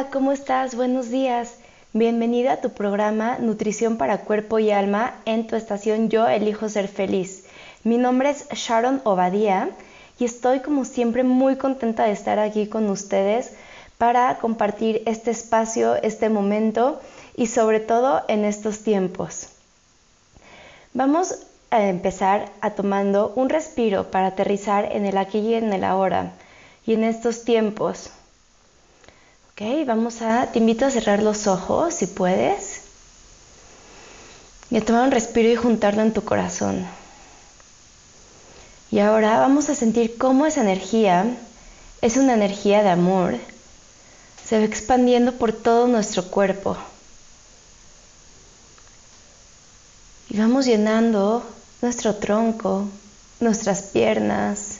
Hola, 0.00 0.08
¿cómo 0.10 0.32
estás? 0.32 0.76
Buenos 0.76 1.10
días. 1.10 1.56
Bienvenida 1.92 2.54
a 2.54 2.60
tu 2.62 2.70
programa 2.70 3.36
Nutrición 3.38 3.98
para 3.98 4.22
Cuerpo 4.22 4.58
y 4.58 4.70
Alma 4.70 5.20
en 5.26 5.46
tu 5.46 5.56
estación 5.56 6.08
Yo 6.08 6.26
Elijo 6.26 6.70
Ser 6.70 6.88
Feliz. 6.88 7.44
Mi 7.84 7.98
nombre 7.98 8.30
es 8.30 8.48
Sharon 8.48 9.02
Obadía 9.04 9.68
y 10.18 10.24
estoy 10.24 10.60
como 10.60 10.86
siempre 10.86 11.22
muy 11.22 11.56
contenta 11.56 12.04
de 12.04 12.12
estar 12.12 12.38
aquí 12.38 12.66
con 12.66 12.88
ustedes 12.88 13.52
para 13.98 14.38
compartir 14.38 15.02
este 15.04 15.32
espacio, 15.32 15.96
este 15.96 16.30
momento 16.30 16.98
y 17.36 17.48
sobre 17.48 17.78
todo 17.78 18.22
en 18.28 18.46
estos 18.46 18.82
tiempos. 18.82 19.48
Vamos 20.94 21.46
a 21.70 21.88
empezar 21.88 22.50
a 22.62 22.70
tomando 22.70 23.34
un 23.36 23.50
respiro 23.50 24.10
para 24.10 24.28
aterrizar 24.28 24.92
en 24.92 25.04
el 25.04 25.18
aquí 25.18 25.40
y 25.40 25.52
en 25.52 25.70
el 25.74 25.84
ahora 25.84 26.32
y 26.86 26.94
en 26.94 27.04
estos 27.04 27.44
tiempos 27.44 28.12
vamos 29.84 30.22
a, 30.22 30.46
te 30.50 30.58
invito 30.58 30.86
a 30.86 30.90
cerrar 30.90 31.22
los 31.22 31.46
ojos 31.46 31.92
si 31.92 32.06
puedes. 32.06 32.82
Y 34.70 34.78
a 34.78 34.84
tomar 34.84 35.04
un 35.04 35.10
respiro 35.10 35.50
y 35.50 35.56
juntarlo 35.56 36.00
en 36.00 36.14
tu 36.14 36.24
corazón. 36.24 36.86
Y 38.90 39.00
ahora 39.00 39.38
vamos 39.38 39.68
a 39.68 39.74
sentir 39.74 40.16
cómo 40.16 40.46
esa 40.46 40.62
energía 40.62 41.36
es 42.00 42.16
una 42.16 42.34
energía 42.34 42.82
de 42.82 42.88
amor. 42.88 43.36
Se 44.44 44.58
va 44.58 44.64
expandiendo 44.64 45.32
por 45.32 45.52
todo 45.52 45.88
nuestro 45.88 46.24
cuerpo. 46.30 46.76
Y 50.30 50.38
vamos 50.38 50.64
llenando 50.64 51.44
nuestro 51.82 52.14
tronco, 52.14 52.88
nuestras 53.40 53.82
piernas, 53.82 54.78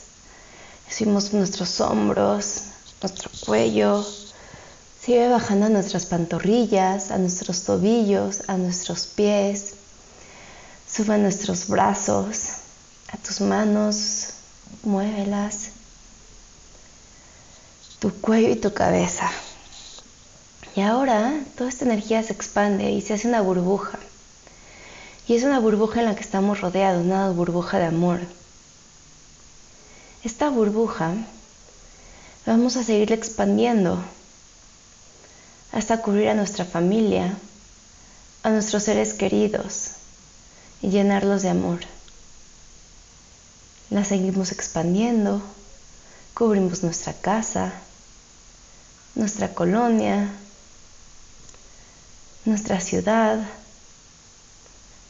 decimos 0.87 1.33
nuestros 1.33 1.79
hombros, 1.81 2.63
nuestro 3.01 3.29
cuello, 3.45 4.05
Sigue 5.03 5.29
bajando 5.29 5.65
a 5.65 5.69
nuestras 5.69 6.05
pantorrillas, 6.05 7.09
a 7.09 7.17
nuestros 7.17 7.63
tobillos, 7.63 8.43
a 8.47 8.57
nuestros 8.57 9.07
pies. 9.07 9.73
Sube 10.87 11.15
a 11.15 11.17
nuestros 11.17 11.67
brazos, 11.67 12.49
a 13.11 13.17
tus 13.17 13.41
manos, 13.41 14.27
muévelas. 14.83 15.69
Tu 17.97 18.13
cuello 18.21 18.49
y 18.49 18.57
tu 18.57 18.75
cabeza. 18.75 19.31
Y 20.75 20.81
ahora 20.81 21.33
toda 21.57 21.71
esta 21.71 21.85
energía 21.85 22.21
se 22.21 22.33
expande 22.33 22.91
y 22.91 23.01
se 23.01 23.15
hace 23.15 23.27
una 23.27 23.41
burbuja. 23.41 23.97
Y 25.27 25.35
es 25.35 25.43
una 25.43 25.57
burbuja 25.59 26.01
en 26.01 26.05
la 26.05 26.15
que 26.15 26.21
estamos 26.21 26.61
rodeados, 26.61 27.03
una 27.03 27.31
burbuja 27.31 27.79
de 27.79 27.85
amor. 27.85 28.19
Esta 30.23 30.49
burbuja 30.51 31.15
vamos 32.45 32.75
a 32.75 32.83
seguir 32.83 33.11
expandiendo 33.11 33.99
hasta 35.71 36.01
cubrir 36.01 36.29
a 36.29 36.33
nuestra 36.33 36.65
familia, 36.65 37.37
a 38.43 38.49
nuestros 38.49 38.83
seres 38.83 39.13
queridos 39.13 39.91
y 40.81 40.89
llenarlos 40.89 41.43
de 41.43 41.49
amor. 41.49 41.79
La 43.89 44.03
seguimos 44.03 44.51
expandiendo, 44.51 45.41
cubrimos 46.33 46.83
nuestra 46.83 47.13
casa, 47.13 47.73
nuestra 49.15 49.53
colonia, 49.53 50.29
nuestra 52.45 52.81
ciudad, 52.81 53.39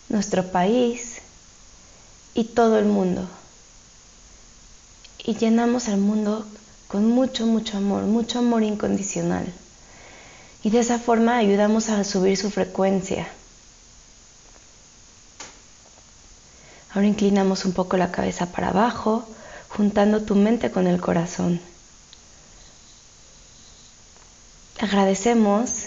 nuestro 0.10 0.52
país 0.52 1.20
y 2.34 2.44
todo 2.44 2.78
el 2.78 2.86
mundo. 2.86 3.28
Y 5.24 5.36
llenamos 5.36 5.88
al 5.88 5.98
mundo 5.98 6.46
con 6.88 7.08
mucho, 7.08 7.46
mucho 7.46 7.78
amor, 7.78 8.04
mucho 8.04 8.40
amor 8.40 8.64
incondicional 8.64 9.54
y 10.64 10.70
de 10.70 10.80
esa 10.80 11.00
forma 11.00 11.38
ayudamos 11.38 11.90
a 11.90 12.04
subir 12.04 12.38
su 12.38 12.52
frecuencia. 12.52 13.28
Ahora 16.94 17.08
inclinamos 17.08 17.66
un 17.66 17.74
poco 17.74 17.98
la 17.98 18.12
cabeza 18.12 18.48
para 18.48 18.70
abajo, 18.70 19.26
juntando 19.70 20.22
tu 20.24 20.36
mente 20.36 20.72
con 20.72 20.88
el 20.88 21.00
corazón. 21.00 21.62
Agradecemos 24.80 25.86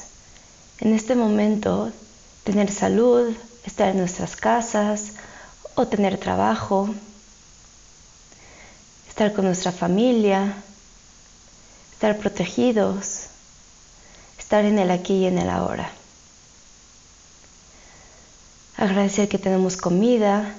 en 0.78 0.94
este 0.94 1.14
momento 1.14 1.92
tener 2.42 2.70
salud, 2.70 3.34
estar 3.64 3.90
en 3.90 3.98
nuestras 3.98 4.36
casas 4.36 5.12
o 5.74 5.86
tener 5.86 6.18
trabajo, 6.18 6.88
estar 9.08 9.32
con 9.34 9.44
nuestra 9.44 9.72
familia, 9.72 10.54
estar 11.92 12.18
protegidos 12.18 13.13
estar 14.54 14.66
en 14.66 14.78
el 14.78 14.92
aquí 14.92 15.14
y 15.14 15.26
en 15.26 15.38
el 15.38 15.50
ahora. 15.50 15.90
Agradecer 18.76 19.28
que 19.28 19.36
tenemos 19.36 19.76
comida, 19.76 20.54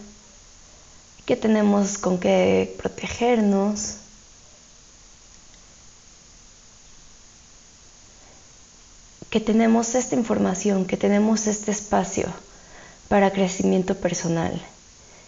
que 1.26 1.38
tenemos 1.38 1.98
con 1.98 2.20
qué 2.20 2.76
protegernos. 2.78 3.98
que 9.30 9.42
tenemos 9.42 9.96
esta 9.96 10.16
información, 10.16 10.86
que 10.86 10.96
tenemos 10.96 11.48
este 11.48 11.72
espacio 11.72 12.28
para 13.10 13.34
crecimiento 13.34 13.96
personal 13.96 14.62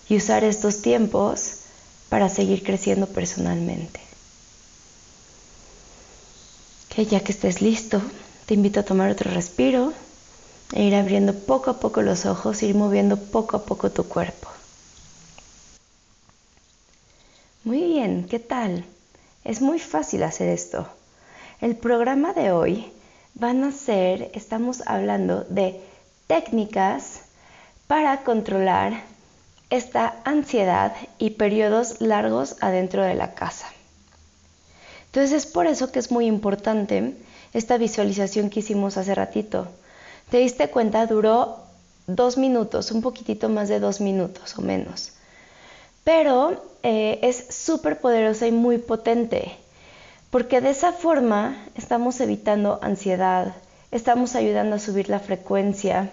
y 0.08 0.16
usar 0.16 0.46
estos 0.46 0.82
tiempos 0.82 1.56
para 2.08 2.30
seguir 2.30 2.64
creciendo 2.64 3.08
personalmente. 3.08 4.00
Que 6.88 7.06
ya 7.06 7.20
que 7.20 7.34
estés 7.34 7.62
listo, 7.62 8.02
te 8.48 8.54
invito 8.54 8.80
a 8.80 8.84
tomar 8.84 9.12
otro 9.12 9.30
respiro 9.30 9.92
e 10.72 10.84
ir 10.84 10.96
abriendo 10.96 11.34
poco 11.34 11.70
a 11.70 11.80
poco 11.82 12.02
los 12.02 12.26
ojos, 12.26 12.64
ir 12.64 12.76
moviendo 12.76 13.18
poco 13.18 13.58
a 13.58 13.66
poco 13.66 13.92
tu 13.92 14.08
cuerpo. 14.08 14.48
Muy 17.66 17.84
bien, 17.84 18.26
¿qué 18.30 18.40
tal? 18.40 18.86
Es 19.44 19.60
muy 19.62 19.80
fácil 19.80 20.24
hacer 20.24 20.48
esto. 20.48 20.88
El 21.60 21.76
programa 21.76 22.32
de 22.32 22.54
hoy 22.54 22.90
van 23.34 23.66
a 23.66 23.74
ser, 23.74 24.32
estamos 24.34 24.82
hablando 24.88 25.44
de 25.50 25.82
técnicas 26.28 27.24
para 27.88 28.24
controlar 28.24 28.94
esta 29.70 30.22
ansiedad 30.24 30.96
y 31.18 31.32
periodos 31.32 32.00
largos 32.00 32.56
adentro 32.62 33.04
de 33.04 33.16
la 33.16 33.34
casa. 33.34 33.68
Entonces 35.08 35.34
es 35.34 35.52
por 35.52 35.68
eso 35.68 35.92
que 35.92 36.00
es 36.00 36.12
muy 36.12 36.28
importante 36.28 37.14
esta 37.54 37.78
visualización 37.78 38.50
que 38.50 38.60
hicimos 38.60 38.98
hace 38.98 39.16
ratito. 39.16 39.68
¿Te 40.30 40.38
diste 40.38 40.70
cuenta? 40.70 41.06
Duró 41.06 41.60
dos 42.08 42.38
minutos, 42.38 42.92
un 42.92 43.02
poquitito 43.02 43.50
más 43.50 43.70
de 43.70 43.80
dos 43.80 44.02
minutos 44.02 44.58
o 44.58 44.62
menos. 44.62 45.14
Pero 46.04 46.64
eh, 46.84 47.20
es 47.22 47.48
súper 47.50 48.00
poderosa 48.00 48.48
y 48.48 48.52
muy 48.52 48.78
potente, 48.78 49.52
porque 50.30 50.62
de 50.62 50.70
esa 50.70 50.94
forma 50.94 51.66
estamos 51.76 52.20
evitando 52.22 52.80
ansiedad, 52.82 53.56
estamos 53.92 54.36
ayudando 54.36 54.78
a 54.78 54.80
subir 54.80 55.10
la 55.10 55.20
frecuencia. 55.20 56.10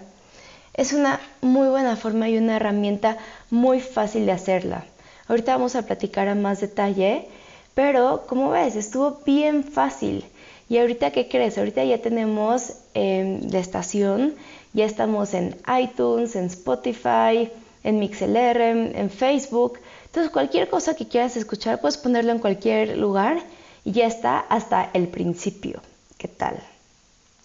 Es 0.73 0.91
una 0.91 1.21
muy 1.41 1.69
buena 1.69 1.95
forma 1.95 2.27
y 2.27 2.37
una 2.37 2.57
herramienta 2.57 3.17
muy 3.49 3.79
fácil 3.79 4.25
de 4.25 4.33
hacerla. 4.33 4.85
Ahorita 5.27 5.53
vamos 5.53 5.75
a 5.75 5.83
platicar 5.83 6.27
a 6.27 6.35
más 6.35 6.59
detalle, 6.59 7.29
Pero 7.75 8.23
como 8.25 8.51
ves, 8.51 8.75
estuvo 8.77 9.19
bien 9.25 9.63
fácil. 9.63 10.25
Y 10.69 10.77
ahorita, 10.77 11.11
¿qué 11.11 11.27
crees? 11.27 11.57
Ahorita 11.57 11.83
ya 11.83 12.01
tenemos 12.01 12.73
eh, 12.93 13.39
la 13.51 13.59
estación, 13.59 14.35
ya 14.73 14.85
estamos 14.85 15.33
en 15.33 15.55
iTunes, 15.79 16.35
en 16.35 16.45
Spotify, 16.45 17.51
en 17.83 17.99
MixLR, 17.99 18.61
en 18.61 19.09
Facebook. 19.09 19.79
Entonces, 20.05 20.31
cualquier 20.31 20.69
cosa 20.69 20.95
que 20.95 21.07
quieras 21.07 21.37
escuchar, 21.37 21.81
puedes 21.81 21.97
ponerlo 21.97 22.31
en 22.31 22.39
cualquier 22.39 22.97
lugar 22.97 23.37
y 23.83 23.91
ya 23.91 24.07
está 24.07 24.39
hasta 24.39 24.89
el 24.93 25.07
principio. 25.07 25.81
¿Qué 26.17 26.27
tal? 26.27 26.57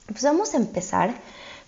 Pues 0.06 0.22
vamos 0.22 0.54
a 0.54 0.56
empezar 0.56 1.14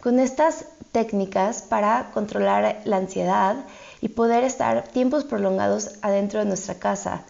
con 0.00 0.18
estas 0.18 0.64
técnicas 0.90 1.62
para 1.62 2.10
controlar 2.12 2.80
la 2.84 2.96
ansiedad 2.96 3.56
y 4.00 4.08
poder 4.08 4.44
estar 4.44 4.84
tiempos 4.88 5.24
prolongados 5.24 5.92
adentro 6.02 6.40
de 6.40 6.46
nuestra 6.46 6.74
casa 6.76 7.22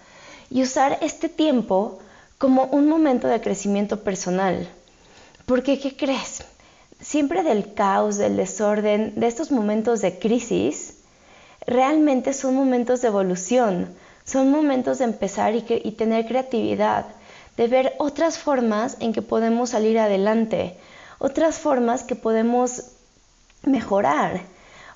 y 0.51 0.63
usar 0.63 0.99
este 1.03 1.29
tiempo 1.29 1.99
como 2.43 2.65
un 2.73 2.89
momento 2.89 3.29
de 3.29 3.41
crecimiento 3.41 4.01
personal. 4.01 4.69
Porque, 5.47 5.79
¿qué 5.79 5.97
crees? 5.97 6.43
Siempre 7.01 7.45
del 7.45 7.73
caos, 7.73 8.17
del 8.17 8.37
desorden, 8.37 9.13
de 9.15 9.29
estos 9.29 9.53
momentos 9.53 10.01
de 10.01 10.19
crisis, 10.19 11.05
realmente 11.69 12.33
son 12.33 12.57
momentos 12.57 13.01
de 13.01 13.07
evolución, 13.07 13.95
son 14.25 14.51
momentos 14.51 14.99
de 14.99 15.05
empezar 15.05 15.55
y, 15.55 15.93
tener 15.93 16.27
creatividad, 16.27 17.07
de 17.57 17.69
ver 17.69 17.95
otras 18.01 18.39
formas 18.39 18.97
en 18.99 19.13
que 19.13 19.23
podemos 19.23 19.71
salir 19.71 20.01
adelante, 20.01 20.77
otras 21.21 21.61
formas 21.61 22.03
que 22.03 22.17
podemos 22.17 22.87
mejorar, 23.63 24.41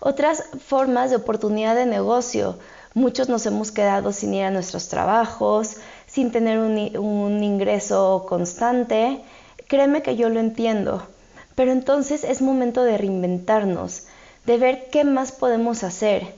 otras 0.00 0.42
formas 0.66 1.10
de 1.10 1.16
oportunidad 1.16 1.76
de 1.76 1.86
negocio. 1.86 2.58
Muchos 2.94 3.28
nos 3.28 3.46
hemos 3.46 3.70
quedado 3.70 4.10
sin 4.12 4.34
ir 4.34 4.42
a 4.42 4.50
nuestros 4.50 4.88
trabajos, 4.88 5.76
sin 6.16 6.32
tener 6.32 6.58
un, 6.58 7.44
ingreso 7.44 8.26
constante. 8.28 9.20
Créeme 9.68 10.02
que 10.02 10.16
yo 10.16 10.28
lo 10.28 10.40
entiendo, 10.40 11.06
pero 11.54 11.70
entonces 11.70 12.24
es 12.24 12.42
momento 12.42 12.82
de 12.82 12.98
reinventarnos, 12.98 14.06
de 14.44 14.58
ver 14.58 14.88
qué 14.90 15.04
más 15.04 15.30
podemos 15.30 15.84
hacer. 15.84 16.34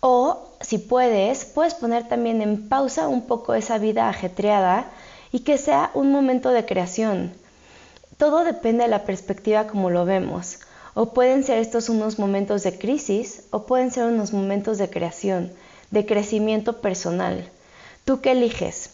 O 0.00 0.48
si 0.60 0.78
puedes, 0.78 1.44
puedes 1.44 1.74
poner 1.74 2.08
también 2.08 2.42
en 2.42 2.68
pausa 2.68 3.06
un 3.06 3.26
poco 3.26 3.54
esa 3.54 3.78
vida 3.78 4.08
ajetreada 4.08 4.90
y 5.30 5.40
que 5.40 5.58
sea 5.58 5.92
un 5.94 6.10
momento 6.10 6.50
de 6.50 6.66
creación 6.66 7.32
todo 8.18 8.42
depende 8.42 8.82
de 8.82 8.90
la 8.90 9.04
perspectiva 9.04 9.68
como 9.68 9.90
lo 9.90 10.04
vemos. 10.04 10.58
O 10.94 11.14
pueden 11.14 11.44
ser 11.44 11.58
estos 11.58 11.88
unos 11.88 12.18
momentos 12.18 12.64
de 12.64 12.76
crisis 12.76 13.44
o 13.50 13.64
pueden 13.64 13.92
ser 13.92 14.06
unos 14.06 14.32
momentos 14.32 14.76
de 14.78 14.90
creación, 14.90 15.52
de 15.92 16.04
crecimiento 16.04 16.80
personal. 16.80 17.48
¿Tú 18.04 18.20
qué 18.20 18.32
eliges? 18.32 18.87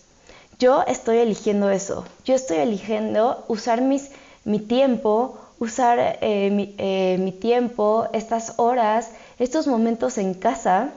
Yo 0.58 0.82
estoy 0.86 1.18
eligiendo 1.18 1.70
eso. 1.70 2.04
Yo 2.24 2.34
estoy 2.34 2.58
eligiendo 2.58 3.44
usar 3.48 3.82
mi 3.82 4.58
tiempo, 4.60 5.38
usar 5.58 6.18
eh, 6.20 6.50
mi, 6.50 6.74
eh, 6.78 7.16
mi 7.18 7.32
tiempo, 7.32 8.08
estas 8.12 8.54
horas, 8.56 9.10
estos 9.38 9.66
momentos 9.66 10.18
en 10.18 10.34
casa 10.34 10.90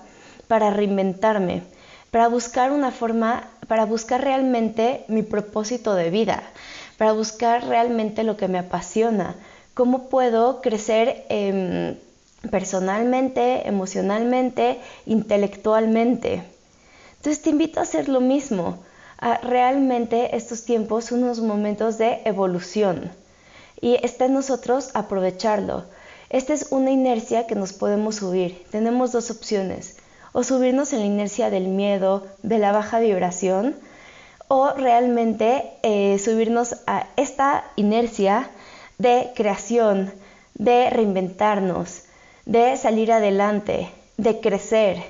para 0.47 0.69
reinventarme, 0.69 1.63
para 2.11 2.27
buscar 2.27 2.71
una 2.71 2.91
forma, 2.91 3.49
para 3.67 3.85
buscar 3.85 4.21
realmente 4.21 5.03
mi 5.07 5.23
propósito 5.23 5.95
de 5.95 6.09
vida 6.09 6.43
para 6.97 7.11
buscar 7.13 7.65
realmente 7.65 8.23
lo 8.23 8.37
que 8.37 8.47
me 8.47 8.57
apasiona, 8.57 9.35
cómo 9.73 10.09
puedo 10.09 10.61
crecer 10.61 11.25
em, 11.29 11.95
personalmente, 12.49 13.67
emocionalmente, 13.67 14.79
intelectualmente. 15.05 16.43
Entonces 17.17 17.41
te 17.41 17.51
invito 17.51 17.79
a 17.79 17.83
hacer 17.83 18.09
lo 18.09 18.19
mismo, 18.19 18.79
a 19.17 19.37
realmente 19.37 20.35
estos 20.35 20.65
tiempos 20.65 21.11
unos 21.11 21.39
momentos 21.39 21.97
de 21.97 22.21
evolución 22.25 23.11
y 23.81 23.95
está 24.03 24.25
en 24.25 24.33
nosotros 24.33 24.91
aprovecharlo. 24.93 25.85
Esta 26.29 26.53
es 26.53 26.67
una 26.71 26.91
inercia 26.91 27.47
que 27.47 27.55
nos 27.55 27.73
podemos 27.73 28.15
subir. 28.15 28.65
Tenemos 28.71 29.11
dos 29.11 29.31
opciones, 29.31 29.97
o 30.33 30.43
subirnos 30.43 30.93
en 30.93 30.99
la 30.99 31.05
inercia 31.05 31.49
del 31.49 31.67
miedo, 31.67 32.27
de 32.43 32.59
la 32.59 32.71
baja 32.71 32.99
vibración, 32.99 33.75
o 34.49 34.71
realmente 34.71 35.71
eh, 35.83 36.19
subirnos 36.19 36.77
a 36.85 37.07
esta 37.15 37.65
inercia 37.75 38.49
de 38.97 39.31
creación, 39.35 40.11
de 40.55 40.89
reinventarnos, 40.89 42.03
de 42.45 42.77
salir 42.77 43.11
adelante, 43.11 43.89
de 44.17 44.39
crecer. 44.39 45.03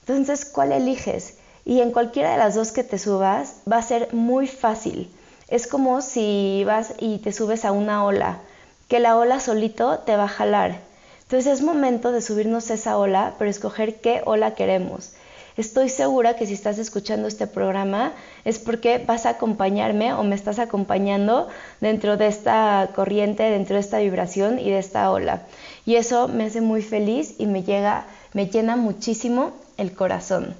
Entonces, 0.00 0.44
¿cuál 0.44 0.72
eliges? 0.72 1.35
Y 1.66 1.80
en 1.80 1.90
cualquiera 1.90 2.30
de 2.30 2.38
las 2.38 2.54
dos 2.54 2.70
que 2.70 2.84
te 2.84 2.96
subas 2.96 3.56
va 3.70 3.78
a 3.78 3.82
ser 3.82 4.14
muy 4.14 4.46
fácil. 4.46 5.10
Es 5.48 5.66
como 5.66 6.00
si 6.00 6.62
vas 6.64 6.94
y 7.00 7.18
te 7.18 7.32
subes 7.32 7.64
a 7.64 7.72
una 7.72 8.04
ola, 8.04 8.38
que 8.86 9.00
la 9.00 9.16
ola 9.16 9.40
solito 9.40 9.98
te 9.98 10.16
va 10.16 10.24
a 10.24 10.28
jalar. 10.28 10.78
Entonces 11.22 11.54
es 11.54 11.62
momento 11.62 12.12
de 12.12 12.22
subirnos 12.22 12.70
a 12.70 12.74
esa 12.74 12.96
ola, 12.96 13.34
pero 13.36 13.50
escoger 13.50 13.96
qué 13.96 14.22
ola 14.24 14.54
queremos. 14.54 15.14
Estoy 15.56 15.88
segura 15.88 16.36
que 16.36 16.46
si 16.46 16.54
estás 16.54 16.78
escuchando 16.78 17.26
este 17.26 17.48
programa 17.48 18.12
es 18.44 18.60
porque 18.60 18.98
vas 18.98 19.26
a 19.26 19.30
acompañarme 19.30 20.14
o 20.14 20.22
me 20.22 20.36
estás 20.36 20.60
acompañando 20.60 21.48
dentro 21.80 22.16
de 22.16 22.28
esta 22.28 22.90
corriente, 22.94 23.42
dentro 23.42 23.74
de 23.74 23.80
esta 23.80 23.98
vibración 23.98 24.60
y 24.60 24.70
de 24.70 24.78
esta 24.78 25.10
ola. 25.10 25.42
Y 25.84 25.96
eso 25.96 26.28
me 26.28 26.44
hace 26.44 26.60
muy 26.60 26.82
feliz 26.82 27.34
y 27.38 27.46
me 27.46 27.64
llega, 27.64 28.06
me 28.34 28.46
llena 28.46 28.76
muchísimo 28.76 29.50
el 29.78 29.96
corazón. 29.96 30.54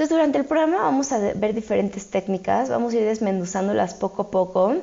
Entonces, 0.00 0.16
durante 0.16 0.38
el 0.38 0.46
programa 0.46 0.78
vamos 0.78 1.12
a 1.12 1.18
ver 1.18 1.54
diferentes 1.54 2.08
técnicas, 2.08 2.70
vamos 2.70 2.94
a 2.94 2.96
ir 2.96 3.04
desmenuzándolas 3.04 3.92
poco 3.92 4.22
a 4.22 4.30
poco. 4.30 4.76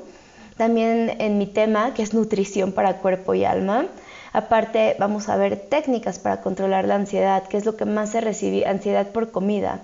También 0.58 1.16
en 1.18 1.40
mi 1.40 1.48
tema, 1.48 1.96
que 1.96 2.04
es 2.04 2.14
nutrición 2.14 2.72
para 2.72 3.00
cuerpo 3.00 3.34
y 3.34 3.44
alma, 3.44 3.88
Aparte, 4.32 4.96
vamos 5.00 5.28
a 5.28 5.36
ver 5.36 5.58
técnicas 5.58 6.20
para 6.20 6.42
controlar 6.42 6.86
la 6.86 6.94
ansiedad, 6.94 7.48
que 7.48 7.58
es 7.58 7.66
lo 7.66 7.76
que 7.76 7.86
más 7.86 8.12
se 8.12 8.22
recibe, 8.22 8.68
ansiedad 8.68 9.08
por 9.08 9.32
comida, 9.32 9.80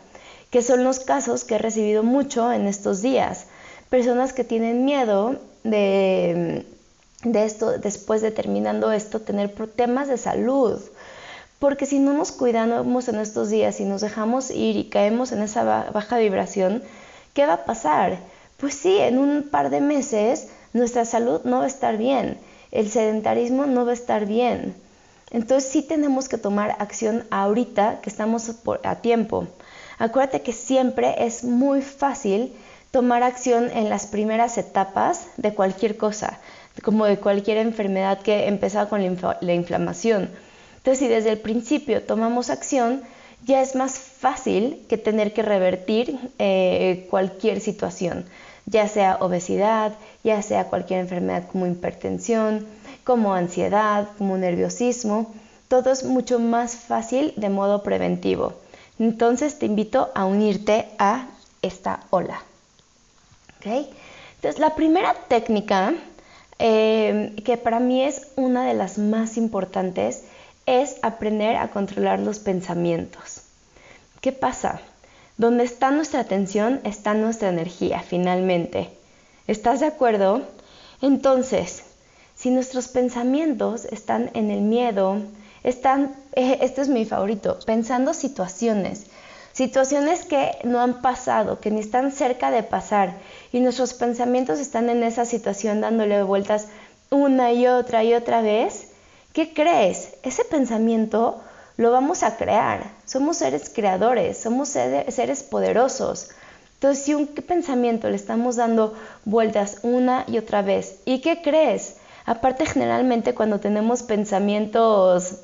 que 0.52 0.62
son 0.62 0.84
los 0.84 1.00
casos 1.00 1.46
que 1.46 1.56
he 1.56 1.58
recibido 1.58 2.04
mucho 2.04 2.54
en 2.54 2.68
estos 2.68 3.02
días. 3.02 3.48
Personas 3.90 4.34
que 4.34 4.44
tienen 4.44 4.86
miedo 4.86 5.40
de, 5.64 6.68
de 7.24 7.44
esto, 7.44 7.80
después 7.80 8.22
de 8.22 8.30
terminando 8.30 8.92
esto, 8.92 9.22
tener 9.22 9.50
temas 9.76 10.08
de 10.08 10.20
salud. 10.20 10.80
Porque 11.64 11.86
si 11.86 12.00
no 12.00 12.12
nos 12.12 12.34
cuidamos 12.34 13.08
en 13.08 13.20
estos 13.20 13.50
días 13.50 13.80
y 13.80 13.86
nos 13.86 14.02
dejamos 14.02 14.52
ir 14.52 14.76
y 14.76 14.90
caemos 14.90 15.32
en 15.32 15.42
esa 15.42 15.64
baja 15.64 16.18
vibración, 16.18 16.84
¿qué 17.34 17.46
va 17.46 17.54
a 17.54 17.66
pasar? 17.66 18.18
Pues 18.58 18.74
sí, 18.74 18.98
en 18.98 19.18
un 19.18 19.50
par 19.50 19.70
de 19.70 19.80
meses 19.80 20.50
nuestra 20.74 21.06
salud 21.06 21.40
no 21.46 21.60
va 21.60 21.64
a 21.64 21.68
estar 21.68 21.98
bien 21.98 22.38
el 22.74 22.90
sedentarismo 22.90 23.68
no 23.68 23.86
va 23.86 23.92
a 23.92 23.94
estar 23.94 24.26
bien. 24.26 24.76
Entonces 25.32 25.72
sí 25.72 25.84
tenemos 25.84 26.28
que 26.28 26.40
tomar 26.40 26.76
acción 26.80 27.24
ahorita 27.30 28.02
que 28.02 28.10
estamos 28.10 28.52
a 28.84 28.96
tiempo. 28.96 29.48
Acuérdate 30.00 30.42
que 30.42 30.54
siempre 30.54 31.16
es 31.20 31.44
muy 31.44 31.84
fácil 31.84 32.52
tomar 32.90 33.22
acción 33.22 33.70
en 33.74 33.90
las 33.90 34.08
primeras 34.08 34.58
etapas 34.58 35.28
de 35.38 35.54
cualquier 35.54 35.98
cosa, 35.98 36.40
como 36.84 37.06
de 37.06 37.18
cualquier 37.18 37.58
enfermedad 37.58 38.20
que 38.22 38.48
empezaba 38.48 38.90
con 38.90 39.02
la, 39.42 39.54
inflamación. 39.54 40.32
Entonces 40.84 41.00
si 41.00 41.08
desde 41.08 41.32
el 41.32 41.40
principio 41.40 42.04
tomamos 42.04 42.50
acción, 42.50 43.02
ya 43.46 43.62
es 43.62 43.76
más 43.76 43.98
fácil 43.98 44.86
que 44.88 44.98
tener 44.98 45.34
que 45.34 45.42
revertir 45.42 46.20
eh, 46.40 47.08
cualquier 47.10 47.60
situación 47.60 48.26
ya 48.66 48.88
sea 48.88 49.18
obesidad, 49.20 49.94
ya 50.24 50.42
sea 50.42 50.66
cualquier 50.66 51.02
enfermedad 51.02 51.48
como 51.52 51.68
hipertensión, 51.68 52.66
como 53.04 53.34
ansiedad, 53.34 54.08
como 54.18 54.38
nerviosismo, 54.38 55.34
todo 55.68 55.92
es 55.92 56.04
mucho 56.04 56.40
más 56.40 56.76
fácil 56.76 57.34
de 57.36 57.50
modo 57.50 57.84
preventivo. 57.84 58.54
Entonces 59.00 59.60
te 59.60 59.66
invito 59.66 60.12
a 60.16 60.26
unirte 60.26 60.88
a 60.98 61.28
esta 61.62 62.02
ola. 62.10 62.44
Entonces 63.66 64.60
la 64.60 64.76
primera 64.76 65.14
técnica, 65.30 65.94
eh, 66.60 67.34
que 67.46 67.58
para 67.58 67.80
mí 67.80 68.04
es 68.04 68.28
una 68.36 68.66
de 68.66 68.74
las 68.74 68.98
más 68.98 69.38
importantes, 69.38 70.24
es 70.66 70.96
aprender 71.02 71.58
a 71.58 71.70
controlar 71.70 72.20
los 72.20 72.40
pensamientos. 72.40 73.42
¿Qué 74.22 74.32
pasa? 74.32 74.82
Donde 75.38 75.64
está 75.64 75.92
nuestra 75.92 76.22
atención 76.22 76.80
está 76.84 77.14
nuestra 77.14 77.50
energía, 77.50 78.00
finalmente. 78.02 78.90
¿Estás 79.48 79.82
de 79.82 79.88
acuerdo? 79.88 80.44
Entonces, 81.02 81.84
si 82.36 82.50
nuestros 82.50 82.88
pensamientos 82.88 83.86
están 83.86 84.32
en 84.34 84.52
el 84.52 84.62
miedo, 84.62 85.18
están, 85.64 86.16
este 86.34 86.82
es 86.82 86.88
mi 86.88 87.06
favorito, 87.06 87.60
pensando 87.66 88.14
situaciones, 88.14 89.08
situaciones 89.52 90.26
que 90.26 90.52
no 90.64 90.80
han 90.80 91.02
pasado, 91.02 91.60
que 91.60 91.72
ni 91.72 91.82
están 91.82 92.12
cerca 92.12 92.52
de 92.52 92.64
pasar, 92.64 93.18
y 93.52 93.60
nuestros 93.60 93.94
pensamientos 93.94 94.60
están 94.60 94.90
en 94.90 95.04
esa 95.04 95.26
situación 95.26 95.82
dándole 95.82 96.24
vueltas 96.24 96.68
una 97.10 97.52
y 97.52 97.68
otra 97.68 98.04
y 98.04 98.14
otra 98.14 98.42
vez, 98.42 98.93
¿qué 99.34 99.54
crees? 99.54 100.14
Ese 100.24 100.46
pensamiento 100.46 101.42
lo 101.78 101.92
vamos 101.92 102.24
a 102.24 102.38
crear. 102.38 102.92
Somos 103.06 103.38
seres 103.38 103.70
creadores, 103.70 104.38
somos 104.38 104.70
seres 104.70 105.44
poderosos. 105.44 106.30
Entonces, 106.76 107.04
si 107.04 107.14
un 107.14 107.28
pensamiento 107.28 108.10
le 108.10 108.16
estamos 108.16 108.56
dando 108.56 108.94
vueltas 109.26 109.80
una 109.84 110.26
y 110.28 110.38
otra 110.38 110.62
vez, 110.62 111.00
¿y 111.06 111.20
qué 111.20 111.42
crees? 111.42 111.96
Aparte, 112.26 112.66
generalmente 112.66 113.34
cuando 113.34 113.60
tenemos 113.60 114.04
pensamientos 114.04 115.40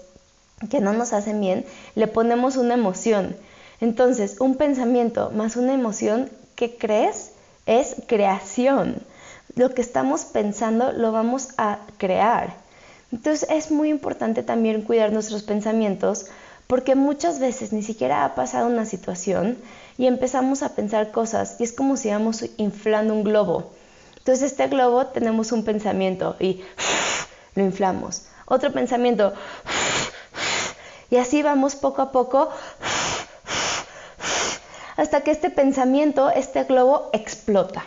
que 0.70 0.82
no 0.82 0.94
nos 0.94 1.14
hacen 1.14 1.40
bien, 1.40 1.66
le 1.96 2.08
ponemos 2.08 2.58
una 2.58 2.74
emoción. 2.74 3.36
Entonces, 3.82 4.40
un 4.40 4.56
pensamiento 4.56 5.32
más 5.32 5.56
una 5.56 5.74
emoción, 5.74 6.30
¿qué 6.56 6.78
crees? 6.78 7.32
Es 7.66 7.96
creación. 8.08 9.02
Lo 9.56 9.74
que 9.74 9.82
estamos 9.82 10.26
pensando 10.26 10.92
lo 10.92 11.12
vamos 11.12 11.50
a 11.58 11.80
crear. 11.98 12.69
Entonces, 13.12 13.50
es 13.50 13.72
muy 13.72 13.90
importante 13.90 14.44
también 14.44 14.84
cuidar 14.84 15.12
nuestros 15.12 15.44
pensamientos 15.44 16.28
porque 16.70 16.94
muchas 16.94 17.40
veces 17.40 17.74
ni 17.74 17.82
siquiera 17.82 18.24
ha 18.24 18.36
pasado 18.36 18.68
una 18.68 18.86
situación 18.86 19.58
y 19.98 20.06
empezamos 20.06 20.62
a 20.62 20.76
pensar 20.76 21.10
cosas 21.10 21.56
y 21.60 21.64
es 21.64 21.74
como 21.74 21.98
si 21.98 22.10
íbamos 22.10 22.46
inflando 22.58 23.16
un 23.16 23.24
globo. 23.24 23.72
Entonces 24.20 24.52
este 24.52 24.68
globo 24.68 25.08
tenemos 25.08 25.52
un 25.52 25.66
pensamiento 25.66 26.36
y 26.40 26.62
lo 27.56 27.64
inflamos. 27.64 28.28
Otro 28.46 28.72
pensamiento 28.72 29.34
y 31.10 31.18
así 31.18 31.42
vamos 31.42 31.76
poco 31.76 32.04
a 32.04 32.12
poco 32.12 32.50
hasta 34.96 35.22
que 35.22 35.32
este 35.32 35.50
pensamiento, 35.50 36.30
este 36.30 36.66
globo 36.66 37.10
explota. 37.14 37.84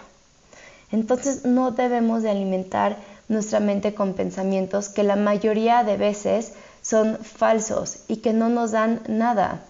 Entonces 0.91 1.45
no 1.45 1.71
debemos 1.71 2.25
de 2.25 2.31
alimentar 2.31 2.97
nuestra 3.33 3.61
mente 3.61 3.95
con 3.95 4.15
pensamientos 4.15 4.89
que 4.89 5.03
la 5.03 5.17
mayoría 5.17 5.83
de 5.83 5.97
veces 5.97 6.53
son 6.83 7.19
falsos 7.19 7.99
y 8.09 8.17
que 8.17 8.33
no 8.33 8.49
nos 8.49 8.73
dan 8.73 9.01
nada. 9.09 9.63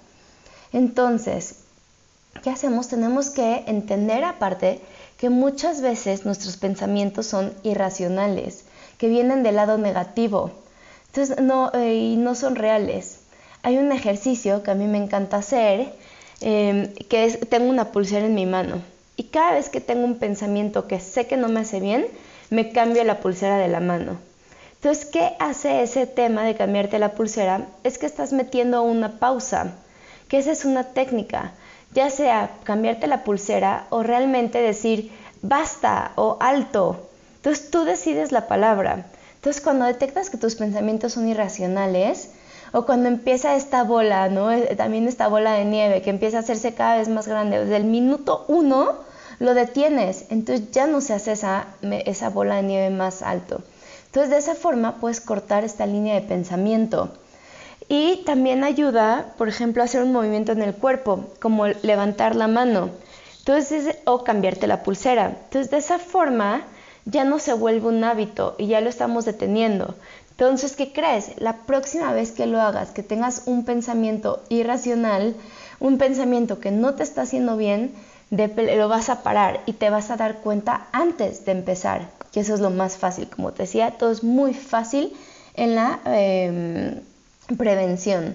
Entonces, 0.72 1.56
¿qué 2.42 2.50
hacemos? 2.50 2.88
Tenemos 2.88 3.30
que 3.30 3.64
entender 3.66 4.24
aparte 4.24 4.80
que 5.18 5.30
muchas 5.30 5.80
veces 5.80 6.24
nuestros 6.24 6.56
pensamientos 6.56 7.26
son 7.26 7.52
irracionales, 7.62 8.64
que 8.98 9.08
vienen 9.08 9.42
del 9.42 9.56
lado 9.56 9.78
negativo, 9.78 10.50
entonces 11.06 11.40
no, 11.40 11.70
eh, 11.74 11.94
y 11.94 12.16
no 12.16 12.34
son 12.34 12.56
reales. 12.56 13.18
Hay 13.62 13.76
un 13.76 13.92
ejercicio 13.92 14.62
que 14.62 14.70
a 14.70 14.74
mí 14.74 14.86
me 14.86 14.98
encanta 14.98 15.36
hacer, 15.36 15.92
em, 16.40 16.92
que 17.08 17.38
tengo 17.48 17.68
una 17.68 17.92
pulsera 17.92 18.26
en 18.26 18.34
mi 18.34 18.46
mano, 18.46 18.82
y 19.16 19.24
cada 19.24 19.52
vez 19.52 19.68
que 19.68 19.80
tengo 19.80 20.04
un 20.04 20.18
pensamiento 20.18 20.88
que 20.88 20.98
sé 20.98 21.26
que 21.26 21.36
no 21.36 21.48
me 21.48 21.60
hace 21.60 21.80
bien, 21.80 22.06
me 22.52 22.70
cambio 22.70 23.02
la 23.02 23.20
pulsera 23.20 23.56
de 23.56 23.68
la 23.68 23.80
mano. 23.80 24.18
Entonces, 24.74 25.06
¿qué 25.06 25.32
hace 25.38 25.82
ese 25.82 26.06
tema 26.06 26.44
de 26.44 26.54
cambiarte 26.54 26.98
la 26.98 27.12
pulsera? 27.12 27.66
Es 27.82 27.96
que 27.96 28.04
estás 28.04 28.34
metiendo 28.34 28.82
una 28.82 29.18
pausa, 29.18 29.72
que 30.28 30.36
esa 30.36 30.52
es 30.52 30.66
una 30.66 30.84
técnica, 30.84 31.52
ya 31.94 32.10
sea 32.10 32.50
cambiarte 32.64 33.06
la 33.06 33.24
pulsera 33.24 33.86
o 33.88 34.02
realmente 34.02 34.58
decir 34.58 35.10
basta 35.40 36.12
o 36.16 36.36
alto. 36.40 37.08
Entonces 37.36 37.70
tú 37.70 37.84
decides 37.84 38.32
la 38.32 38.46
palabra. 38.48 39.06
Entonces 39.36 39.62
cuando 39.62 39.86
detectas 39.86 40.28
que 40.28 40.36
tus 40.36 40.54
pensamientos 40.56 41.14
son 41.14 41.28
irracionales, 41.28 42.32
o 42.72 42.84
cuando 42.84 43.08
empieza 43.08 43.56
esta 43.56 43.82
bola, 43.82 44.28
¿no? 44.28 44.52
Eh, 44.52 44.74
también 44.76 45.08
esta 45.08 45.28
bola 45.28 45.54
de 45.54 45.64
nieve 45.64 46.02
que 46.02 46.10
empieza 46.10 46.36
a 46.38 46.40
hacerse 46.40 46.74
cada 46.74 46.98
vez 46.98 47.08
más 47.08 47.26
grande, 47.28 47.60
desde 47.60 47.76
el 47.76 47.84
minuto 47.84 48.44
uno 48.48 49.10
lo 49.42 49.54
detienes, 49.54 50.26
entonces 50.30 50.70
ya 50.70 50.86
no 50.86 51.00
se 51.00 51.14
hace 51.14 51.32
esa, 51.32 51.66
esa 51.82 52.30
bola 52.30 52.56
de 52.56 52.62
nieve 52.62 52.90
más 52.90 53.22
alto. 53.22 53.62
Entonces, 54.06 54.30
de 54.30 54.38
esa 54.38 54.54
forma 54.54 55.00
puedes 55.00 55.20
cortar 55.20 55.64
esta 55.64 55.84
línea 55.84 56.14
de 56.14 56.20
pensamiento. 56.20 57.12
Y 57.88 58.22
también 58.24 58.62
ayuda, 58.62 59.34
por 59.36 59.48
ejemplo, 59.48 59.82
a 59.82 59.86
hacer 59.86 60.02
un 60.04 60.12
movimiento 60.12 60.52
en 60.52 60.62
el 60.62 60.74
cuerpo, 60.74 61.24
como 61.40 61.66
levantar 61.66 62.36
la 62.36 62.46
mano. 62.46 62.90
Entonces, 63.40 63.96
o 64.04 64.22
cambiarte 64.22 64.68
la 64.68 64.84
pulsera. 64.84 65.36
Entonces, 65.44 65.72
de 65.72 65.78
esa 65.78 65.98
forma 65.98 66.62
ya 67.04 67.24
no 67.24 67.40
se 67.40 67.52
vuelve 67.52 67.88
un 67.88 68.04
hábito 68.04 68.54
y 68.58 68.68
ya 68.68 68.80
lo 68.80 68.88
estamos 68.88 69.24
deteniendo. 69.24 69.96
Entonces, 70.30 70.76
¿qué 70.76 70.92
crees? 70.92 71.32
La 71.38 71.56
próxima 71.62 72.12
vez 72.12 72.30
que 72.30 72.46
lo 72.46 72.60
hagas, 72.60 72.92
que 72.92 73.02
tengas 73.02 73.42
un 73.46 73.64
pensamiento 73.64 74.40
irracional, 74.50 75.34
un 75.80 75.98
pensamiento 75.98 76.60
que 76.60 76.70
no 76.70 76.94
te 76.94 77.02
está 77.02 77.22
haciendo 77.22 77.56
bien, 77.56 77.92
lo 78.32 78.88
vas 78.88 79.10
a 79.10 79.22
parar 79.22 79.60
y 79.66 79.74
te 79.74 79.90
vas 79.90 80.10
a 80.10 80.16
dar 80.16 80.38
cuenta 80.38 80.88
antes 80.92 81.44
de 81.44 81.52
empezar 81.52 82.08
que 82.32 82.40
eso 82.40 82.54
es 82.54 82.60
lo 82.60 82.70
más 82.70 82.96
fácil. 82.96 83.28
Como 83.28 83.52
te 83.52 83.64
decía, 83.64 83.92
todo 83.92 84.10
es 84.10 84.24
muy 84.24 84.54
fácil 84.54 85.12
en 85.54 85.74
la 85.74 86.00
em, 86.06 87.00
prevención. 87.56 88.34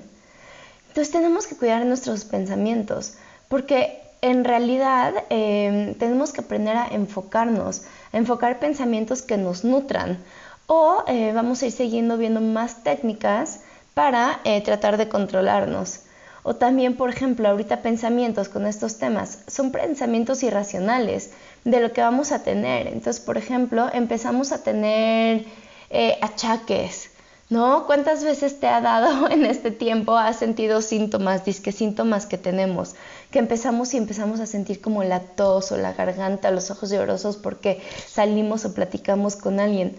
Entonces 0.89 1.12
tenemos 1.12 1.48
que 1.48 1.58
cuidar 1.58 1.86
nuestros 1.86 2.25
pensamientos, 2.25 3.16
porque 3.50 4.01
en 4.22 4.46
realidad 4.46 5.13
em, 5.30 5.96
tenemos 5.96 6.32
que 6.32 6.42
aprender 6.42 6.77
a 6.77 6.88
enfocarnos, 6.88 7.84
a 8.13 8.18
enfocar 8.18 8.60
pensamientos 8.60 9.22
que 9.22 9.38
nos 9.38 9.63
nutran, 9.63 10.20
o 10.68 11.04
eh, 11.08 11.32
vamos 11.34 11.62
a 11.62 11.68
ir 11.68 11.72
siguiendo 11.72 12.18
viendo 12.18 12.42
más 12.42 12.84
técnicas 12.84 13.62
para 13.94 14.39
eh, 14.44 14.62
tratar 14.62 14.98
de 14.98 15.08
controlarnos. 15.08 16.01
O 16.50 16.56
también, 16.56 16.96
por 16.96 17.10
ejemplo, 17.10 17.50
ahorita 17.50 17.82
pensamientos 17.82 18.48
con 18.48 18.68
estos 18.68 19.00
temas 19.00 19.39
son 19.48 19.74
pensamientos 19.74 20.44
irracionales 20.44 21.32
de 21.66 21.82
lo 21.82 21.92
que 21.92 22.00
vamos 22.00 22.32
a 22.32 22.42
tener. 22.42 22.88
Entonces, 22.88 23.20
por 23.20 23.38
ejemplo, 23.38 23.89
empezamos 23.92 24.54
a 24.54 24.63
tener 24.63 25.44
eh, 25.89 26.18
achaques, 26.22 27.10
¿no? 27.50 27.86
¿Cuántas 27.86 28.24
veces 28.24 28.62
te 28.62 28.68
ha 28.68 28.80
dado 28.80 29.30
en 29.30 29.46
este 29.46 29.72
tiempo, 29.72 30.16
has 30.16 30.38
sentido 30.38 30.82
síntomas, 30.82 31.44
disque 31.44 31.74
síntomas 31.74 32.25
que 32.25 32.38
tenemos? 32.38 32.96
Que 33.30 33.39
empezamos 33.39 33.94
y 33.94 33.98
empezamos 33.98 34.39
a 34.39 34.46
sentir 34.46 34.80
como 34.80 35.04
la 35.04 35.20
tos 35.20 35.74
o 35.74 35.77
la 35.77 35.92
garganta, 35.92 36.50
los 36.51 36.72
ojos 36.72 36.89
llorosos 36.92 37.36
porque 37.36 37.82
salimos 38.08 38.63
o 38.63 38.74
platicamos 38.74 39.36
con 39.36 39.60
alguien. 39.60 39.98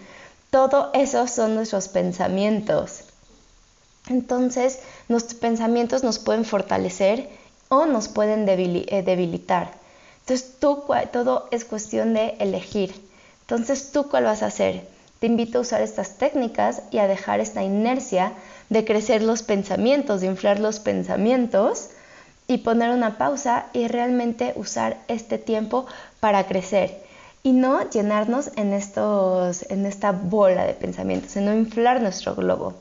Todo 0.49 0.93
eso 0.95 1.27
son 1.27 1.57
nuestros 1.57 1.89
pensamientos. 1.89 3.03
Entonces, 4.09 4.81
nuestros 5.09 5.35
pensamientos 5.35 6.05
nos 6.05 6.19
pueden 6.19 6.45
fortalecer 6.45 7.29
o 7.69 7.87
nos 7.87 8.09
pueden 8.09 8.49
eh, 8.49 9.03
debilitar. 9.03 9.73
Entonces, 10.21 10.55
tú, 10.59 10.85
todo 11.13 11.49
es 11.51 11.65
cuestión 11.65 12.15
de 12.15 12.37
elegir. 12.39 12.95
Entonces, 13.43 13.91
¿tú 13.93 14.09
cuál 14.09 14.25
vas 14.25 14.43
a 14.43 14.47
hacer? 14.47 14.87
Te 15.21 15.27
invito 15.27 15.59
a 15.59 15.61
usar 15.63 15.81
estas 15.81 16.19
técnicas 16.19 16.83
y 16.91 16.99
a 16.99 17.09
dejar 17.09 17.41
esta 17.41 17.65
inercia 17.65 18.33
de 18.69 18.85
crecer 18.85 19.23
los 19.23 19.43
pensamientos, 19.43 20.21
de 20.21 20.29
inflar 20.29 20.61
los 20.61 20.81
pensamientos 20.81 21.89
y 22.47 22.59
poner 22.59 22.91
una 22.91 23.19
pausa 23.19 23.67
y 23.73 23.89
realmente 23.89 24.53
usar 24.57 24.99
este 25.09 25.39
tiempo 25.39 25.87
para 26.21 26.47
crecer 26.47 27.03
y 27.43 27.53
no 27.53 27.89
llenarnos 27.89 28.51
en, 28.57 28.73
estos, 28.73 29.63
en 29.71 29.87
esta 29.87 30.13
bola 30.13 30.65
de 30.65 30.75
pensamientos, 30.75 31.37
en 31.37 31.47
no 31.47 31.55
inflar 31.55 32.01
nuestro 32.01 32.35
globo. 32.35 32.75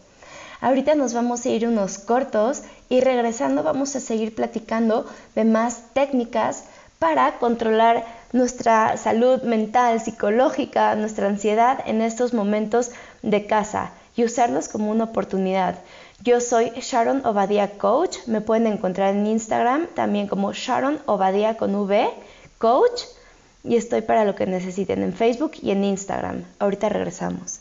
Ahorita 0.59 0.95
nos 0.95 1.13
vamos 1.13 1.45
a 1.45 1.49
ir 1.49 1.67
unos 1.67 1.99
cortos 1.99 2.63
y 2.89 3.01
regresando 3.01 3.63
vamos 3.63 3.95
a 3.95 3.99
seguir 3.99 4.33
platicando 4.33 5.05
de 5.35 5.45
más 5.45 5.93
técnicas 5.93 6.63
para 6.99 7.37
controlar 7.37 8.05
nuestra 8.33 8.97
salud 8.97 9.43
mental, 9.43 10.01
psicológica, 10.01 10.95
nuestra 10.95 11.27
ansiedad 11.27 11.79
en 11.85 12.01
estos 12.01 12.33
momentos 12.33 12.91
de 13.21 13.45
casa 13.45 13.91
y 14.15 14.23
usarlos 14.23 14.67
como 14.67 14.89
una 14.89 15.05
oportunidad. 15.05 15.79
Yo 16.23 16.41
soy 16.41 16.71
Sharon 16.71 17.23
Obadia 17.25 17.77
Coach, 17.77 18.17
me 18.25 18.41
pueden 18.41 18.65
encontrar 18.65 19.13
en 19.15 19.27
Instagram 19.27 19.87
también 19.93 20.27
como 20.27 20.53
Sharon 20.53 20.99
Obadia 21.05 21.55
con 21.55 21.75
V, 21.75 22.09
Coach, 22.57 23.03
y 23.63 23.75
estoy 23.75 24.01
para 24.01 24.25
lo 24.25 24.33
que 24.33 24.47
necesiten 24.47 25.03
en 25.03 25.13
Facebook 25.13 25.51
y 25.61 25.71
en 25.71 25.83
Instagram. 25.83 26.45
Ahorita 26.57 26.89
regresamos. 26.89 27.59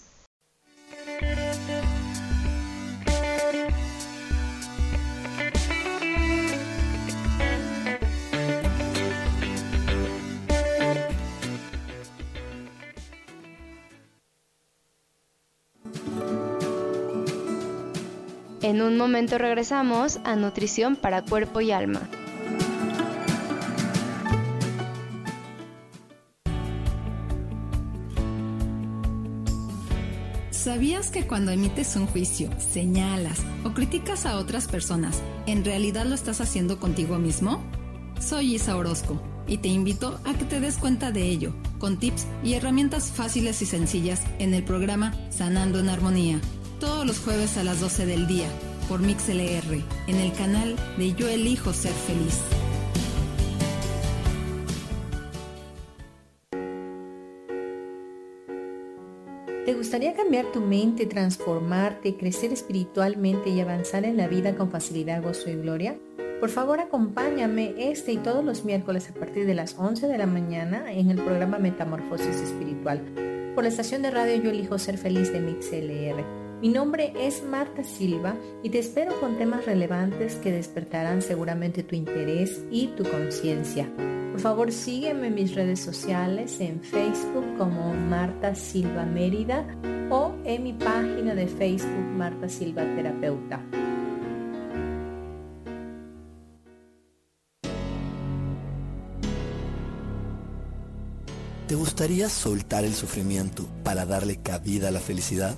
En 18.66 18.82
un 18.82 18.96
momento 18.96 19.38
regresamos 19.38 20.18
a 20.24 20.34
nutrición 20.34 20.96
para 20.96 21.22
cuerpo 21.22 21.60
y 21.60 21.70
alma. 21.70 22.00
¿Sabías 30.50 31.12
que 31.12 31.28
cuando 31.28 31.52
emites 31.52 31.94
un 31.94 32.08
juicio, 32.08 32.50
señalas 32.58 33.38
o 33.62 33.72
criticas 33.72 34.26
a 34.26 34.36
otras 34.36 34.66
personas, 34.66 35.22
en 35.46 35.64
realidad 35.64 36.04
lo 36.04 36.16
estás 36.16 36.40
haciendo 36.40 36.80
contigo 36.80 37.20
mismo? 37.20 37.62
Soy 38.18 38.56
Isa 38.56 38.76
Orozco 38.76 39.22
y 39.46 39.58
te 39.58 39.68
invito 39.68 40.18
a 40.24 40.34
que 40.34 40.44
te 40.44 40.58
des 40.58 40.76
cuenta 40.76 41.12
de 41.12 41.22
ello, 41.22 41.54
con 41.78 42.00
tips 42.00 42.26
y 42.42 42.54
herramientas 42.54 43.12
fáciles 43.12 43.62
y 43.62 43.66
sencillas 43.66 44.24
en 44.40 44.54
el 44.54 44.64
programa 44.64 45.14
Sanando 45.30 45.78
en 45.78 45.88
Armonía 45.88 46.40
todos 46.78 47.06
los 47.06 47.18
jueves 47.20 47.56
a 47.56 47.64
las 47.64 47.80
12 47.80 48.06
del 48.06 48.26
día 48.26 48.48
por 48.88 49.00
MixLR 49.00 49.82
en 50.06 50.16
el 50.16 50.32
canal 50.32 50.76
de 50.98 51.14
Yo 51.14 51.28
Elijo 51.28 51.72
Ser 51.72 51.92
Feliz. 51.92 52.40
¿Te 59.64 59.74
gustaría 59.74 60.14
cambiar 60.14 60.52
tu 60.52 60.60
mente, 60.60 61.06
transformarte, 61.06 62.16
crecer 62.16 62.52
espiritualmente 62.52 63.50
y 63.50 63.60
avanzar 63.60 64.04
en 64.04 64.16
la 64.16 64.28
vida 64.28 64.54
con 64.54 64.70
facilidad, 64.70 65.22
gozo 65.22 65.50
y 65.50 65.56
gloria? 65.56 65.98
Por 66.38 66.50
favor, 66.50 66.78
acompáñame 66.78 67.74
este 67.76 68.12
y 68.12 68.18
todos 68.18 68.44
los 68.44 68.64
miércoles 68.64 69.10
a 69.10 69.14
partir 69.14 69.46
de 69.46 69.54
las 69.54 69.76
11 69.76 70.06
de 70.06 70.18
la 70.18 70.26
mañana 70.26 70.92
en 70.92 71.10
el 71.10 71.16
programa 71.16 71.58
Metamorfosis 71.58 72.36
Espiritual 72.36 73.02
por 73.54 73.64
la 73.64 73.70
estación 73.70 74.02
de 74.02 74.10
radio 74.10 74.40
Yo 74.40 74.50
Elijo 74.50 74.78
Ser 74.78 74.98
Feliz 74.98 75.32
de 75.32 75.40
MixLR 75.40 76.45
mi 76.62 76.70
nombre 76.70 77.12
es 77.18 77.42
Marta 77.42 77.84
Silva 77.84 78.34
y 78.62 78.70
te 78.70 78.78
espero 78.78 79.20
con 79.20 79.36
temas 79.36 79.66
relevantes 79.66 80.36
que 80.36 80.52
despertarán 80.52 81.20
seguramente 81.20 81.82
tu 81.82 81.94
interés 81.94 82.64
y 82.70 82.86
tu 82.96 83.04
conciencia. 83.04 83.92
Por 84.32 84.40
favor, 84.40 84.72
sígueme 84.72 85.26
en 85.26 85.34
mis 85.34 85.54
redes 85.54 85.80
sociales 85.80 86.58
en 86.60 86.80
Facebook 86.80 87.44
como 87.58 87.92
Marta 87.92 88.54
Silva 88.54 89.04
Mérida 89.04 89.66
o 90.08 90.34
en 90.44 90.62
mi 90.62 90.72
página 90.72 91.34
de 91.34 91.46
Facebook 91.46 92.06
Marta 92.16 92.48
Silva 92.48 92.84
Terapeuta. 92.84 93.62
¿Te 101.68 101.74
gustaría 101.74 102.30
soltar 102.30 102.86
el 102.86 102.94
sufrimiento 102.94 103.68
para 103.84 104.06
darle 104.06 104.36
cabida 104.36 104.88
a 104.88 104.90
la 104.92 105.00
felicidad? 105.00 105.54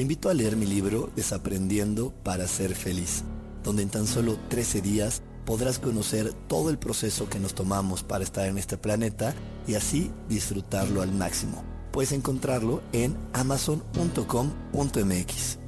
Te 0.00 0.02
invito 0.02 0.30
a 0.30 0.34
leer 0.34 0.56
mi 0.56 0.64
libro 0.64 1.10
Desaprendiendo 1.14 2.10
para 2.22 2.48
ser 2.48 2.74
feliz, 2.74 3.22
donde 3.62 3.82
en 3.82 3.90
tan 3.90 4.06
solo 4.06 4.38
13 4.48 4.80
días 4.80 5.20
podrás 5.44 5.78
conocer 5.78 6.32
todo 6.48 6.70
el 6.70 6.78
proceso 6.78 7.28
que 7.28 7.38
nos 7.38 7.54
tomamos 7.54 8.02
para 8.02 8.24
estar 8.24 8.48
en 8.48 8.56
este 8.56 8.78
planeta 8.78 9.34
y 9.66 9.74
así 9.74 10.10
disfrutarlo 10.26 11.02
al 11.02 11.12
máximo. 11.12 11.62
Puedes 11.92 12.12
encontrarlo 12.12 12.80
en 12.94 13.14
amazon.com.mx. 13.34 15.58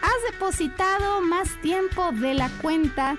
¿Has 0.00 0.32
depositado 0.32 1.20
más 1.20 1.60
tiempo 1.60 2.10
de 2.12 2.32
la 2.32 2.48
cuenta 2.62 3.18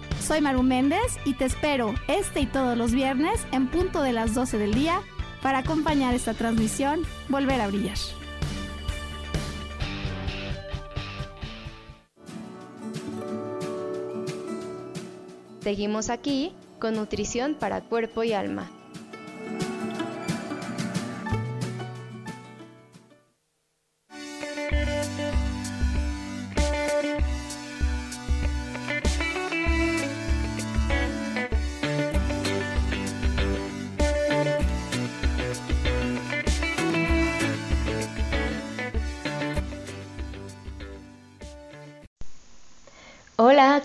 Soy 0.21 0.39
Maru 0.39 0.61
Méndez 0.61 1.17
y 1.25 1.33
te 1.33 1.45
espero 1.45 1.95
este 2.07 2.41
y 2.41 2.45
todos 2.45 2.77
los 2.77 2.91
viernes 2.91 3.45
en 3.51 3.67
punto 3.67 4.03
de 4.03 4.13
las 4.13 4.35
12 4.35 4.59
del 4.59 4.73
día 4.73 5.01
para 5.41 5.59
acompañar 5.59 6.13
esta 6.13 6.35
transmisión 6.35 7.01
Volver 7.27 7.59
a 7.59 7.67
Brillar. 7.67 7.97
Seguimos 15.61 16.09
aquí 16.09 16.53
con 16.79 16.93
nutrición 16.93 17.55
para 17.55 17.81
cuerpo 17.81 18.23
y 18.23 18.33
alma. 18.33 18.69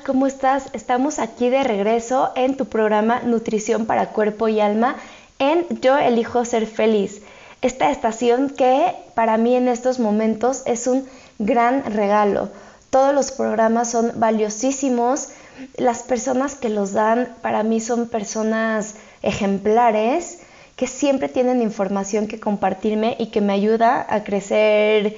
¿Cómo 0.07 0.29
estás? 0.29 0.71
Estamos 0.73 1.19
aquí 1.19 1.49
de 1.49 1.65
regreso 1.65 2.31
en 2.37 2.57
tu 2.57 2.67
programa 2.67 3.23
Nutrición 3.25 3.87
para 3.87 4.11
Cuerpo 4.11 4.47
y 4.47 4.61
Alma 4.61 4.95
en 5.41 5.67
Yo 5.81 5.99
elijo 5.99 6.45
ser 6.45 6.69
feliz. 6.69 7.23
Esta 7.61 7.91
estación 7.91 8.51
que 8.51 8.95
para 9.17 9.37
mí 9.37 9.57
en 9.57 9.67
estos 9.67 9.99
momentos 9.99 10.63
es 10.65 10.87
un 10.87 11.09
gran 11.41 11.83
regalo. 11.93 12.51
Todos 12.91 13.13
los 13.13 13.33
programas 13.33 13.91
son 13.91 14.13
valiosísimos. 14.15 15.31
Las 15.77 16.05
personas 16.05 16.55
que 16.55 16.69
los 16.69 16.93
dan 16.93 17.35
para 17.43 17.65
mí 17.65 17.81
son 17.81 18.07
personas 18.07 18.95
ejemplares 19.23 20.39
que 20.77 20.87
siempre 20.87 21.29
tienen 21.29 21.63
información 21.63 22.29
que 22.29 22.39
compartirme 22.39 23.17
y 23.19 23.27
que 23.33 23.41
me 23.41 23.55
ayuda 23.55 24.07
a 24.09 24.23
crecer 24.23 25.17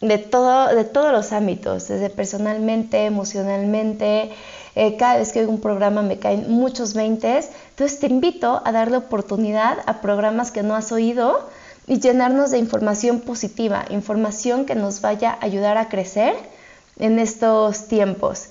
de, 0.00 0.18
todo, 0.18 0.74
de 0.74 0.84
todos 0.84 1.12
los 1.12 1.32
ámbitos, 1.32 1.88
desde 1.88 2.10
personalmente, 2.10 3.04
emocionalmente. 3.06 4.30
Eh, 4.74 4.96
cada 4.96 5.16
vez 5.16 5.32
que 5.32 5.40
oigo 5.40 5.52
un 5.52 5.60
programa 5.60 6.02
me 6.02 6.18
caen 6.18 6.50
muchos 6.50 6.92
veintes. 6.94 7.50
Entonces 7.70 7.98
te 7.98 8.06
invito 8.06 8.60
a 8.64 8.72
darle 8.72 8.98
oportunidad 8.98 9.78
a 9.86 10.00
programas 10.00 10.50
que 10.50 10.62
no 10.62 10.74
has 10.74 10.92
oído 10.92 11.48
y 11.86 12.00
llenarnos 12.00 12.50
de 12.50 12.58
información 12.58 13.20
positiva, 13.20 13.86
información 13.90 14.66
que 14.66 14.74
nos 14.74 15.00
vaya 15.00 15.30
a 15.30 15.44
ayudar 15.44 15.78
a 15.78 15.88
crecer 15.88 16.34
en 16.98 17.18
estos 17.18 17.88
tiempos. 17.88 18.48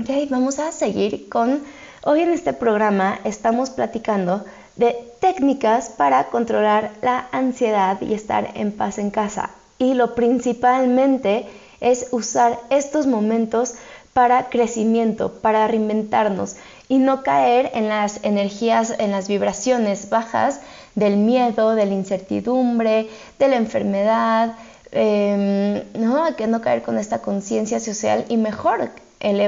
Okay, 0.00 0.26
vamos 0.26 0.58
a 0.58 0.72
seguir 0.72 1.28
con, 1.28 1.62
hoy 2.02 2.22
en 2.22 2.30
este 2.30 2.54
programa 2.54 3.20
estamos 3.24 3.68
platicando 3.68 4.42
de 4.76 4.96
técnicas 5.20 5.90
para 5.90 6.28
controlar 6.28 6.92
la 7.02 7.28
ansiedad 7.30 8.00
y 8.00 8.14
estar 8.14 8.52
en 8.54 8.72
paz 8.72 8.96
en 8.98 9.10
casa 9.10 9.50
y 9.82 9.94
lo 9.94 10.14
principalmente 10.14 11.46
es 11.80 12.06
usar 12.12 12.60
estos 12.70 13.06
momentos 13.06 13.74
para 14.12 14.48
crecimiento, 14.48 15.32
para 15.32 15.66
reinventarnos 15.66 16.56
y 16.88 16.98
no 16.98 17.22
caer 17.22 17.70
en 17.74 17.88
las 17.88 18.20
energías, 18.22 18.94
en 18.98 19.10
las 19.10 19.26
vibraciones 19.26 20.08
bajas 20.08 20.60
del 20.94 21.16
miedo, 21.16 21.74
de 21.74 21.86
la 21.86 21.94
incertidumbre, 21.94 23.08
de 23.38 23.48
la 23.48 23.56
enfermedad, 23.56 24.54
eh, 24.92 25.84
¿no? 25.98 26.36
que 26.36 26.46
no 26.46 26.60
caer 26.60 26.82
con 26.82 26.98
esta 26.98 27.20
conciencia 27.20 27.80
social 27.80 28.24
y 28.28 28.36
mejor 28.36 28.90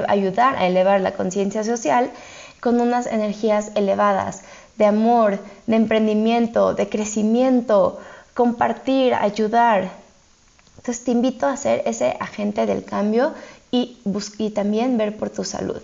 ayudar 0.08 0.56
a 0.56 0.66
elevar 0.66 1.00
la 1.00 1.12
conciencia 1.12 1.62
social 1.62 2.10
con 2.60 2.80
unas 2.80 3.06
energías 3.06 3.72
elevadas 3.74 4.42
de 4.76 4.86
amor, 4.86 5.38
de 5.66 5.76
emprendimiento, 5.76 6.74
de 6.74 6.88
crecimiento, 6.88 8.00
compartir, 8.34 9.14
ayudar, 9.14 10.03
entonces 10.84 11.02
te 11.02 11.12
invito 11.12 11.46
a 11.46 11.56
ser 11.56 11.80
ese 11.86 12.14
agente 12.20 12.66
del 12.66 12.84
cambio 12.84 13.32
y, 13.70 13.96
y 14.36 14.50
también 14.50 14.98
ver 14.98 15.16
por 15.16 15.30
tu 15.30 15.42
salud. 15.42 15.80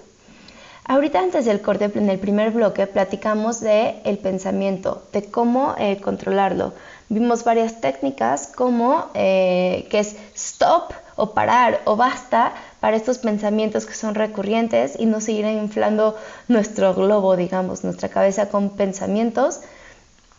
Ahorita 0.85 1.21
antes 1.21 1.47
del 1.47 1.63
corte, 1.63 1.91
en 1.95 2.11
el 2.11 2.19
primer 2.19 2.51
bloque, 2.51 2.87
platicamos 2.87 3.61
de 3.61 3.95
el 4.05 4.19
pensamiento, 4.19 5.03
de 5.15 5.25
cómo 5.25 5.75
eh, 5.79 6.03
controlarlo. 6.03 6.75
Vimos 7.09 7.45
varias 7.45 7.81
técnicas 7.81 8.49
como 8.55 9.07
eh, 9.15 9.87
que 9.91 10.01
es 10.01 10.17
stop 10.35 10.93
o 11.17 11.31
parar 11.31 11.81
o 11.87 11.97
basta 11.97 12.53
para 12.81 12.95
estos 12.95 13.17
pensamientos 13.17 13.87
que 13.87 13.95
son 13.95 14.15
recurrentes 14.15 14.97
y 14.99 15.07
no 15.07 15.23
seguir 15.23 15.47
inflando 15.47 16.15
nuestro 16.47 16.95
globo, 16.95 17.37
digamos, 17.37 17.85
nuestra 17.85 18.11
cabeza 18.11 18.51
con 18.51 18.69
pensamientos. 18.69 19.61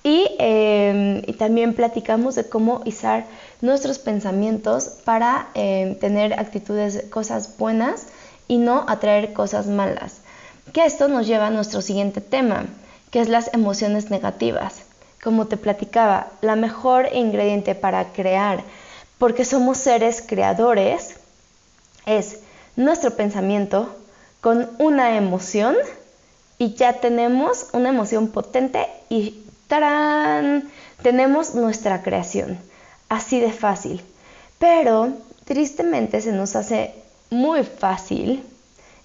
Y, 0.03 0.27
eh, 0.37 1.23
y 1.25 1.33
también 1.33 1.73
platicamos 1.73 2.35
de 2.35 2.47
cómo 2.47 2.81
izar 2.85 3.25
nuestros 3.61 3.99
pensamientos 3.99 4.89
para 5.05 5.49
eh, 5.53 5.97
tener 6.01 6.39
actitudes, 6.39 7.05
cosas 7.09 7.57
buenas 7.57 8.07
y 8.47 8.57
no 8.57 8.85
atraer 8.87 9.33
cosas 9.33 9.67
malas. 9.67 10.17
Que 10.73 10.85
esto 10.85 11.07
nos 11.07 11.27
lleva 11.27 11.47
a 11.47 11.51
nuestro 11.51 11.81
siguiente 11.81 12.21
tema, 12.21 12.65
que 13.11 13.21
es 13.21 13.29
las 13.29 13.53
emociones 13.53 14.09
negativas. 14.09 14.81
Como 15.23 15.47
te 15.47 15.57
platicaba, 15.57 16.27
la 16.41 16.55
mejor 16.55 17.09
ingrediente 17.13 17.75
para 17.75 18.11
crear, 18.11 18.63
porque 19.19 19.45
somos 19.45 19.77
seres 19.77 20.23
creadores, 20.25 21.15
es 22.07 22.39
nuestro 22.75 23.15
pensamiento 23.15 23.95
con 24.39 24.71
una 24.79 25.15
emoción 25.17 25.75
y 26.57 26.73
ya 26.73 26.93
tenemos 26.93 27.67
una 27.73 27.89
emoción 27.89 28.29
potente 28.29 28.87
y 29.09 29.43
¡tarán! 29.67 30.71
tenemos 31.03 31.53
nuestra 31.53 32.01
creación 32.01 32.70
así 33.11 33.39
de 33.39 33.51
fácil. 33.51 34.01
Pero 34.57 35.09
tristemente 35.45 36.19
se 36.21 36.31
nos 36.31 36.55
hace 36.55 36.95
muy 37.29 37.63
fácil 37.63 38.43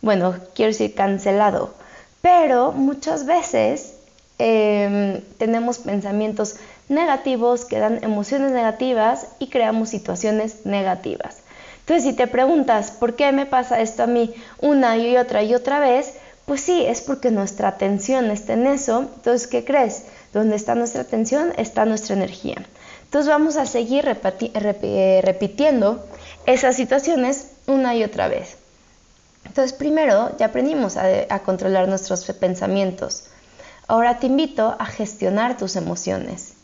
bueno, 0.06 0.36
quiero 0.54 0.70
decir 0.70 0.94
cancelado, 0.94 1.74
pero 2.22 2.72
muchas 2.72 3.26
veces 3.26 3.94
em, 4.38 5.20
tenemos 5.38 5.78
pensamientos 5.78 6.56
negativos 6.88 7.64
que 7.64 7.78
dan 7.78 8.04
emociones 8.04 8.52
negativas 8.52 9.26
y 9.38 9.48
creamos 9.48 9.88
situaciones 9.88 10.64
negativas. 10.64 11.38
Entonces, 11.80 12.04
si 12.04 12.12
te 12.12 12.26
preguntas, 12.26 12.92
¿por 12.92 13.16
qué 13.16 13.32
me 13.32 13.46
pasa 13.46 13.80
esto 13.80 14.02
a 14.02 14.06
mí 14.06 14.34
una 14.60 14.96
y 14.96 15.16
otra 15.16 15.42
y 15.42 15.54
otra 15.54 15.80
vez? 15.80 16.14
Pues 16.44 16.60
sí, 16.60 16.84
es 16.86 17.00
porque 17.00 17.30
nuestra 17.30 17.68
atención 17.68 18.30
está 18.30 18.52
en 18.52 18.66
eso. 18.66 19.08
Entonces, 19.16 19.48
¿qué 19.48 19.64
crees? 19.64 20.04
Donde 20.32 20.56
está 20.56 20.76
nuestra 20.76 21.02
atención 21.02 21.52
está 21.56 21.84
nuestra 21.84 22.14
energía. 22.14 22.64
Entonces 23.06 23.28
vamos 23.28 23.56
a 23.56 23.64
seguir 23.64 24.06
eh, 24.06 25.20
repitiendo 25.24 26.04
esas 26.44 26.76
situaciones 26.76 27.52
una 27.66 27.94
y 27.94 28.04
otra 28.04 28.28
vez. 28.28 28.56
Entonces, 29.44 29.72
primero 29.72 30.36
ya 30.38 30.46
aprendimos 30.46 30.96
a 30.96 31.38
controlar 31.40 31.88
nuestros 31.88 32.24
pensamientos. 32.32 33.24
Ahora 33.88 34.18
te 34.18 34.26
invito 34.26 34.76
a 34.78 34.86
gestionar 34.86 35.56
tus 35.56 35.76
emociones. 35.76 36.54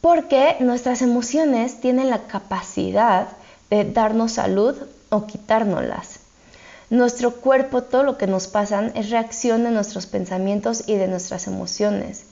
Porque 0.00 0.56
nuestras 0.58 1.00
emociones 1.00 1.80
tienen 1.80 2.10
la 2.10 2.24
capacidad 2.24 3.28
de 3.70 3.84
darnos 3.84 4.32
salud 4.32 4.76
o 5.10 5.26
quitárnoslas. 5.26 6.18
Nuestro 6.90 7.36
cuerpo, 7.36 7.84
todo 7.84 8.02
lo 8.02 8.18
que 8.18 8.26
nos 8.26 8.48
pasa 8.48 8.90
es 8.94 9.08
reacción 9.08 9.64
de 9.64 9.70
nuestros 9.70 10.06
pensamientos 10.06 10.84
y 10.86 10.96
de 10.96 11.08
nuestras 11.08 11.46
emociones. 11.46 12.26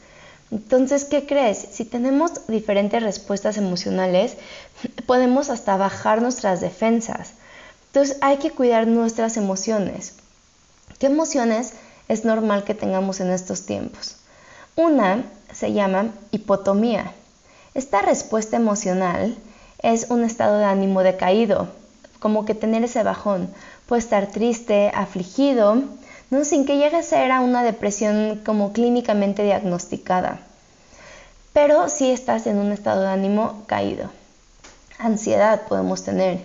Entonces, 0.51 1.05
¿qué 1.05 1.27
crees? 1.27 1.59
Si 1.71 1.85
tenemos 1.85 2.47
diferentes 2.49 3.03
respuestas 3.03 3.57
emocionales, 3.57 4.37
podemos 5.07 5.49
hasta 5.49 5.77
bajar 5.77 6.23
nuestras 6.23 6.61
defensas. 6.61 7.33
Entonces, 7.87 8.17
hay 8.21 8.39
que 8.39 8.51
cuidar 8.51 8.87
nuestras 8.87 9.37
emociones. 9.37 10.15
¿Qué 10.99 11.07
emociones 11.07 11.75
es 12.09 12.25
normal 12.25 12.65
que 12.65 12.75
tengamos 12.75 13.21
en 13.21 13.31
estos 13.31 13.65
tiempos? 13.65 14.17
Una 14.77 15.25
se 15.53 15.73
llama 15.73 16.11
hipotomía. 16.31 17.13
Esta 17.75 18.03
respuesta 18.03 18.57
emocional 18.57 19.37
es 19.83 20.11
un 20.11 20.25
estado 20.25 20.59
de 20.59 20.65
ánimo 20.65 21.03
decaído, 21.03 21.69
como 22.19 22.45
que 22.45 22.55
tener 22.55 22.83
ese 22.85 23.03
bajón. 23.03 23.53
Puede 23.87 24.01
estar 24.01 24.27
triste, 24.29 24.91
afligido, 24.95 25.83
¿no? 26.31 26.45
sin 26.45 26.65
que 26.65 26.79
llegue 26.79 26.97
a 26.97 27.03
ser 27.03 27.31
a 27.33 27.41
una 27.41 27.63
depresión 27.63 28.41
como 28.45 28.73
clínicamente 28.73 29.43
diagnosticada. 29.43 30.41
Pero 31.53 31.89
sí 31.89 32.11
estás 32.11 32.47
en 32.47 32.59
un 32.59 32.73
estado 32.73 33.03
de 33.03 33.09
ánimo 33.09 33.65
caído. 33.67 34.11
Ansiedad 34.99 35.63
podemos 35.69 36.05
tener, 36.05 36.41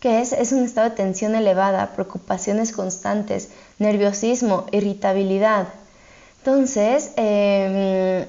que 0.00 0.20
es, 0.20 0.32
es 0.32 0.52
un 0.52 0.64
estado 0.64 0.90
de 0.90 0.96
tensión 0.96 1.34
elevada, 1.34 1.92
preocupaciones 1.94 2.72
constantes, 2.72 3.50
nerviosismo, 3.78 4.66
irritabilidad. 4.72 5.68
Entonces, 6.38 7.12
eh, 7.16 8.26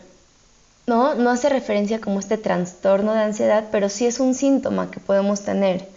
¿no? 0.90 1.16
No 1.16 1.30
hace 1.30 1.50
referencia 1.50 2.02
como 2.02 2.20
este 2.20 2.38
trastorno 2.38 3.14
de 3.14 3.22
ansiedad, 3.22 3.66
pero 3.72 3.90
sí 3.90 4.06
es 4.06 4.20
un 4.20 4.34
síntoma 4.34 4.92
que 4.92 5.00
podemos 5.00 5.42
tener. 5.42 5.88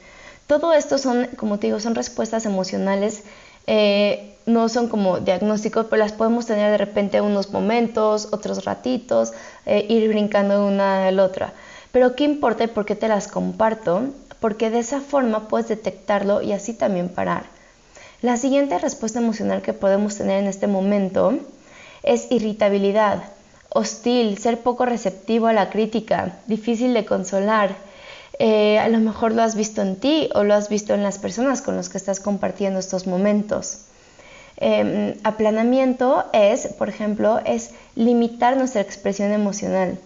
Todo 0.46 0.75
esto 0.75 0.98
son, 0.98 1.29
como 1.37 1.59
te 1.59 1.68
digo, 1.68 1.81
son 1.81 1.94
respuestas 1.94 2.44
emocionales, 2.44 3.22
eh, 3.66 4.37
no 4.46 4.68
son 4.68 4.88
como 4.88 5.20
diagnósticos, 5.20 5.87
pero 5.88 6.03
las 6.03 6.12
podemos 6.12 6.46
tener 6.46 6.70
de 6.70 6.79
repente 6.79 7.20
unos 7.20 7.51
momentos, 7.51 8.29
otros 8.33 8.64
ratitos, 8.64 9.33
eh, 9.66 9.87
ir 9.88 10.09
brincando 10.09 10.66
una 10.66 11.07
a 11.07 11.12
la 11.12 11.25
otra. 11.25 11.53
Pero 11.92 12.16
¿qué 12.16 12.25
importa 12.25 12.64
y 12.64 12.68
por 12.68 12.85
qué 12.85 12.96
te 12.96 13.09
las 13.09 13.29
comparto? 13.29 14.05
Porque 14.40 14.70
de 14.70 14.81
esa 14.81 15.01
forma 15.01 15.48
puedes 15.48 15.68
detectarlo 15.68 16.42
y 16.42 16.53
así 16.53 16.75
también 16.75 17.09
parar. 17.09 17.44
La 18.22 18.37
siguiente 18.37 18.79
respuesta 18.79 19.18
emocional 19.18 19.62
que 19.62 19.72
podemos 19.72 20.16
tener 20.16 20.40
en 20.40 20.48
este 20.48 20.66
momento 20.66 21.38
es 22.03 22.31
irritabilidad 22.31 23.22
hostil, 23.68 24.38
ser 24.38 24.61
poco 24.61 24.87
receptivo 24.87 25.46
a 25.46 25.53
la 25.53 25.70
crítica, 25.70 26.38
difícil 26.46 26.94
de 26.94 27.05
consolar. 27.05 27.75
Eh, 28.38 28.79
a 28.79 28.88
lo 28.88 28.99
mejor 28.99 29.33
lo 29.33 29.42
has 29.42 29.55
visto 29.55 29.83
en 29.83 29.97
ti 29.97 30.31
o 30.35 30.45
lo 30.45 30.55
has 30.55 30.68
visto 30.68 30.95
en 30.95 31.03
las 31.03 31.18
personas 31.18 31.62
con 31.62 31.77
las 31.77 31.88
que 31.88 31.99
estás 31.99 32.21
compartiendo 32.21 32.79
estos 32.79 33.07
momentos. 33.07 33.87
Em, 34.57 35.14
aplanamiento 35.25 36.25
es, 36.33 36.68
por 36.68 36.88
ejemplo, 36.88 37.40
es 37.45 37.71
limitar 37.97 38.57
nuestra 38.57 38.81
expresión 38.81 39.33
emocional. 39.33 39.99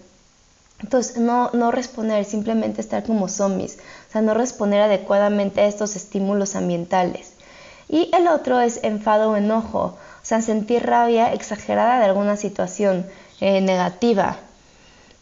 Entonces, 0.81 1.17
no, 1.17 1.51
no 1.53 1.71
responder, 1.71 2.25
simplemente 2.25 2.81
estar 2.81 3.05
como 3.05 3.29
zombies, 3.29 3.79
o 4.09 4.12
sea, 4.12 4.23
no 4.23 4.35
responder 4.35 4.83
adecuadamente 4.83 5.61
a 5.61 5.67
estos 5.67 5.97
estímulos 5.97 6.55
ambientales. 6.55 7.33
Y 7.89 8.11
el 8.15 8.29
otro 8.29 8.61
es 8.61 8.81
enfado 8.83 9.31
o 9.31 9.37
enojo, 9.37 9.79
o 9.79 9.99
sea, 10.23 10.43
sentir 10.43 10.85
rabia 10.85 11.33
exagerada 11.33 11.99
de 11.99 12.07
alguna 12.07 12.37
situación, 12.37 13.07
eh, 13.41 13.61
negativa. 13.61 14.39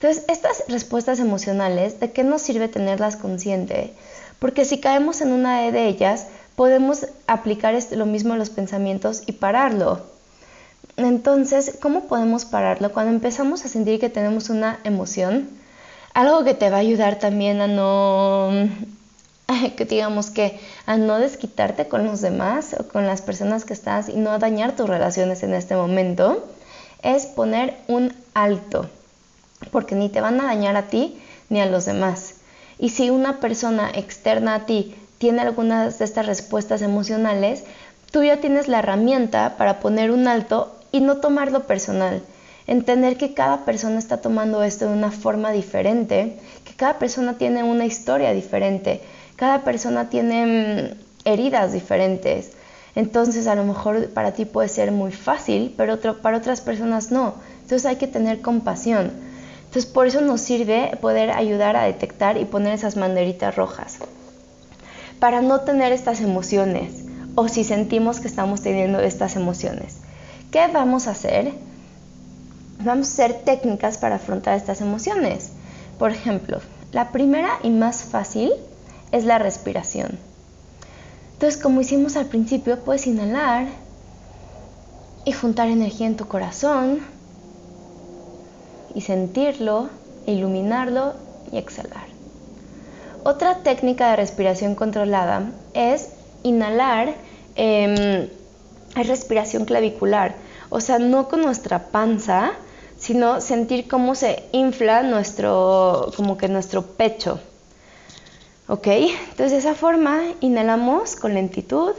Entonces, 0.05 0.27
estas 0.29 0.65
respuestas 0.69 1.19
emocionales, 1.19 1.99
¿de 1.99 2.13
qué 2.13 2.25
nos 2.25 2.43
sirve 2.43 2.69
tenerlas 2.69 3.17
consciente? 3.17 3.95
Porque 4.39 4.67
si 4.67 4.79
caemos 4.79 5.23
en 5.23 5.33
una 5.33 5.63
de 5.73 5.89
ellas, 5.89 6.27
podemos 6.57 7.07
aplicar 7.27 7.75
lo 7.91 8.05
mismo 8.05 8.35
a 8.35 8.37
los 8.37 8.51
pensamientos 8.51 9.23
y 9.25 9.33
pararlo. 9.33 10.03
Entonces, 10.99 11.79
¿cómo 11.81 12.03
podemos 12.03 12.45
pararlo? 12.45 12.93
Cuando 12.93 13.15
empezamos 13.15 13.65
a 13.65 13.69
sentir 13.69 13.99
que 13.99 14.11
tenemos 14.11 14.51
una 14.51 14.79
emoción, 14.85 15.49
algo 16.13 16.45
que 16.45 16.53
te 16.53 16.69
va 16.69 16.77
a 16.77 16.81
ayudar 16.81 17.19
también 17.19 17.63
a 17.63 17.67
no, 17.67 18.51
que 19.79 19.87
digamos 19.87 20.29
que, 20.29 20.61
a 20.85 20.99
no 20.99 21.19
desquitarte 21.19 21.89
con 21.89 22.05
los 22.05 22.21
demás 22.21 22.77
o 22.79 22.89
con 22.89 23.07
las 23.07 23.23
personas 23.23 23.65
que 23.65 23.73
estás 23.73 24.11
y 24.11 24.17
no 24.17 24.39
dañar 24.39 24.77
tus 24.77 24.87
relaciones 24.87 25.43
en 25.43 25.55
este 25.55 25.77
momento, 25.77 26.47
es 27.03 27.25
poner 27.25 27.79
un 27.89 28.13
alto, 28.35 28.91
porque 29.71 29.95
ni 29.95 30.09
te 30.09 30.21
van 30.21 30.41
a 30.41 30.45
dañar 30.45 30.77
a 30.77 30.89
ti 30.89 31.21
ni 31.49 31.61
a 31.61 31.67
los 31.67 31.85
demás. 31.85 32.37
Y 32.79 32.91
si 32.91 33.11
una 33.11 33.41
persona 33.41 33.91
externa 33.95 34.55
a 34.55 34.67
ti 34.67 34.95
tiene 35.19 35.43
algunas 35.43 35.99
de 35.99 36.05
estas 36.05 36.27
respuestas 36.27 36.83
emocionales, 36.83 37.65
tú 38.11 38.23
ya 38.23 38.41
tienes 38.41 38.69
la 38.69 38.81
herramienta 38.81 39.57
para 39.57 39.81
poner 39.81 40.11
un 40.11 40.29
alto 40.29 40.75
y 40.93 41.01
no 41.01 41.17
tomarlo 41.17 41.67
personal. 41.67 42.23
Entender 42.67 43.17
que 43.17 43.35
cada 43.35 43.65
persona 43.65 43.99
está 43.99 44.19
tomando 44.19 44.63
esto 44.63 44.87
de 44.87 44.95
una 44.95 45.11
forma 45.11 45.51
diferente, 45.53 46.39
que 46.65 46.75
cada 46.75 46.99
persona 46.99 47.35
tiene 47.35 47.63
una 47.63 47.85
historia 47.85 48.33
diferente, 48.33 49.01
cada 49.37 49.65
persona 49.65 50.09
tiene 50.09 50.95
mm, 50.95 51.29
heridas 51.29 51.73
diferentes. 51.73 52.53
Entonces 52.95 53.47
a 53.47 53.55
lo 53.55 53.65
mejor 53.65 54.11
para 54.11 54.33
ti 54.33 54.45
puede 54.45 54.69
ser 54.69 54.93
muy 54.93 55.13
fácil, 55.13 55.75
pero 55.77 55.99
para 56.23 56.39
otras 56.39 56.61
personas 56.61 57.11
no. 57.11 57.35
Entonces 57.63 57.87
hay 57.87 57.97
que 57.97 58.07
tener 58.07 58.41
compasión. 58.41 59.13
Entonces 59.75 59.91
por 59.91 60.07
eso 60.07 60.21
nos 60.21 60.41
sirve 60.41 60.97
poder 61.01 61.33
ayudar 61.33 61.77
a 61.77 61.83
detectar 61.83 62.37
y 62.37 62.45
poner 62.45 62.75
esas 62.75 62.95
banderitas 62.95 63.57
rojas. 63.57 63.97
Para 65.19 65.43
no 65.43 65.63
tener 65.63 65.91
estas 65.91 66.21
emociones 66.21 67.07
o 67.35 67.49
si 67.49 67.65
sentimos 67.65 68.21
que 68.21 68.29
estamos 68.29 68.63
teniendo 68.63 69.01
estas 69.01 69.35
emociones. 69.35 69.97
¿Qué 70.53 70.69
vamos 70.69 71.09
a 71.09 71.11
hacer? 71.11 71.55
Vamos 72.85 73.09
a 73.09 73.13
hacer 73.15 73.43
técnicas 73.45 73.99
para 73.99 74.15
afrontar 74.15 74.57
estas 74.57 74.81
emociones. 74.81 75.51
Por 75.99 76.13
ejemplo, 76.13 76.61
la 76.93 77.11
primera 77.11 77.59
y 77.65 77.71
más 77.71 78.05
fácil 78.05 78.53
es 79.11 79.25
la 79.25 79.41
respiración. 79.41 80.21
Entonces, 81.33 81.61
como 81.61 81.81
hicimos 81.81 82.15
al 82.15 82.27
principio, 82.27 82.79
puedes 82.79 83.09
inhalar 83.09 83.67
y 85.25 85.33
juntar 85.33 85.67
energía 85.67 86.07
en 86.07 86.17
tu 86.17 86.29
corazón 86.29 87.01
y 88.95 89.01
sentirlo, 89.01 89.89
iluminarlo 90.27 91.15
y 91.53 91.59
exhalar. 91.59 92.07
Otra 93.25 93.63
técnica 93.63 94.11
de 94.11 94.17
respiración 94.17 94.75
controlada 94.75 95.51
es 95.73 96.11
inhalar 96.43 97.15
eh, 97.57 98.31
respiración 98.95 99.65
clavicular, 99.65 100.35
o 100.71 100.81
sea, 100.81 100.99
no 100.99 101.29
con 101.29 101.43
nuestra 101.43 101.91
panza, 101.91 102.53
sino 102.99 103.41
sentir 103.41 103.89
cómo 103.89 104.15
se 104.15 104.45
infla 104.53 105.03
nuestro, 105.03 106.13
como 106.17 106.37
que 106.37 106.49
nuestro 106.49 106.83
pecho. 106.83 107.41
¿Ok? 108.69 108.87
Entonces 108.87 109.51
de 109.51 109.59
esa 109.59 109.75
forma 109.75 110.23
inhalamos 110.41 111.17
con 111.17 111.35
lentitud, 111.35 111.93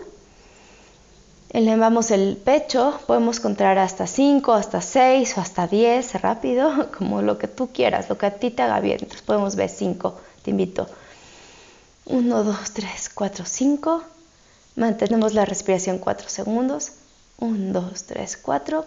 elevamos 1.56 2.12
el 2.12 2.36
pecho, 2.36 3.00
podemos 3.08 3.39
contar 3.39 3.78
hasta 3.78 4.08
5, 4.08 4.52
hasta 4.52 4.82
6 4.82 5.38
o 5.38 5.41
hasta 5.41 5.68
10 5.68 6.22
rápido, 6.22 6.91
como 6.98 7.22
lo 7.22 7.38
que 7.38 7.48
tú 7.48 7.70
quieras, 7.72 8.10
lo 8.10 8.18
que 8.18 8.26
a 8.26 8.36
ti 8.36 8.52
te 8.52 8.62
haga 8.62 8.82
bien. 8.82 8.98
Entonces 9.00 9.22
podemos 9.22 9.56
ver 9.56 9.70
5, 9.70 10.20
te 10.44 10.52
invito. 10.52 10.88
1, 12.08 12.44
2, 12.44 12.72
3, 12.72 13.10
4, 13.13 13.46
5. 13.46 14.04
Mantenemos 14.76 15.34
la 15.34 15.46
respiración 15.46 15.98
4 15.98 16.28
segundos. 16.28 16.91
1, 17.39 17.72
2, 17.72 18.04
3, 18.04 18.38
4. 18.38 18.86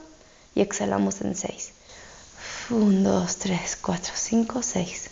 Y 0.54 0.61
exhalamos 0.61 1.22
en 1.22 1.37
6. 1.37 1.72
1, 2.68 3.11
2, 3.11 3.37
3, 3.37 3.78
4, 3.81 4.12
5, 4.14 4.62
6. 4.62 5.11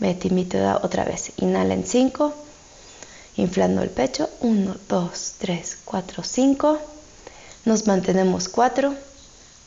Ve, 0.00 0.14
te 0.14 0.28
invito 0.28 0.58
otra 0.82 1.04
vez. 1.04 1.32
Inhala 1.38 1.72
en 1.72 1.86
5 1.86 2.47
inflando 3.38 3.82
el 3.82 3.90
pecho. 3.90 4.28
1, 4.40 4.76
2, 4.88 5.34
3, 5.38 5.78
4, 5.84 6.22
5. 6.22 6.78
Nos 7.64 7.86
mantenemos 7.86 8.48
4. 8.48 8.94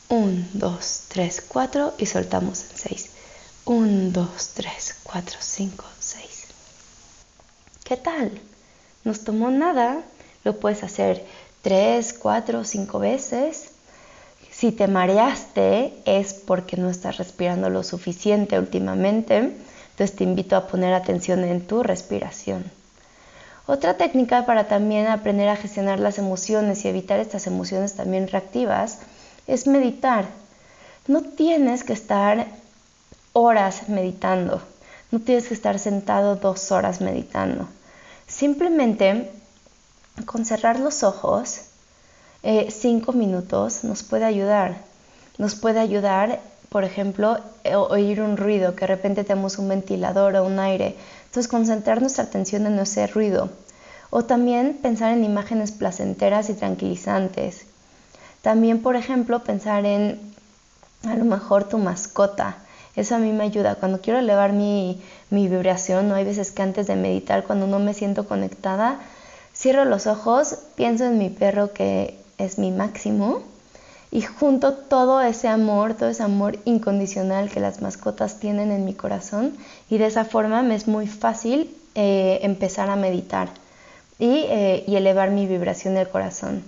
1, 0.08 0.46
2, 0.52 1.00
3, 1.08 1.42
4 1.48 1.94
y 1.98 2.06
soltamos 2.06 2.70
en 2.70 2.76
6. 2.76 3.10
1, 3.64 4.10
2, 4.10 4.48
3, 4.54 4.96
4, 5.02 5.38
5, 5.40 5.84
6. 5.98 6.44
¿Qué 7.84 7.96
tal? 7.96 8.30
Nos 9.04 9.24
tomó 9.24 9.50
nada. 9.50 10.02
Lo 10.44 10.60
puedes 10.60 10.82
hacer 10.82 11.24
3, 11.62 12.14
4, 12.18 12.64
5 12.64 12.98
veces. 12.98 13.70
Si 14.50 14.70
te 14.70 14.86
mareaste 14.86 15.94
es 16.04 16.34
porque 16.34 16.76
no 16.76 16.90
estás 16.90 17.16
respirando 17.16 17.70
lo 17.70 17.82
suficiente 17.82 18.58
últimamente. 18.58 19.56
Entonces 19.92 20.14
te 20.14 20.24
invito 20.24 20.56
a 20.56 20.66
poner 20.66 20.92
atención 20.92 21.42
en 21.44 21.66
tu 21.66 21.82
respiración. 21.82 22.81
Otra 23.66 23.96
técnica 23.96 24.44
para 24.44 24.66
también 24.66 25.06
aprender 25.06 25.48
a 25.48 25.56
gestionar 25.56 26.00
las 26.00 26.18
emociones 26.18 26.84
y 26.84 26.88
evitar 26.88 27.20
estas 27.20 27.46
emociones 27.46 27.94
también 27.94 28.28
reactivas 28.28 28.98
es 29.46 29.66
meditar. 29.66 30.26
No 31.06 31.22
tienes 31.22 31.84
que 31.84 31.92
estar 31.92 32.46
horas 33.32 33.88
meditando, 33.88 34.60
no 35.10 35.20
tienes 35.20 35.48
que 35.48 35.54
estar 35.54 35.78
sentado 35.78 36.36
dos 36.36 36.72
horas 36.72 37.00
meditando. 37.00 37.68
Simplemente 38.26 39.30
con 40.26 40.44
cerrar 40.44 40.78
los 40.78 41.02
ojos, 41.02 41.62
eh, 42.42 42.68
cinco 42.70 43.12
minutos 43.12 43.84
nos 43.84 44.02
puede 44.02 44.24
ayudar. 44.24 44.76
Nos 45.38 45.54
puede 45.54 45.80
ayudar, 45.80 46.40
por 46.68 46.84
ejemplo, 46.84 47.38
eh, 47.64 47.74
oír 47.74 48.20
un 48.20 48.36
ruido, 48.36 48.74
que 48.74 48.82
de 48.82 48.88
repente 48.88 49.24
tenemos 49.24 49.58
un 49.58 49.68
ventilador 49.68 50.36
o 50.36 50.44
un 50.44 50.58
aire. 50.58 50.96
Entonces, 51.32 51.50
concentrar 51.50 52.02
nuestra 52.02 52.24
atención 52.24 52.66
en 52.66 52.78
ese 52.78 53.06
ruido. 53.06 53.48
O 54.10 54.22
también 54.22 54.78
pensar 54.82 55.12
en 55.12 55.24
imágenes 55.24 55.72
placenteras 55.72 56.50
y 56.50 56.52
tranquilizantes. 56.52 57.64
También, 58.42 58.82
por 58.82 58.96
ejemplo, 58.96 59.42
pensar 59.42 59.86
en 59.86 60.20
a 61.08 61.14
lo 61.14 61.24
mejor 61.24 61.64
tu 61.64 61.78
mascota. 61.78 62.58
Eso 62.96 63.14
a 63.14 63.18
mí 63.18 63.32
me 63.32 63.44
ayuda. 63.44 63.76
Cuando 63.76 64.02
quiero 64.02 64.18
elevar 64.18 64.52
mi, 64.52 65.00
mi 65.30 65.48
vibración, 65.48 66.10
¿no? 66.10 66.16
hay 66.16 66.24
veces 66.24 66.50
que 66.50 66.60
antes 66.60 66.86
de 66.86 66.96
meditar, 66.96 67.44
cuando 67.44 67.66
no 67.66 67.78
me 67.78 67.94
siento 67.94 68.28
conectada, 68.28 69.00
cierro 69.56 69.86
los 69.86 70.06
ojos, 70.06 70.58
pienso 70.74 71.06
en 71.06 71.16
mi 71.16 71.30
perro 71.30 71.72
que 71.72 72.20
es 72.36 72.58
mi 72.58 72.72
máximo 72.72 73.40
y 74.12 74.20
junto 74.20 74.74
todo 74.74 75.22
ese 75.22 75.48
amor, 75.48 75.94
todo 75.94 76.10
ese 76.10 76.22
amor 76.22 76.58
incondicional 76.66 77.48
que 77.48 77.60
las 77.60 77.80
mascotas 77.80 78.38
tienen 78.38 78.70
en 78.70 78.84
mi 78.84 78.92
corazón 78.92 79.56
y 79.88 79.96
de 79.96 80.04
esa 80.04 80.26
forma 80.26 80.62
me 80.62 80.74
es 80.74 80.86
muy 80.86 81.06
fácil 81.06 81.74
eh, 81.94 82.40
empezar 82.42 82.90
a 82.90 82.96
meditar 82.96 83.48
eh, 84.20 84.84
y, 84.86 84.96
elevar 84.96 85.30
mi 85.30 85.46
vibración 85.46 85.94
del 85.94 86.10
corazón. 86.10 86.62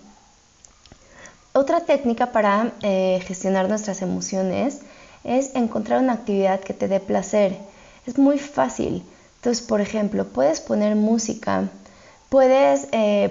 Otra 1.52 1.80
técnica 1.80 2.32
para 2.32 2.72
eh, 2.80 3.22
gestionar 3.26 3.68
nuestras 3.68 4.00
emociones 4.00 4.80
es 5.22 5.54
encontrar 5.54 6.02
una 6.02 6.14
actividad 6.14 6.60
que 6.60 6.72
te 6.72 6.88
dé 6.88 6.98
placer. 6.98 7.58
Es 8.06 8.16
muy 8.16 8.38
fácil. 8.38 9.04
Entonces, 9.36 9.62
por 9.62 9.82
ejemplo, 9.82 10.24
puedes 10.24 10.62
poner 10.62 10.96
música, 10.96 11.68
puedes 12.30 12.86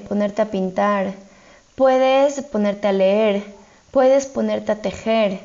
ponerte 0.08 0.44
a 0.44 0.52
pintar, 0.52 1.16
puedes 1.76 2.40
ponerte 2.44 2.88
a 2.88 2.92
leer, 2.92 3.44
puedes 3.94 4.26
ponerte 4.26 4.72
a 4.72 4.82
tejer. 4.82 5.40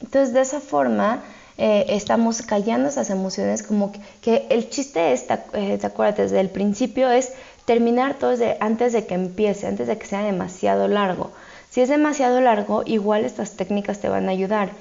Entonces 0.00 0.34
de 0.34 0.42
esa 0.42 0.60
forma 0.60 1.24
eh, 1.56 1.86
estamos 1.88 2.42
callando 2.42 2.90
esas 2.90 3.08
emociones 3.08 3.62
como 3.62 3.92
que, 4.20 4.46
el 4.50 4.68
chiste 4.68 5.14
es, 5.14 5.24
eh, 5.54 5.78
te 5.80 5.86
acuerdas, 5.86 6.18
desde 6.18 6.40
el 6.40 6.50
principio 6.50 7.10
es 7.10 7.32
terminar 7.64 8.18
todo 8.18 8.36
antes 8.60 8.92
de 8.92 9.06
que 9.06 9.14
empiece, 9.14 9.66
antes 9.66 9.86
de 9.86 9.96
que 9.96 10.06
sea 10.06 10.22
demasiado 10.22 10.86
largo. 10.86 11.30
Si 11.70 11.80
es 11.80 11.88
demasiado 11.88 12.42
largo, 12.42 12.82
igual 12.84 13.24
estas 13.24 13.52
técnicas 13.52 14.00
te 14.00 14.10
van 14.10 14.28
a 14.28 14.32
ayudar. 14.32 14.72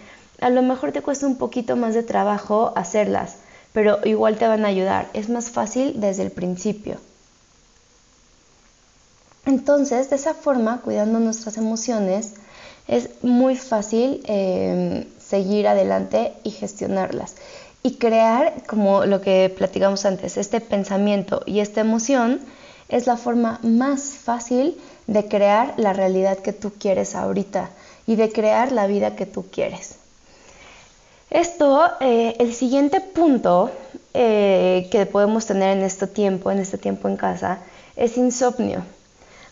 A 0.41 0.49
lo 0.49 0.61
mejor 0.61 0.91
te 0.91 1.01
cuesta 1.01 1.25
un 1.25 1.37
poquito 1.37 1.77
más 1.77 1.93
de 1.93 2.03
trabajo 2.03 2.73
hacerlas, 2.75 3.37
pero 3.71 3.99
igual 4.03 4.35
te 4.35 4.47
van 4.47 4.65
a 4.65 4.67
ayudar. 4.67 5.07
Es 5.13 5.29
más 5.29 5.49
fácil 5.49 6.01
desde 6.01 6.23
el 6.23 6.31
principio. 6.31 6.97
Entonces, 9.45 10.09
de 10.09 10.17
esa 10.17 10.33
forma, 10.33 10.81
cuidando 10.81 11.19
nuestras 11.19 11.57
emociones, 11.57 12.33
es 12.87 13.09
muy 13.23 13.55
fácil 13.55 14.21
em, 14.25 15.05
seguir 15.19 15.67
adelante 15.67 16.33
y 16.43 16.51
gestionarlas. 16.51 17.35
Y 17.81 17.95
crear, 17.95 18.63
como 18.67 19.05
lo 19.05 19.21
que 19.21 19.53
platicamos 19.55 20.05
antes, 20.05 20.37
este 20.37 20.61
pensamiento 20.61 21.43
y 21.45 21.59
esta 21.59 21.81
emoción 21.81 22.39
es 22.89 23.07
la 23.07 23.17
forma 23.17 23.59
más 23.63 24.03
fácil 24.03 24.77
de 25.07 25.27
crear 25.27 25.73
la 25.77 25.93
realidad 25.93 26.37
que 26.37 26.53
tú 26.53 26.71
quieres 26.77 27.15
ahorita 27.15 27.69
y 28.07 28.15
de 28.15 28.31
crear 28.31 28.71
la 28.71 28.87
vida 28.87 29.15
que 29.15 29.25
tú 29.25 29.45
quieres. 29.51 29.95
Esto, 31.29 31.83
eh, 31.99 32.35
el 32.39 32.53
siguiente 32.53 33.01
punto 33.01 33.71
eh, 34.13 34.87
que 34.91 35.05
podemos 35.07 35.45
tener 35.45 35.75
en 35.75 35.83
este 35.83 36.05
tiempo, 36.05 36.51
en 36.51 36.59
este 36.59 36.77
tiempo 36.77 37.07
en 37.07 37.17
casa, 37.17 37.59
es 37.95 38.17
insomnio. 38.17 38.83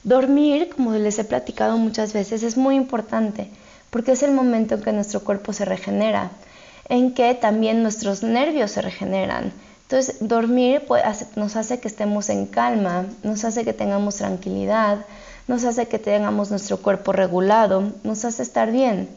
Dormir, 0.03 0.69
como 0.75 0.93
les 0.93 1.19
he 1.19 1.23
platicado 1.23 1.77
muchas 1.77 2.13
veces, 2.13 2.43
es 2.43 2.57
muy 2.57 2.75
importante 2.75 3.49
porque 3.91 4.13
es 4.13 4.23
el 4.23 4.31
momento 4.31 4.75
en 4.75 4.81
que 4.81 4.93
nuestro 4.93 5.19
cuerpo 5.19 5.53
se 5.53 5.65
regenera, 5.65 6.31
en 6.89 7.13
que 7.13 7.35
también 7.35 7.83
nuestros 7.83 8.23
nervios 8.23 8.71
se 8.71 8.81
regeneran. 8.81 9.53
Entonces, 9.83 10.15
dormir 10.21 10.83
nos 11.35 11.57
hace 11.57 11.79
que 11.81 11.89
estemos 11.89 12.29
en 12.29 12.45
calma, 12.45 13.05
nos 13.23 13.43
hace 13.43 13.65
que 13.65 13.73
tengamos 13.73 14.15
tranquilidad, 14.15 15.05
nos 15.47 15.65
hace 15.65 15.87
que 15.87 15.99
tengamos 15.99 16.49
nuestro 16.49 16.77
cuerpo 16.77 17.11
regulado, 17.11 17.91
nos 18.03 18.23
hace 18.23 18.41
estar 18.41 18.71
bien. 18.71 19.09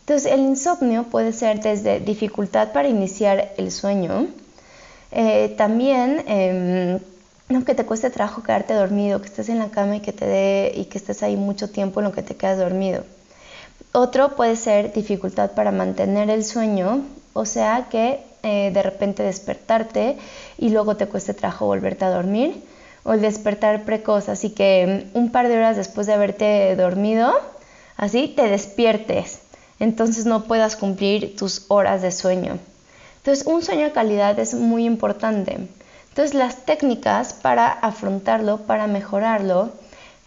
Entonces, 0.00 0.32
el 0.32 0.40
insomnio 0.40 1.04
puede 1.04 1.32
ser 1.32 1.60
desde 1.60 2.00
dificultad 2.00 2.72
para 2.72 2.88
iniciar 2.88 3.52
el 3.56 3.70
sueño, 3.70 4.26
eh, 5.12 5.54
también 5.56 6.24
em, 6.26 6.98
no 7.48 7.64
que 7.64 7.74
te 7.74 7.86
cueste 7.86 8.10
trabajo 8.10 8.42
quedarte 8.42 8.74
dormido, 8.74 9.20
que 9.20 9.28
estés 9.28 9.48
en 9.48 9.58
la 9.58 9.70
cama 9.70 9.96
y 9.96 10.00
que 10.00 10.12
te 10.12 10.26
dé 10.26 10.72
y 10.74 10.84
que 10.84 10.98
estés 10.98 11.22
ahí 11.22 11.36
mucho 11.36 11.70
tiempo 11.70 12.00
en 12.00 12.04
lo 12.04 12.12
que 12.12 12.22
te 12.22 12.36
quedas 12.36 12.58
dormido. 12.58 13.04
Otro 13.92 14.36
puede 14.36 14.56
ser 14.56 14.92
dificultad 14.92 15.52
para 15.52 15.72
mantener 15.72 16.28
el 16.28 16.44
sueño, 16.44 17.04
o 17.32 17.46
sea 17.46 17.86
que 17.90 18.20
eh, 18.42 18.70
de 18.72 18.82
repente 18.82 19.22
despertarte 19.22 20.18
y 20.58 20.68
luego 20.68 20.96
te 20.96 21.06
cueste 21.06 21.32
trabajo 21.32 21.66
volverte 21.66 22.04
a 22.04 22.10
dormir, 22.10 22.62
o 23.04 23.14
el 23.14 23.22
despertar 23.22 23.84
precoz, 23.84 24.28
así 24.28 24.50
que 24.50 25.08
mm, 25.14 25.18
un 25.18 25.32
par 25.32 25.48
de 25.48 25.56
horas 25.56 25.76
después 25.76 26.06
de 26.06 26.12
haberte 26.12 26.76
dormido, 26.76 27.32
así 27.96 28.28
te 28.28 28.48
despiertes, 28.48 29.40
entonces 29.80 30.26
no 30.26 30.44
puedas 30.44 30.76
cumplir 30.76 31.34
tus 31.36 31.64
horas 31.68 32.02
de 32.02 32.12
sueño. 32.12 32.58
Entonces 33.18 33.46
un 33.46 33.62
sueño 33.62 33.84
de 33.84 33.92
calidad 33.92 34.38
es 34.38 34.54
muy 34.54 34.84
importante. 34.84 35.68
Entonces 36.10 36.34
las 36.34 36.64
técnicas 36.64 37.32
para 37.32 37.70
afrontarlo, 37.70 38.58
para 38.58 38.86
mejorarlo, 38.86 39.72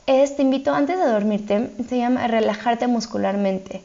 es, 0.08 0.36
te 0.36 0.42
invito 0.42 0.74
antes 0.74 0.98
de 0.98 1.06
dormirte, 1.06 1.70
se 1.88 1.98
llama 1.98 2.28
relajarte 2.28 2.88
muscularmente. 2.88 3.82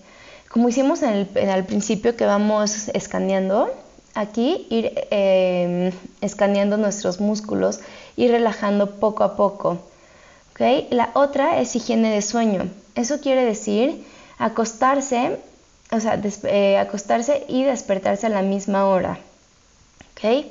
Como 0.48 0.68
hicimos 0.68 1.02
en 1.02 1.28
el, 1.34 1.64
principio 1.64 2.16
que 2.16 2.24
vamos 2.24 2.88
escaneando, 2.88 3.70
aquí 4.14 4.66
ir 4.70 4.92
em, 5.10 5.92
escaneando 6.20 6.78
nuestros 6.78 7.20
músculos 7.20 7.80
y 8.16 8.28
relajando 8.28 8.92
poco 8.98 9.24
a 9.24 9.36
poco. 9.36 9.78
¿okay? 10.52 10.88
La 10.90 11.10
otra 11.14 11.60
es 11.60 11.76
higiene 11.76 12.10
de 12.10 12.22
sueño. 12.22 12.70
Eso 12.94 13.20
quiere 13.20 13.44
decir 13.44 14.06
acostarse, 14.38 15.38
o 15.90 16.00
sea, 16.00 16.20
eh, 16.44 16.78
acostarse 16.78 17.44
y 17.48 17.64
despertarse 17.64 18.26
a 18.26 18.30
la 18.30 18.42
misma 18.42 18.86
hora. 18.86 19.18
¿okay? 20.12 20.50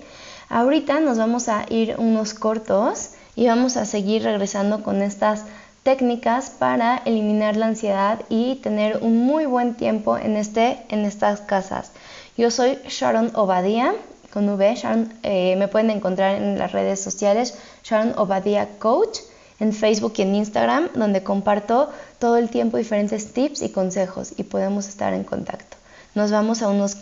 Ahorita 0.49 0.99
nos 0.99 1.17
vamos 1.17 1.49
a 1.49 1.65
ir 1.69 1.95
unos 1.97 2.34
cortos 2.34 3.12
y 3.36 3.47
vamos 3.47 3.77
a 3.77 3.86
seguir 3.86 4.23
regresando 4.23 4.84
con 4.84 5.01
estas 5.01 5.45
técnicas 5.84 6.49
para 6.49 6.97
eliminar 7.05 7.55
la 7.55 7.67
ansiedad 7.67 8.21
y 8.29 8.55
tener 8.55 8.97
un 9.01 9.25
muy 9.25 9.45
buen 9.45 9.75
tiempo 9.75 10.17
en, 10.17 10.36
este, 10.36 10.79
en 10.89 11.05
estas 11.05 11.41
casas. 11.41 11.91
Yo 12.38 12.51
soy 12.51 12.79
Sharon 12.88 13.31
Obadía, 13.36 13.93
con 14.34 14.49
V, 14.49 14.75
Sharon, 14.75 15.13
eh, 15.23 15.55
me 15.58 15.67
pueden 15.67 15.89
encontrar 15.89 16.36
en 16.36 16.58
las 16.58 16.71
redes 16.71 17.01
sociales 17.01 17.58
Sharon 17.84 18.13
Obadía 18.17 18.77
Coach, 18.79 19.19
en 19.60 19.73
Facebook 19.73 20.13
y 20.17 20.23
en 20.23 20.36
Instagram, 20.36 20.89
donde 20.95 21.23
comparto 21.23 21.89
todo 22.19 22.38
el 22.38 22.49
tiempo 22.49 22.77
diferentes 22.77 23.31
tips 23.34 23.62
y 23.62 23.69
consejos 23.69 24.34
y 24.38 24.43
podemos 24.43 24.88
estar 24.88 25.13
en 25.13 25.23
contacto. 25.23 25.77
Nos 26.13 26.31
vamos 26.31 26.62
a 26.62 26.67
unos, 26.67 26.97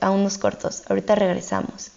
a 0.00 0.10
unos 0.10 0.38
cortos, 0.38 0.82
ahorita 0.88 1.14
regresamos. 1.14 1.93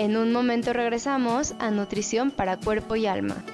En 0.00 0.16
un 0.16 0.32
momento 0.32 0.72
regresamos 0.72 1.54
a 1.58 1.70
Nutrición 1.70 2.30
para 2.30 2.56
Cuerpo 2.56 2.96
y 2.96 3.04
Alma. 3.04 3.44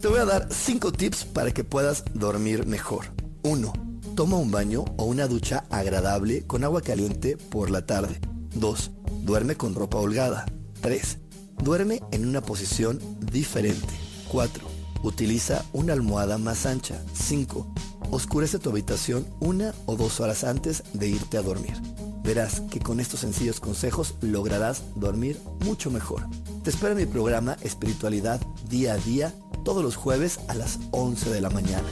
Te 0.00 0.06
voy 0.06 0.20
a 0.20 0.24
dar 0.24 0.46
5 0.52 0.92
tips 0.92 1.24
para 1.24 1.50
que 1.50 1.64
puedas 1.64 2.04
dormir 2.14 2.64
mejor. 2.64 3.06
1. 3.42 3.72
Toma 4.14 4.36
un 4.36 4.52
baño 4.52 4.84
o 4.96 5.06
una 5.06 5.26
ducha 5.26 5.64
agradable 5.68 6.46
con 6.46 6.62
agua 6.62 6.82
caliente 6.82 7.36
por 7.36 7.70
la 7.70 7.86
tarde. 7.86 8.20
2. 8.54 8.92
Duerme 9.22 9.56
con 9.56 9.74
ropa 9.74 9.98
holgada. 9.98 10.46
3. 10.80 11.18
Duerme 11.60 12.00
en 12.12 12.28
una 12.28 12.40
posición 12.40 13.00
diferente. 13.18 13.94
4. 14.30 14.69
Utiliza 15.02 15.64
una 15.72 15.92
almohada 15.92 16.38
más 16.38 16.66
ancha. 16.66 17.02
5. 17.14 17.66
Oscurece 18.10 18.58
tu 18.58 18.70
habitación 18.70 19.26
una 19.40 19.74
o 19.86 19.96
dos 19.96 20.20
horas 20.20 20.44
antes 20.44 20.82
de 20.92 21.08
irte 21.08 21.38
a 21.38 21.42
dormir. 21.42 21.74
Verás 22.22 22.60
que 22.70 22.80
con 22.80 23.00
estos 23.00 23.20
sencillos 23.20 23.60
consejos 23.60 24.14
lograrás 24.20 24.82
dormir 24.94 25.40
mucho 25.64 25.90
mejor. 25.90 26.26
Te 26.62 26.70
espero 26.70 26.92
en 26.92 26.98
mi 26.98 27.06
programa 27.06 27.56
Espiritualidad 27.62 28.40
Día 28.68 28.94
a 28.94 28.98
Día 28.98 29.34
todos 29.64 29.82
los 29.82 29.96
jueves 29.96 30.40
a 30.48 30.54
las 30.54 30.78
11 30.90 31.30
de 31.30 31.40
la 31.40 31.50
mañana. 31.50 31.88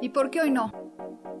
¿Y 0.00 0.08
por 0.10 0.30
qué 0.30 0.40
hoy 0.40 0.50
no? 0.50 0.70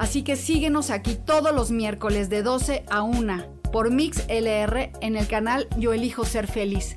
Así 0.00 0.22
que 0.22 0.34
síguenos 0.34 0.88
aquí 0.88 1.14
todos 1.14 1.54
los 1.54 1.70
miércoles 1.70 2.30
de 2.30 2.42
12 2.42 2.86
a 2.88 3.02
1 3.02 3.60
por 3.70 3.90
Mix 3.90 4.24
LR 4.28 4.92
en 5.02 5.14
el 5.14 5.28
canal 5.28 5.68
Yo 5.76 5.92
Elijo 5.92 6.24
Ser 6.24 6.46
Feliz. 6.46 6.96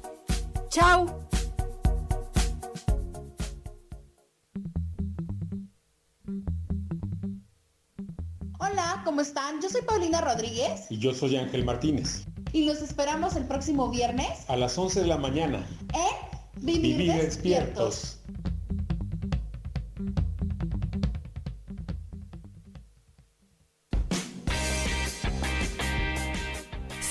¡Chao! 0.70 1.28
Hola, 8.60 9.02
¿cómo 9.04 9.20
están? 9.20 9.62
Yo 9.62 9.70
soy 9.70 9.82
Paulina 9.82 10.22
Rodríguez. 10.22 10.86
Y 10.90 10.98
yo 10.98 11.14
soy 11.14 11.36
Ángel 11.36 11.66
Martínez. 11.66 12.24
Y 12.54 12.64
los 12.64 12.82
esperamos 12.82 13.36
el 13.36 13.44
próximo 13.44 13.90
viernes. 13.90 14.30
A 14.48 14.56
las 14.56 14.78
11 14.78 15.02
de 15.02 15.08
la 15.08 15.18
mañana. 15.18 15.68
En 15.94 16.66
Vivir, 16.66 17.12
despiertos. 17.12 18.20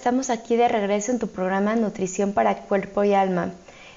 Estamos 0.00 0.30
aquí 0.30 0.56
de 0.56 0.66
regreso 0.66 1.12
en 1.12 1.18
tu 1.18 1.28
programa 1.28 1.76
Nutrición 1.76 2.32
para 2.32 2.62
Cuerpo 2.62 3.04
y 3.04 3.12
Alma. 3.12 3.50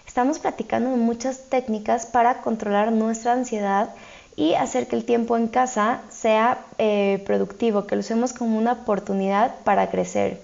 Estamos 0.06 0.38
platicando 0.38 0.90
de 0.90 0.98
muchas 0.98 1.50
técnicas 1.50 2.06
para 2.06 2.42
controlar 2.42 2.92
nuestra 2.92 3.32
ansiedad 3.32 3.90
y 4.36 4.56
hacer 4.56 4.88
que 4.88 4.98
el 4.98 5.06
tiempo 5.06 5.38
en 5.38 5.48
casa 5.48 6.02
sea 6.10 6.60
eh, 6.78 7.24
productivo, 7.26 7.88
que 7.88 7.96
lo 7.96 8.02
usemos 8.02 8.34
como 8.34 8.58
una 8.58 8.74
oportunidad 8.74 9.56
para 9.64 9.90
crecer. 9.90 10.42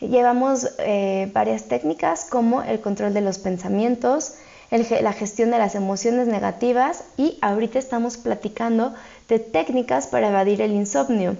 Llevamos 0.00 0.70
eh, 0.78 1.30
varias 1.34 1.64
técnicas 1.64 2.24
como 2.24 2.62
el 2.62 2.80
control 2.80 3.12
de 3.12 3.20
los 3.20 3.38
pensamientos, 3.38 4.36
la 4.70 5.12
gestión 5.12 5.50
de 5.50 5.58
las 5.58 5.74
emociones 5.74 6.26
negativas 6.26 7.04
y 7.18 7.36
ahorita 7.42 7.78
estamos 7.78 8.16
platicando 8.16 8.94
de 9.28 9.40
técnicas 9.40 10.06
para 10.06 10.28
evadir 10.28 10.62
el 10.62 10.72
insomnio. 10.72 11.36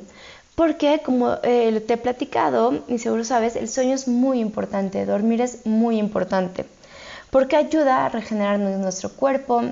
Porque 0.61 1.01
como 1.03 1.39
eh, 1.43 1.83
te 1.87 1.95
he 1.95 1.97
platicado, 1.97 2.85
y 2.87 2.99
seguro 2.99 3.25
sabes, 3.25 3.57
el 3.57 3.67
sueño 3.67 3.95
es 3.95 4.07
muy 4.07 4.41
importante, 4.41 5.07
dormir 5.07 5.41
es 5.41 5.65
muy 5.65 5.97
importante, 5.97 6.67
porque 7.31 7.57
ayuda 7.57 8.05
a 8.05 8.11
regenerar 8.11 8.59
nuestro 8.59 9.09
cuerpo, 9.09 9.63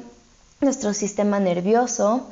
nuestro 0.63 0.95
sistema 0.95 1.41
nervioso, 1.41 2.27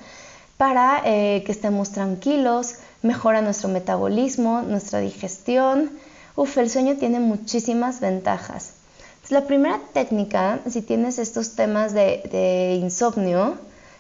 para 0.57 1.03
eh, 1.05 1.43
que 1.45 1.53
estemos 1.53 1.91
tranquilos, 1.91 2.77
mejora 3.03 3.43
nuestro 3.43 3.69
metabolismo, 3.69 4.63
nuestra 4.63 5.01
digestión. 5.01 5.91
Uf, 6.35 6.57
el 6.57 6.71
sueño 6.71 6.97
tiene 6.97 7.21
muchísimas 7.21 8.01
ventajas. 8.01 8.71
la 9.29 9.43
primera 9.43 9.83
técnica, 9.93 10.61
si 10.67 10.81
tienes 10.81 11.19
estos 11.19 11.57
temas 11.57 11.93
de, 11.93 12.23
de 12.33 12.79
insomnio, 12.81 13.59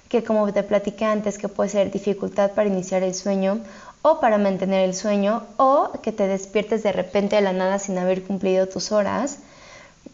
que 0.09 0.23
como 0.25 0.51
te 0.53 0.63
platiqué 0.63 1.05
antes, 1.05 1.37
que 1.37 1.49
puede 1.49 1.69
ser 1.69 1.91
dificultad 1.91 2.53
para 2.53 2.69
iniciar 2.69 3.03
el 3.03 3.15
sueño 3.15 3.61
o 4.07 4.21
para 4.21 4.39
mantener 4.39 4.85
el 4.85 4.95
sueño 4.95 5.43
o 5.57 5.91
que 6.01 6.13
te 6.13 6.29
despiertes 6.29 6.85
de 6.85 6.93
repente 6.93 7.35
de 7.35 7.43
la 7.43 7.53
nada 7.53 7.81
sin 7.81 7.99
haber 7.99 8.23
cumplido 8.23 8.69
tus 8.69 8.93
horas. 8.93 9.41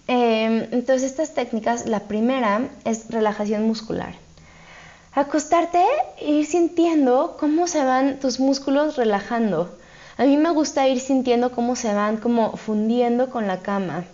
Em, 0.06 0.66
entonces 0.72 1.10
estas 1.10 1.34
técnicas, 1.34 1.84
la 1.84 2.00
primera 2.00 2.70
es 2.86 3.10
relajación 3.10 3.66
muscular. 3.66 4.14
Acostarte 5.12 5.84
e 6.18 6.30
ir 6.30 6.46
sintiendo 6.46 7.36
cómo 7.38 7.66
se 7.66 7.84
van 7.84 8.18
tus 8.18 8.40
músculos 8.40 8.96
relajando. 8.96 9.68
A 10.16 10.24
mí 10.24 10.38
me 10.38 10.48
gusta 10.52 10.88
ir 10.88 10.98
sintiendo 10.98 11.52
cómo 11.52 11.76
se 11.76 11.92
van 11.92 12.16
como 12.16 12.56
fundiendo 12.56 13.28
con 13.28 13.46
la 13.46 13.58
cama. 13.58 14.04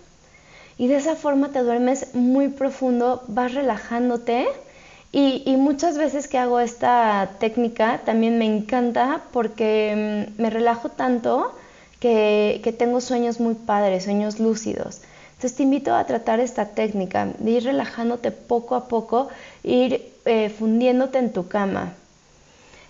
Y 0.77 0.87
de 0.87 0.97
esa 0.97 1.15
forma 1.15 1.53
te 1.53 1.63
duermes 1.63 2.15
muy 2.15 2.49
profundo, 2.49 3.23
vas 3.29 3.53
relajándote 3.53 4.49
y, 5.11 5.55
muchas 5.57 5.97
veces 5.97 6.27
que 6.27 6.37
hago 6.37 6.59
esta 6.59 7.31
técnica 7.39 8.01
también 8.05 8.37
me 8.37 8.45
encanta 8.45 9.23
porque 9.33 10.27
mm, 10.37 10.41
me 10.41 10.51
relajo 10.51 10.89
tanto 10.89 11.51
que, 11.99 12.75
tengo 12.77 13.01
sueños 13.01 13.39
muy 13.39 13.55
padres, 13.55 14.03
sueños 14.03 14.39
lúcidos. 14.39 15.01
Entonces 15.29 15.55
te 15.55 15.63
invito 15.63 15.95
a 15.95 16.05
tratar 16.05 16.39
esta 16.39 16.65
técnica 16.65 17.33
de 17.39 17.51
ir 17.51 17.63
relajándote 17.63 18.31
poco 18.31 18.75
a 18.75 18.87
poco, 18.87 19.29
ir 19.63 20.13
eh, 20.25 20.49
fundiéndote 20.49 21.17
en 21.17 21.33
tu 21.33 21.47
cama. 21.47 21.93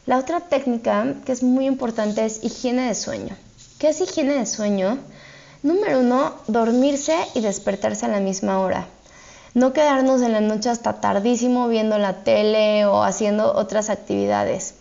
La 0.05 0.17
otra 0.17 0.41
técnica 0.41 1.15
que 1.25 1.31
es 1.31 1.41
muy 1.41 1.67
importante 1.67 2.25
es 2.25 2.43
higiene 2.43 2.87
de 2.87 2.95
sueño. 2.95 3.37
¿Qué 3.77 3.89
es 3.89 4.01
higiene 4.01 4.33
de 4.33 4.45
sueño? 4.45 4.97
Número 5.63 5.99
uno, 5.99 6.33
dormirse 6.47 7.15
y 7.33 7.41
despertarse 7.41 8.05
a 8.07 8.09
la 8.09 8.19
misma 8.19 8.59
hora 8.59 8.87
no 9.53 9.73
quedarnos 9.73 10.21
en 10.21 10.33
la 10.33 10.41
noche 10.41 10.69
hasta 10.69 11.01
tardísimo 11.01 11.67
viendo 11.67 11.97
la 11.97 12.23
tele 12.23 12.85
o 12.85 13.03
haciendo 13.03 13.53
otras 13.53 13.89
actividades. 13.89 14.75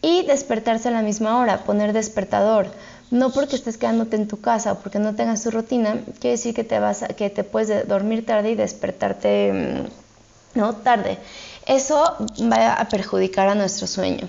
Y 0.00 0.24
despertarse 0.26 0.88
a 0.88 0.92
la 0.92 1.02
misma 1.02 1.38
hora, 1.38 1.64
poner 1.64 1.92
despertador. 1.92 2.66
No 3.10 3.30
porque 3.30 3.56
estés 3.56 3.76
quedándote 3.76 4.16
en 4.16 4.26
tu 4.26 4.40
casa 4.40 4.72
o 4.72 4.78
porque 4.78 4.98
no 4.98 5.14
tengas 5.14 5.42
tu 5.42 5.50
rutina, 5.50 6.00
quiere 6.18 6.36
decir 6.36 6.54
que 6.54 6.64
te, 6.64 6.78
vas 6.78 7.04
que 7.16 7.28
te 7.30 7.44
puedes 7.44 7.86
dormir 7.86 8.24
tarde 8.24 8.52
y 8.52 8.54
despertarte 8.54 9.52
mm, 9.52 10.58
¿no? 10.58 10.74
tarde. 10.76 11.18
eso 11.66 12.16
va 12.50 12.72
a 12.72 12.88
perjudicar 12.88 13.48
a 13.48 13.54
nuestro 13.54 13.86
sueño. 13.86 14.28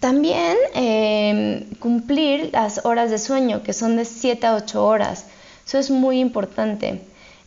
También 0.00 0.56
em, 0.74 1.74
cumplir 1.80 2.50
las 2.52 2.84
horas 2.84 3.10
de 3.10 3.18
sueño, 3.18 3.64
que 3.64 3.72
son 3.72 3.96
de 3.96 4.04
7 4.04 4.46
a 4.46 4.54
8 4.54 4.86
horas. 4.86 5.24
Eso 5.66 5.78
es 5.78 5.90
muy 5.90 6.20
importante. 6.20 7.02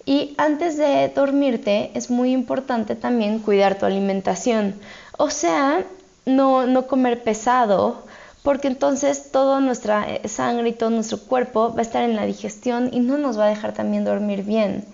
Y 0.06 0.34
antes 0.38 0.78
de 0.78 1.10
dormirte 1.10 1.92
es 1.94 2.10
muy 2.10 2.32
importante 2.32 2.96
también 2.96 3.40
cuidar 3.40 3.78
tu 3.78 3.86
alimentación. 3.86 4.76
O 5.18 5.30
sea, 5.30 5.86
no, 6.26 6.66
no 6.66 6.88
comer 6.88 7.24
pesado, 7.24 8.04
porque 8.44 8.68
entonces 8.68 9.32
toda 9.32 9.60
nuestra 9.60 10.06
eh, 10.10 10.28
sangre 10.28 10.70
y 10.70 10.74
todo 10.74 10.90
nuestro 10.90 11.20
cuerpo 11.20 11.74
va 11.74 11.80
a 11.80 11.84
estar 11.84 12.04
en 12.04 12.16
la 12.16 12.26
digestión 12.26 12.90
y 12.92 13.00
no 13.00 13.18
nos 13.18 13.38
va 13.38 13.46
a 13.46 13.50
dejar 13.50 13.74
también 13.74 14.04
dormir 14.04 14.44
bien. 14.44 14.86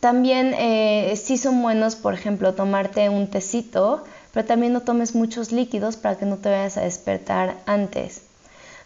También 0.00 0.54
eh, 0.58 1.14
sí 1.16 1.38
son 1.38 1.62
buenos, 1.62 1.96
por 1.96 2.12
ejemplo, 2.12 2.54
tomarte 2.54 3.08
un 3.08 3.28
tecito, 3.28 4.04
pero 4.32 4.46
también 4.46 4.74
no 4.74 4.82
tomes 4.82 5.14
muchos 5.14 5.52
líquidos 5.52 5.96
para 5.96 6.16
que 6.16 6.26
no 6.26 6.36
te 6.36 6.50
vayas 6.50 6.76
a 6.76 6.82
despertar 6.82 7.56
antes. 7.64 8.22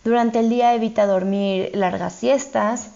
Durante 0.05 0.39
el 0.39 0.49
día 0.49 0.75
evita 0.75 1.07
dormir 1.07 1.73
largas 1.75 2.15
siestas 2.15 2.91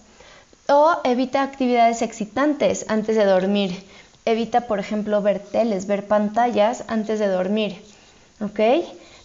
o 0.69 0.97
evita 1.05 1.43
actividades 1.43 2.03
excitantes 2.03 2.87
antes 2.89 3.17
de 3.17 3.25
dormir. 3.25 3.85
Evita, 4.25 4.62
por 4.62 4.79
ejemplo, 4.79 5.21
ver 5.21 5.39
teles, 5.39 5.87
ver 5.87 6.07
pantallas 6.07 6.85
antes 6.89 7.19
de 7.19 7.29
dormir. 7.29 7.83
¿Ok? 8.41 8.61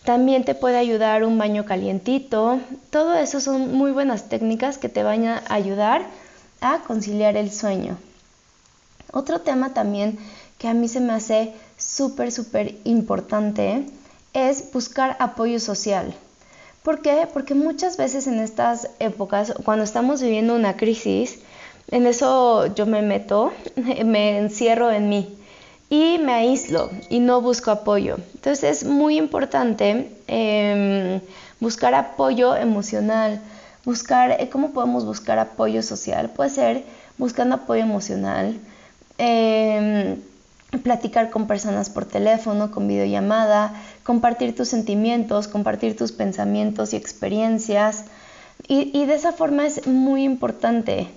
También 0.04 0.44
te 0.44 0.56
puede 0.56 0.78
ayudar 0.78 1.24
un 1.24 1.38
baño 1.38 1.66
calientito. 1.66 2.60
Todo 2.90 3.16
eso 3.16 3.40
son 3.40 3.74
muy 3.74 3.92
buenas 3.92 4.28
técnicas 4.30 4.78
que 4.78 4.90
te 4.90 5.04
van 5.04 5.26
a 5.26 5.44
ayudar 5.50 6.06
a 6.62 6.80
conciliar 6.80 7.38
el 7.38 7.52
sueño. 7.52 7.98
Otro 9.12 9.42
tema 9.42 9.74
también 9.74 10.20
que 10.58 10.68
a 10.68 10.74
mí 10.74 10.88
se 10.88 11.00
me 11.00 11.14
hace 11.14 11.54
súper, 11.78 12.32
súper 12.32 12.76
importante 12.84 13.86
es 14.34 14.72
buscar 14.72 15.16
apoyo 15.20 15.60
social. 15.60 16.14
¿Por 16.90 17.04
qué? 17.04 17.28
Porque 17.32 17.54
muchas 17.54 17.98
veces 17.98 18.26
en 18.26 18.40
estas 18.40 18.90
épocas, 18.98 19.54
cuando 19.64 19.84
estamos 19.84 20.24
viviendo 20.24 20.56
una 20.56 20.76
crisis, 20.76 21.38
en 21.92 22.08
eso 22.08 22.66
yo 22.74 22.88
me 22.88 23.04
meto, 23.04 23.54
me 24.06 24.40
encierro 24.40 24.90
en 24.90 25.08
mí 25.08 25.38
y 25.92 26.18
me 26.18 26.34
aíslo 26.34 26.90
y 27.08 27.20
no 27.20 27.42
busco 27.42 27.70
apoyo. 27.70 28.18
Entonces 28.34 28.64
es 28.64 28.88
muy 28.90 29.20
importante 29.20 30.12
em, 30.26 31.22
buscar 31.60 31.94
apoyo 31.94 32.56
emocional, 32.56 33.40
buscar 33.86 34.32
eh, 34.40 34.50
cómo 34.50 34.72
podemos 34.72 35.06
buscar 35.06 35.38
apoyo 35.38 35.84
social. 35.84 36.32
Puede 36.32 36.50
ser 36.50 36.84
buscando 37.20 37.54
apoyo 37.54 37.84
emocional, 37.84 38.60
em, 39.20 40.16
platicar 40.82 41.30
con 41.30 41.46
personas 41.46 41.92
por 41.92 42.06
teléfono, 42.06 42.72
con 42.72 42.88
videollamada, 42.88 43.74
compartir 44.10 44.56
tus 44.56 44.70
sentimientos, 44.70 45.48
compartir 45.48 45.96
tus 45.96 46.12
pensamientos 46.12 46.94
y 46.94 46.96
experiencias. 46.96 48.06
y 48.68 49.06
de 49.06 49.14
esa 49.14 49.32
forma 49.32 49.66
es 49.66 49.88
muy 49.88 50.24
importante 50.24 51.08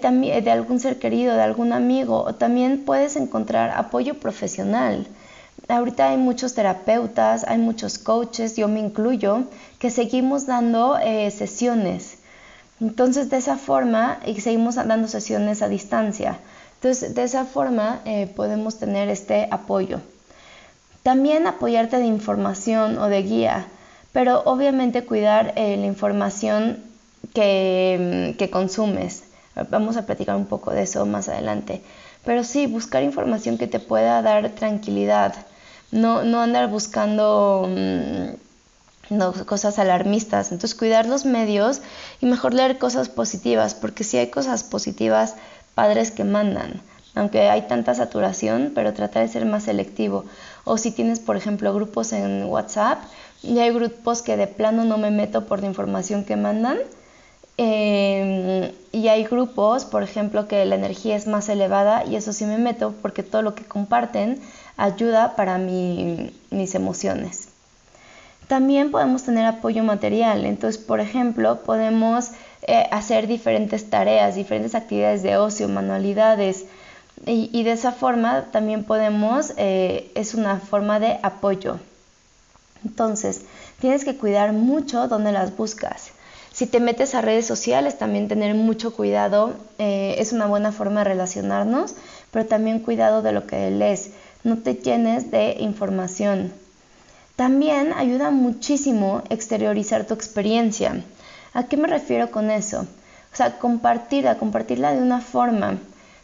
también 0.00 0.44
de 0.44 0.50
algún 0.50 0.80
ser 0.80 0.98
querido, 0.98 1.34
de 1.34 1.42
algún 1.42 1.72
amigo, 1.72 2.24
o 2.24 2.34
también 2.34 2.84
puedes 2.84 3.16
encontrar 3.16 3.70
apoyo 3.70 4.14
profesional. 4.14 5.06
Ahorita 5.68 6.10
hay 6.10 6.16
muchos 6.16 6.54
terapeutas, 6.54 7.44
hay 7.46 7.58
muchos 7.58 7.98
coaches, 7.98 8.56
yo 8.56 8.68
me 8.68 8.80
incluyo, 8.80 9.44
que 9.78 9.90
seguimos 9.90 10.46
dando 10.46 10.98
eh, 10.98 11.30
sesiones. 11.30 12.18
Entonces, 12.80 13.30
de 13.30 13.36
esa 13.36 13.56
forma, 13.56 14.18
y 14.26 14.40
seguimos 14.40 14.74
dando 14.74 15.06
sesiones 15.08 15.62
a 15.62 15.68
distancia. 15.68 16.38
Entonces, 16.76 17.14
de 17.14 17.22
esa 17.22 17.44
forma 17.44 18.00
eh, 18.04 18.26
podemos 18.34 18.78
tener 18.78 19.08
este 19.08 19.46
apoyo. 19.50 20.00
También 21.02 21.46
apoyarte 21.46 21.98
de 21.98 22.06
información 22.06 22.98
o 22.98 23.08
de 23.08 23.22
guía, 23.22 23.66
pero 24.12 24.42
obviamente 24.44 25.04
cuidar 25.04 25.52
eh, 25.56 25.76
la 25.76 25.86
información 25.86 26.78
que, 27.34 28.34
que 28.38 28.50
consumes. 28.50 29.24
Vamos 29.70 29.96
a 29.96 30.06
platicar 30.06 30.36
un 30.36 30.46
poco 30.46 30.70
de 30.70 30.82
eso 30.82 31.04
más 31.06 31.28
adelante. 31.28 31.82
Pero 32.24 32.44
sí, 32.44 32.66
buscar 32.66 33.02
información 33.02 33.58
que 33.58 33.66
te 33.66 33.80
pueda 33.80 34.22
dar 34.22 34.50
tranquilidad. 34.50 35.34
No, 35.90 36.20
andar 36.40 36.68
buscando 36.68 37.68
mm, 37.68 39.14
cosas 39.44 39.78
alarmistas. 39.78 40.52
Entonces, 40.52 40.78
cuidar 40.78 41.06
los 41.06 41.24
medios 41.24 41.82
y 42.20 42.26
mejor 42.26 42.54
leer 42.54 42.78
cosas 42.78 43.08
positivas, 43.08 43.74
porque 43.74 44.04
si 44.04 44.18
hay 44.18 44.28
cosas 44.30 44.62
positivas, 44.62 45.34
padres 45.74 46.10
que 46.10 46.24
mandan. 46.24 46.80
Aunque 47.14 47.50
hay 47.50 47.62
tanta 47.62 47.94
saturación, 47.94 48.72
pero 48.74 48.94
tratar 48.94 49.22
de 49.22 49.32
ser 49.32 49.44
más 49.44 49.64
selectivo. 49.64 50.24
O 50.64 50.78
si 50.78 50.90
tienes, 50.90 51.20
por 51.20 51.36
ejemplo, 51.36 51.74
grupos 51.74 52.12
en 52.12 52.44
WhatsApp, 52.44 52.98
y 53.42 53.58
hay 53.58 53.72
grupos 53.72 54.22
que 54.22 54.36
de 54.36 54.46
plano 54.46 54.84
no 54.84 54.98
me 54.98 55.10
meto 55.10 55.46
por 55.46 55.60
la 55.60 55.66
información 55.66 56.24
que 56.24 56.36
mandan, 56.36 56.78
Em, 57.58 58.72
y 58.92 59.08
hay 59.08 59.24
grupos, 59.24 59.84
por 59.84 60.02
ejemplo, 60.02 60.48
que 60.48 60.64
la 60.64 60.74
energía 60.74 61.16
es 61.16 61.26
más 61.26 61.48
elevada 61.48 62.04
y 62.06 62.16
eso 62.16 62.32
sí 62.32 62.44
me 62.46 62.58
meto 62.58 62.94
porque 63.02 63.22
todo 63.22 63.42
lo 63.42 63.54
que 63.54 63.64
comparten 63.64 64.40
ayuda 64.76 65.36
para 65.36 65.58
mis 65.58 66.74
emociones. 66.74 67.48
También 68.48 68.90
podemos 68.90 69.22
tener 69.22 69.46
apoyo 69.46 69.84
material, 69.84 70.44
entonces, 70.44 70.82
por 70.82 71.00
ejemplo, 71.00 71.60
podemos 71.62 72.30
eh, 72.62 72.86
hacer 72.90 73.26
diferentes 73.26 73.88
tareas, 73.88 74.34
diferentes 74.34 74.74
actividades 74.74 75.22
de 75.22 75.36
ocio, 75.36 75.68
manualidades, 75.68 76.66
y, 77.24 77.62
de 77.62 77.72
esa 77.72 77.92
forma 77.92 78.46
también 78.50 78.84
podemos, 78.84 79.52
eh, 79.56 80.10
es 80.14 80.34
una 80.34 80.58
forma 80.58 80.98
de 80.98 81.20
apoyo. 81.22 81.78
Entonces, 82.84 83.42
tienes 83.80 84.04
que 84.04 84.16
cuidar 84.16 84.52
mucho 84.52 85.06
donde 85.06 85.30
las 85.30 85.56
buscas. 85.56 86.10
Si 86.52 86.66
te 86.66 86.80
metes 86.80 87.14
a 87.14 87.20
redes 87.20 87.46
sociales, 87.46 87.96
también 87.96 88.28
tener 88.28 88.54
mucho 88.54 88.92
cuidado. 88.92 89.54
Eh, 89.78 90.16
es 90.18 90.32
una 90.32 90.46
buena 90.46 90.72
forma 90.72 91.00
de 91.00 91.10
relacionarnos, 91.10 91.94
pero 92.30 92.46
también 92.46 92.80
cuidado 92.80 93.22
de 93.22 93.32
lo 93.32 93.46
que 93.46 93.70
lees. 93.70 94.10
No 94.42 94.58
te 94.58 94.74
llenes 94.74 95.30
de 95.30 95.56
información. 95.60 96.52
También 97.36 97.92
ayuda 97.92 98.30
muchísimo 98.30 99.22
exteriorizar 99.30 100.06
tu 100.06 100.14
experiencia. 100.14 101.02
¿A 101.54 101.64
qué 101.64 101.76
me 101.76 101.88
refiero 101.88 102.30
con 102.30 102.50
eso? 102.50 102.80
O 103.32 103.36
sea, 103.36 103.58
compartirla, 103.58 104.38
compartirla 104.38 104.92
de 104.92 105.00
una 105.00 105.20
forma. 105.20 105.78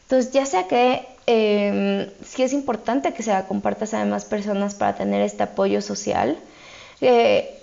Entonces, 0.09 0.33
ya 0.33 0.47
sea 0.47 0.67
que 0.69 1.07
eh, 1.27 2.11
sí 2.25 2.43
es 2.43 2.55
importante 2.55 3.13
que 3.13 3.23
se 3.23 3.31
la 3.31 3.47
compartas 3.47 3.93
a 3.93 3.99
demás 3.99 4.25
personas 4.25 4.75
para 4.75 4.95
tener 4.97 5.21
este 5.21 5.43
apoyo 5.43 5.83
social, 5.83 6.39
eh, 7.03 7.55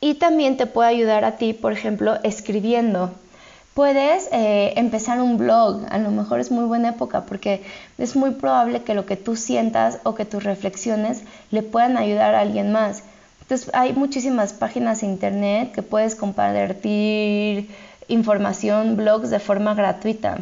y 0.00 0.14
también 0.14 0.56
te 0.56 0.64
puede 0.64 0.88
ayudar 0.88 1.26
a 1.26 1.36
ti, 1.36 1.52
por 1.52 1.74
ejemplo, 1.74 2.16
escribiendo. 2.22 3.10
Puedes 3.74 4.30
eh, 4.32 4.72
empezar 4.76 5.20
un 5.20 5.36
blog, 5.36 5.82
a 5.90 5.98
lo 5.98 6.10
mejor 6.10 6.40
es 6.40 6.50
muy 6.50 6.64
buena 6.64 6.88
época 6.88 7.26
porque 7.26 7.62
es 7.98 8.16
muy 8.16 8.30
probable 8.30 8.82
que 8.82 8.94
lo 8.94 9.04
que 9.04 9.16
tú 9.16 9.36
sientas 9.36 9.98
o 10.02 10.14
que 10.14 10.24
tus 10.24 10.42
reflexiones 10.42 11.24
le 11.50 11.62
puedan 11.62 11.98
ayudar 11.98 12.34
a 12.34 12.40
alguien 12.40 12.72
más. 12.72 13.02
Entonces 13.42 13.70
hay 13.74 13.92
muchísimas 13.92 14.54
páginas 14.54 15.02
de 15.02 15.08
internet 15.08 15.72
que 15.72 15.82
puedes 15.82 16.14
compartir 16.14 17.68
información, 18.08 18.96
blogs 18.96 19.28
de 19.28 19.38
forma 19.38 19.74
gratuita. 19.74 20.38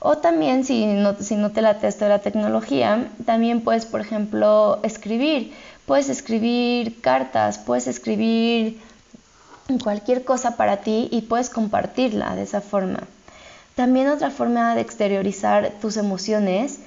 O 0.00 0.18
también 0.18 0.64
si 0.64 0.86
no, 0.86 1.14
te 1.14 1.62
la 1.62 1.74
de 1.74 2.08
la 2.08 2.18
tecnología, 2.18 3.08
también 3.24 3.62
puedes, 3.62 3.86
por 3.86 4.00
ejemplo, 4.00 4.80
escribir. 4.82 5.52
Puedes 5.86 6.08
escribir 6.08 7.00
cartas, 7.00 7.58
puedes 7.58 7.86
escribir 7.86 8.80
cualquier 9.82 10.24
cosa 10.24 10.56
para 10.56 10.78
ti 10.78 11.08
y 11.10 11.22
puedes 11.22 11.50
compartirla 11.50 12.34
de 12.36 12.42
esa 12.42 12.60
forma. 12.60 13.00
También 13.74 14.08
otra 14.08 14.30
forma 14.30 14.74
de 14.74 14.80
exteriorizar 14.80 15.72
tus 15.80 15.96
emociones 15.96 16.80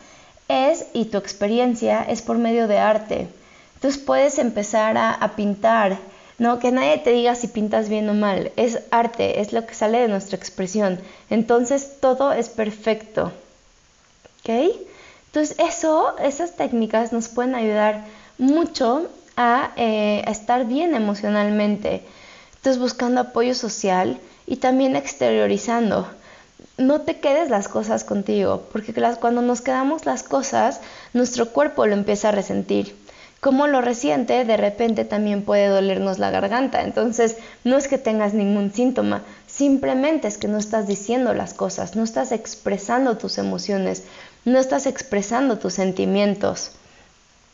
es, 0.48 0.88
y 0.94 1.06
tu 1.06 1.18
experiencia, 1.18 2.04
es 2.04 2.22
por 2.22 2.38
medio 2.38 2.68
de 2.68 2.80
arte. 2.80 3.28
Entonces 3.76 4.02
puedes 4.02 4.40
empezar 4.40 4.98
a, 4.98 5.34
pintar, 5.36 5.98
no 6.40 6.60
que 6.60 6.72
nadie 6.72 6.98
te 6.98 7.12
diga 7.12 7.36
si 7.36 7.48
pintas 7.48 7.90
bien 7.90 8.10
o 8.10 8.14
mal, 8.14 8.52
es 8.56 8.80
arte, 8.92 9.42
es 9.42 9.54
lo 9.54 9.66
que 9.66 9.76
sale 9.76 10.00
de 10.00 10.08
nuestra 10.08 10.38
expresión. 10.38 11.00
Entonces 11.30 12.00
todo 12.00 12.32
es 12.32 12.50
perfecto. 12.50 13.32
¿Ok? 14.40 14.50
Entonces 15.28 15.58
eso, 15.60 16.18
esas 16.18 16.56
técnicas 16.56 17.12
nos 17.12 17.28
pueden 17.28 17.56
ayudar 17.56 18.06
mucho 18.38 19.10
eh, 19.76 20.24
a, 20.26 20.32
estar 20.32 20.66
bien 20.66 20.96
emocionalmente. 20.96 22.04
Entonces 22.56 22.82
buscando 22.82 23.22
apoyo 23.22 23.54
social 23.54 24.18
y 24.48 24.58
también 24.58 24.96
exteriorizando. 24.96 26.08
No 26.78 27.02
te 27.02 27.20
quedes 27.20 27.50
las 27.50 27.68
cosas 27.68 28.04
contigo, 28.04 28.64
porque 28.72 28.94
cuando 29.20 29.42
nos 29.42 29.62
quedamos 29.62 30.06
las 30.06 30.24
cosas, 30.24 30.80
nuestro 31.14 31.50
cuerpo 31.50 31.86
lo 31.86 31.94
empieza 31.94 32.30
a 32.30 32.32
resentir. 32.32 32.96
Como 33.40 33.68
lo 33.68 33.80
resiente, 33.80 34.44
de 34.44 34.58
repente 34.58 35.06
también 35.06 35.44
puede 35.44 35.68
dolernos 35.68 36.20
la 36.20 36.30
garganta. 36.30 36.82
Entonces, 36.82 37.38
no 37.64 37.78
es 37.78 37.88
que 37.88 37.98
tengas 37.98 38.34
ningún 38.34 38.74
síntoma, 38.74 39.24
simplemente 39.48 40.28
es 40.28 40.38
que 40.38 40.50
no 40.50 40.58
estás 40.58 40.88
diciendo 40.88 41.34
las 41.34 41.54
cosas, 41.54 41.96
no 41.96 42.04
estás 42.04 42.34
expresando 42.34 43.18
tus 43.18 43.38
emociones, 43.38 44.04
no 44.44 44.60
estás 44.60 44.88
expresando 44.88 45.58
tus 45.58 45.74
sentimientos. 45.74 46.72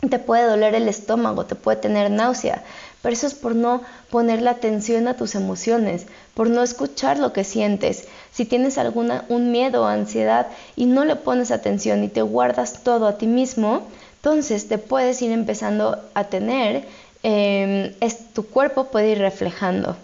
te 0.09 0.19
puede 0.19 0.43
doler 0.43 0.75
el 0.75 0.87
estómago, 0.87 1.45
te 1.45 1.55
puede 1.55 1.77
tener 1.77 2.11
náusea, 2.11 2.63
pero 3.01 3.13
eso 3.13 3.27
es 3.27 3.33
por 3.33 3.55
no 3.55 3.81
poner 4.09 4.41
la 4.41 4.51
atención 4.51 5.07
a 5.07 5.15
tus 5.15 5.35
emociones, 5.35 6.05
por 6.33 6.49
no 6.49 6.63
escuchar 6.63 7.17
lo 7.17 7.33
que 7.33 7.43
sientes. 7.43 8.07
Si 8.31 8.45
tienes 8.45 8.77
alguna 8.77 9.25
un 9.29 9.51
miedo 9.51 9.83
o 9.83 9.85
ansiedad 9.85 10.47
y 10.75 10.85
no 10.85 11.05
le 11.05 11.15
pones 11.15 11.51
atención 11.51 12.03
y 12.03 12.07
te 12.07 12.21
guardas 12.21 12.83
todo 12.83 13.07
a 13.07 13.17
ti 13.17 13.25
mismo, 13.27 13.83
entonces 14.25 14.67
te 14.67 14.79
puedes 14.79 15.21
ir 15.21 15.31
empezando 15.31 15.99
a 16.15 16.23
tener, 16.23 16.83
em, 17.21 17.93
tu 18.33 18.47
cuerpo 18.47 18.85
puede 18.85 19.11
ir 19.11 19.19
reflejando. 19.19 19.95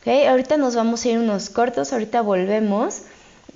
¿Okay? 0.00 0.26
Ahorita 0.26 0.56
nos 0.56 0.74
vamos 0.74 1.04
a 1.04 1.10
ir 1.10 1.18
unos 1.20 1.50
cortos, 1.50 1.92
ahorita 1.92 2.20
volvemos. 2.20 3.02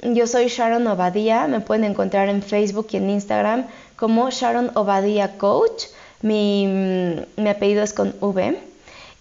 Yo 0.05 0.28
soy 0.28 0.46
Sharon 0.46 0.86
Obadía, 0.86 1.49
me 1.49 1.59
pueden 1.59 1.82
encontrar 1.82 2.28
en 2.28 2.42
Facebook 2.44 2.86
y 2.92 2.99
en 2.99 3.11
Instagram 3.11 3.66
como 3.96 4.30
Sharon 4.30 4.70
Obadía 4.74 5.36
Coach. 5.36 5.86
Mi, 6.22 6.68
mm, 7.36 7.49
apellido 7.49 7.82
es 7.82 7.92
con 7.92 8.14
V. 8.20 8.57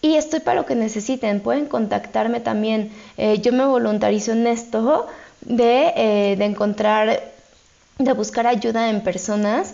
Y 0.03 0.13
estoy 0.13 0.41
para 0.41 0.59
lo 0.59 0.67
que 0.67 0.75
necesiten. 0.75 1.39
Pueden 1.39 1.65
contactarme 1.65 2.39
también. 2.39 2.91
Eh, 3.17 3.39
yo 3.39 3.51
me 3.51 3.65
voluntarizo 3.65 4.34
en 4.34 4.45
esto 4.45 5.07
de, 5.41 5.91
eh, 5.95 6.36
de 6.38 6.45
encontrar, 6.45 7.23
de 7.97 8.13
buscar 8.13 8.45
ayuda 8.45 8.91
en 8.91 9.01
personas. 9.01 9.73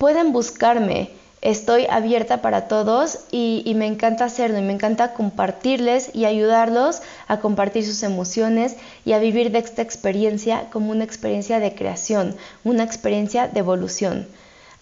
Pueden 0.00 0.32
buscarme. 0.32 1.10
Estoy 1.42 1.86
abierta 1.90 2.40
para 2.40 2.68
todos 2.68 3.18
y, 3.30 3.70
me 3.76 3.86
encanta 3.86 4.24
hacerlo 4.24 4.58
y 4.58 4.62
me 4.62 4.72
encanta 4.72 5.12
compartirles 5.12 6.14
y 6.14 6.24
ayudarlos 6.24 7.02
a 7.28 7.40
compartir 7.40 7.84
sus 7.84 8.02
emociones 8.02 8.76
y 9.04 9.12
a 9.12 9.18
vivir 9.18 9.50
de 9.50 9.58
esta 9.58 9.82
experiencia 9.82 10.70
como 10.72 10.90
una 10.90 11.04
experiencia 11.04 11.60
de 11.60 11.74
creación, 11.74 12.34
una 12.64 12.82
experiencia 12.82 13.46
de 13.46 13.58
evolución. 13.58 14.26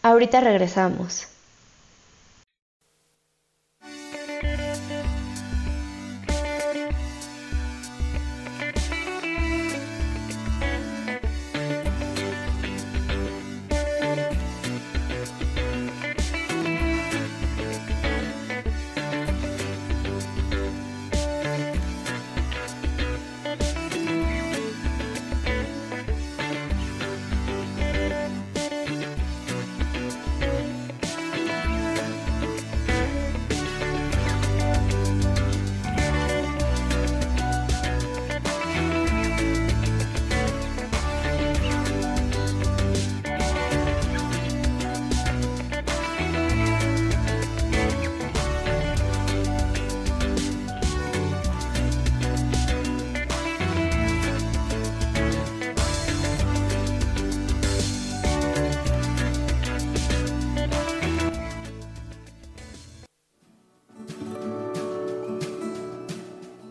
Ahorita 0.02 0.38
regresamos. 0.38 1.26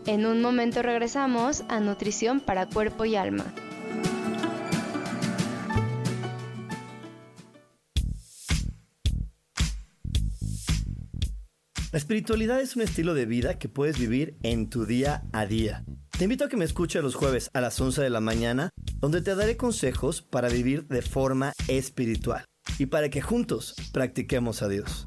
En 0.08 0.24
un 0.24 0.40
momento 0.40 0.80
regresamos 0.80 1.64
a 1.68 1.80
Nutrición 1.80 2.40
para 2.40 2.64
Cuerpo 2.64 3.04
y 3.04 3.14
Alma. 3.14 3.44
La 11.92 11.98
espiritualidad 11.98 12.58
es 12.62 12.74
un 12.74 12.80
estilo 12.80 13.12
de 13.12 13.26
vida 13.26 13.58
que 13.58 13.68
puedes 13.68 13.98
vivir 13.98 14.38
en 14.42 14.70
tu 14.70 14.86
día 14.86 15.24
a 15.34 15.44
día. 15.44 15.84
Te 16.16 16.24
invito 16.24 16.46
a 16.46 16.48
que 16.48 16.56
me 16.56 16.64
escuches 16.64 17.02
los 17.02 17.14
jueves 17.14 17.50
a 17.52 17.60
las 17.60 17.78
11 17.78 18.00
de 18.00 18.08
la 18.08 18.20
mañana, 18.20 18.70
donde 19.00 19.20
te 19.20 19.34
daré 19.34 19.58
consejos 19.58 20.22
para 20.22 20.48
vivir 20.48 20.88
de 20.88 21.02
forma 21.02 21.52
espiritual 21.68 22.46
y 22.78 22.86
para 22.86 23.10
que 23.10 23.20
juntos 23.20 23.74
practiquemos 23.92 24.62
a 24.62 24.68
Dios. 24.68 25.06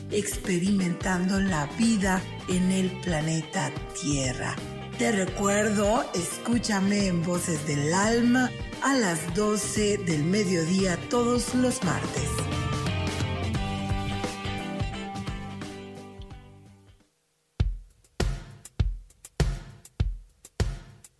experimentando 0.11 1.39
la 1.39 1.65
vida 1.77 2.21
en 2.47 2.71
el 2.71 2.89
planeta 3.01 3.71
Tierra. 4.01 4.55
Te 4.97 5.11
recuerdo, 5.11 6.05
escúchame 6.13 7.07
en 7.07 7.23
Voces 7.23 7.65
del 7.65 7.93
Alma 7.93 8.51
a 8.83 8.93
las 8.93 9.33
12 9.35 9.97
del 9.97 10.23
mediodía 10.23 10.97
todos 11.09 11.55
los 11.55 11.83
martes. 11.83 12.29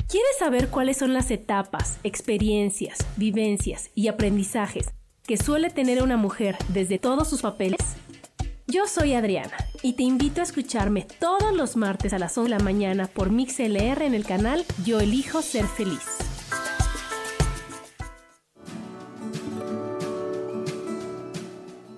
¿Quieres 0.08 0.38
saber 0.38 0.68
cuáles 0.68 0.98
son 0.98 1.14
las 1.14 1.32
etapas, 1.32 1.98
experiencias, 2.04 3.00
vivencias 3.16 3.92
y 3.96 4.10
aprendizajes 4.10 4.92
que 5.24 5.38
suele 5.38 5.70
tener 5.70 6.04
una 6.04 6.18
mujer 6.18 6.58
desde 6.68 7.00
todos 7.00 7.30
sus 7.30 7.42
papeles? 7.42 7.80
Yo 8.72 8.88
soy 8.88 9.16
Adriana 9.16 9.52
y 9.82 9.94
te 9.94 10.04
invito 10.04 10.40
a 10.40 10.46
escucharme 10.46 11.06
todos 11.20 11.54
los 11.54 11.76
martes 11.76 12.14
a 12.14 12.20
las 12.20 12.38
11 12.38 12.54
de 12.54 12.58
la 12.58 12.64
mañana 12.64 13.08
por 13.08 13.30
MixLR 13.30 14.02
en 14.02 14.14
el 14.14 14.26
canal 14.26 14.64
Yo 14.86 15.02
Elijo 15.02 15.42
Ser 15.42 15.66
Feliz. 15.66 16.00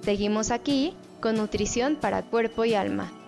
Seguimos 0.01 0.49
aquí 0.49 0.95
con 1.21 1.35
nutrición 1.35 1.95
para 1.95 2.23
cuerpo 2.23 2.65
y 2.65 2.73
alma. 2.73 3.22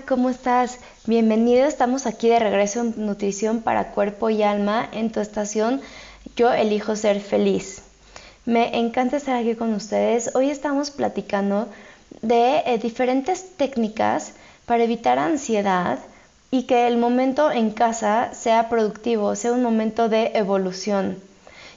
¿Cómo 0.00 0.30
estás? 0.30 0.78
Bienvenido, 1.04 1.66
estamos 1.66 2.06
aquí 2.06 2.28
de 2.28 2.38
regreso 2.38 2.80
en 2.80 2.94
Nutrición 3.04 3.60
para 3.60 3.90
Cuerpo 3.90 4.30
y 4.30 4.42
Alma 4.42 4.88
en 4.90 5.12
tu 5.12 5.20
estación 5.20 5.82
Yo 6.34 6.50
elijo 6.50 6.96
ser 6.96 7.20
feliz. 7.20 7.82
Me 8.46 8.78
encanta 8.78 9.18
estar 9.18 9.36
aquí 9.36 9.54
con 9.54 9.74
ustedes. 9.74 10.34
Hoy 10.34 10.48
estamos 10.48 10.90
platicando 10.90 11.68
de 12.22 12.62
eh, 12.64 12.78
diferentes 12.78 13.54
técnicas 13.58 14.32
para 14.64 14.84
evitar 14.84 15.18
ansiedad 15.18 15.98
y 16.50 16.62
que 16.62 16.86
el 16.86 16.96
momento 16.96 17.52
en 17.52 17.70
casa 17.70 18.32
sea 18.32 18.70
productivo, 18.70 19.36
sea 19.36 19.52
un 19.52 19.62
momento 19.62 20.08
de 20.08 20.32
evolución. 20.34 21.18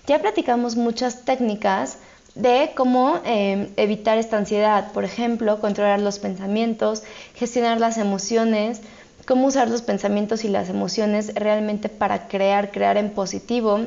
Ya 0.08 0.20
platicamos 0.20 0.78
muchas 0.78 1.26
técnicas 1.26 1.98
de 2.36 2.72
cómo 2.76 3.22
em, 3.24 3.70
evitar 3.78 4.18
esta 4.18 4.38
ansiedad, 4.38 4.92
por 4.92 5.06
ejemplo, 5.06 5.60
controlar 5.60 6.02
los 6.02 6.20
pensamientos, 6.20 7.04
gestionar 7.34 7.80
las 7.80 7.98
emociones, 7.98 8.82
cómo 9.26 9.48
usar 9.48 9.70
los 9.70 9.82
pensamientos 9.82 10.44
y 10.44 10.50
las 10.50 10.70
emociones 10.70 11.34
realmente 11.34 11.90
para 11.90 12.28
crear, 12.28 12.72
crear 12.72 12.98
en 12.98 13.10
positivo, 13.10 13.80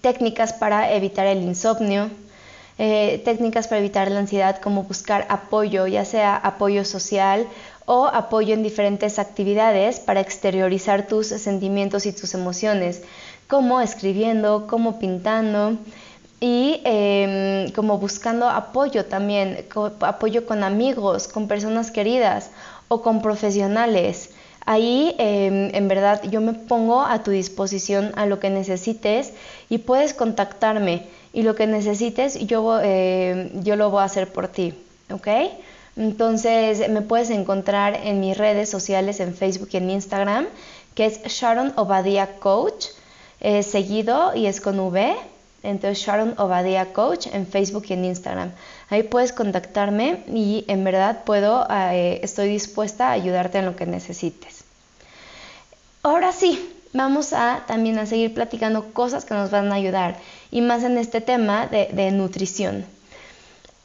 técnicas 0.00 0.54
para 0.54 0.92
evitar 0.92 1.26
el 1.26 1.42
insomnio, 1.42 2.10
eh, 2.78 3.22
técnicas 3.24 3.68
para 3.68 3.80
evitar 3.80 4.10
la 4.10 4.20
ansiedad 4.20 4.60
como 4.60 4.84
buscar 4.84 5.26
apoyo, 5.28 5.86
ya 5.86 6.04
sea 6.04 6.36
apoyo 6.36 6.84
social 6.84 7.46
o 7.84 8.06
apoyo 8.06 8.54
en 8.54 8.62
diferentes 8.62 9.18
actividades 9.18 10.00
para 10.00 10.20
exteriorizar 10.20 11.06
tus 11.06 11.28
sentimientos 11.28 12.06
y 12.06 12.12
tus 12.12 12.34
emociones, 12.34 13.02
como 13.46 13.80
escribiendo, 13.80 14.66
como 14.66 14.98
pintando, 14.98 15.76
y 16.40 16.80
em, 16.84 17.70
como 17.72 17.98
buscando 17.98 18.48
apoyo 18.48 19.06
también, 19.06 19.64
apoyo 20.00 20.46
con 20.46 20.62
amigos, 20.64 21.28
con 21.28 21.48
personas 21.48 21.90
queridas 21.90 22.50
o 22.88 23.02
con 23.02 23.22
profesionales. 23.22 24.30
Ahí 24.66 25.14
em, 25.18 25.74
en 25.74 25.88
verdad 25.88 26.22
yo 26.24 26.40
me 26.40 26.52
pongo 26.52 27.02
a 27.02 27.22
tu 27.22 27.30
disposición 27.30 28.12
a 28.16 28.26
lo 28.26 28.40
que 28.40 28.50
necesites 28.50 29.32
y 29.70 29.78
puedes 29.78 30.12
contactarme 30.12 31.06
y 31.32 31.42
lo 31.42 31.54
que 31.54 31.66
necesites 31.66 32.38
yo, 32.46 32.80
em, 32.80 33.62
yo 33.62 33.76
lo 33.76 33.90
voy 33.90 34.00
a 34.00 34.04
hacer 34.04 34.32
por 34.32 34.48
ti, 34.48 34.74
¿ok? 35.10 35.28
Entonces 35.96 36.90
me 36.90 37.00
puedes 37.00 37.30
encontrar 37.30 37.98
en 38.04 38.20
mis 38.20 38.36
redes 38.36 38.68
sociales 38.68 39.20
en 39.20 39.34
Facebook 39.34 39.68
y 39.72 39.78
en 39.78 39.90
Instagram, 39.90 40.46
que 40.94 41.06
es 41.06 41.22
Sharon 41.22 41.72
Obadia 41.76 42.38
Coach, 42.38 42.86
eh, 43.40 43.62
seguido 43.62 44.34
y 44.34 44.46
es 44.46 44.60
con 44.60 44.78
V 44.80 45.16
entonces 45.66 46.04
Sharon 46.04 46.34
Obadia 46.38 46.92
Coach 46.92 47.26
en 47.32 47.46
Facebook 47.46 47.86
y 47.88 47.94
en 47.94 48.04
Instagram. 48.04 48.52
Ahí 48.88 49.02
puedes 49.02 49.32
contactarme 49.32 50.22
y 50.28 50.64
en 50.68 50.84
verdad 50.84 51.24
puedo, 51.24 51.66
eh, 51.70 52.20
estoy 52.22 52.48
dispuesta 52.48 53.08
a 53.08 53.12
ayudarte 53.12 53.58
en 53.58 53.66
lo 53.66 53.76
que 53.76 53.86
necesites. 53.86 54.64
Ahora 56.02 56.32
sí, 56.32 56.72
vamos 56.92 57.32
a 57.32 57.64
también 57.66 57.98
a 57.98 58.06
seguir 58.06 58.32
platicando 58.32 58.92
cosas 58.92 59.24
que 59.24 59.34
nos 59.34 59.50
van 59.50 59.72
a 59.72 59.74
ayudar 59.74 60.16
y 60.50 60.60
más 60.60 60.84
en 60.84 60.98
este 60.98 61.20
tema 61.20 61.66
de, 61.66 62.10
nutrición. 62.12 62.84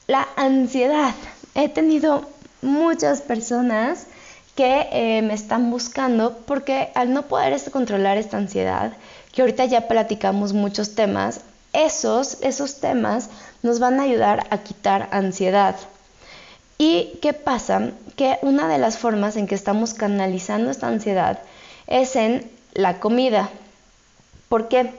La 0.08 0.28
ansiedad. 0.36 1.16
He 1.56 1.68
tenido 1.68 2.30
muchas 2.62 3.22
personas 3.22 4.08
que 4.56 4.88
eh, 4.92 5.22
me 5.22 5.34
están 5.34 5.72
buscando 5.72 6.38
porque 6.46 6.90
al 6.94 7.14
no 7.14 7.24
poder 7.24 7.60
controlar 7.72 8.18
esta 8.18 8.38
ansiedad, 8.38 8.94
que 9.34 9.42
ahorita 9.42 9.66
ya 9.66 9.88
platicamos 9.88 10.54
muchos 10.54 10.96
temas, 10.96 11.42
esos, 11.74 12.38
esos 12.42 12.80
temas 12.80 13.30
nos 13.64 13.80
van 13.80 14.00
a 14.00 14.04
ayudar 14.04 14.48
a 14.50 14.60
quitar 14.60 15.08
ansiedad. 15.12 15.76
¿Y 16.78 17.20
qué 17.22 17.34
pasa? 17.34 17.92
Que 18.16 18.40
una 18.42 18.68
de 18.68 18.78
las 18.78 18.98
formas 18.98 19.36
en 19.38 19.48
que 19.48 19.56
estamos 19.56 19.94
canalizando 19.94 20.72
esta 20.72 20.88
ansiedad 20.88 21.40
es 21.88 22.16
en 22.16 22.50
la 22.74 23.00
comida. 23.00 23.50
¿Por 24.50 24.68
qué? 24.68 24.92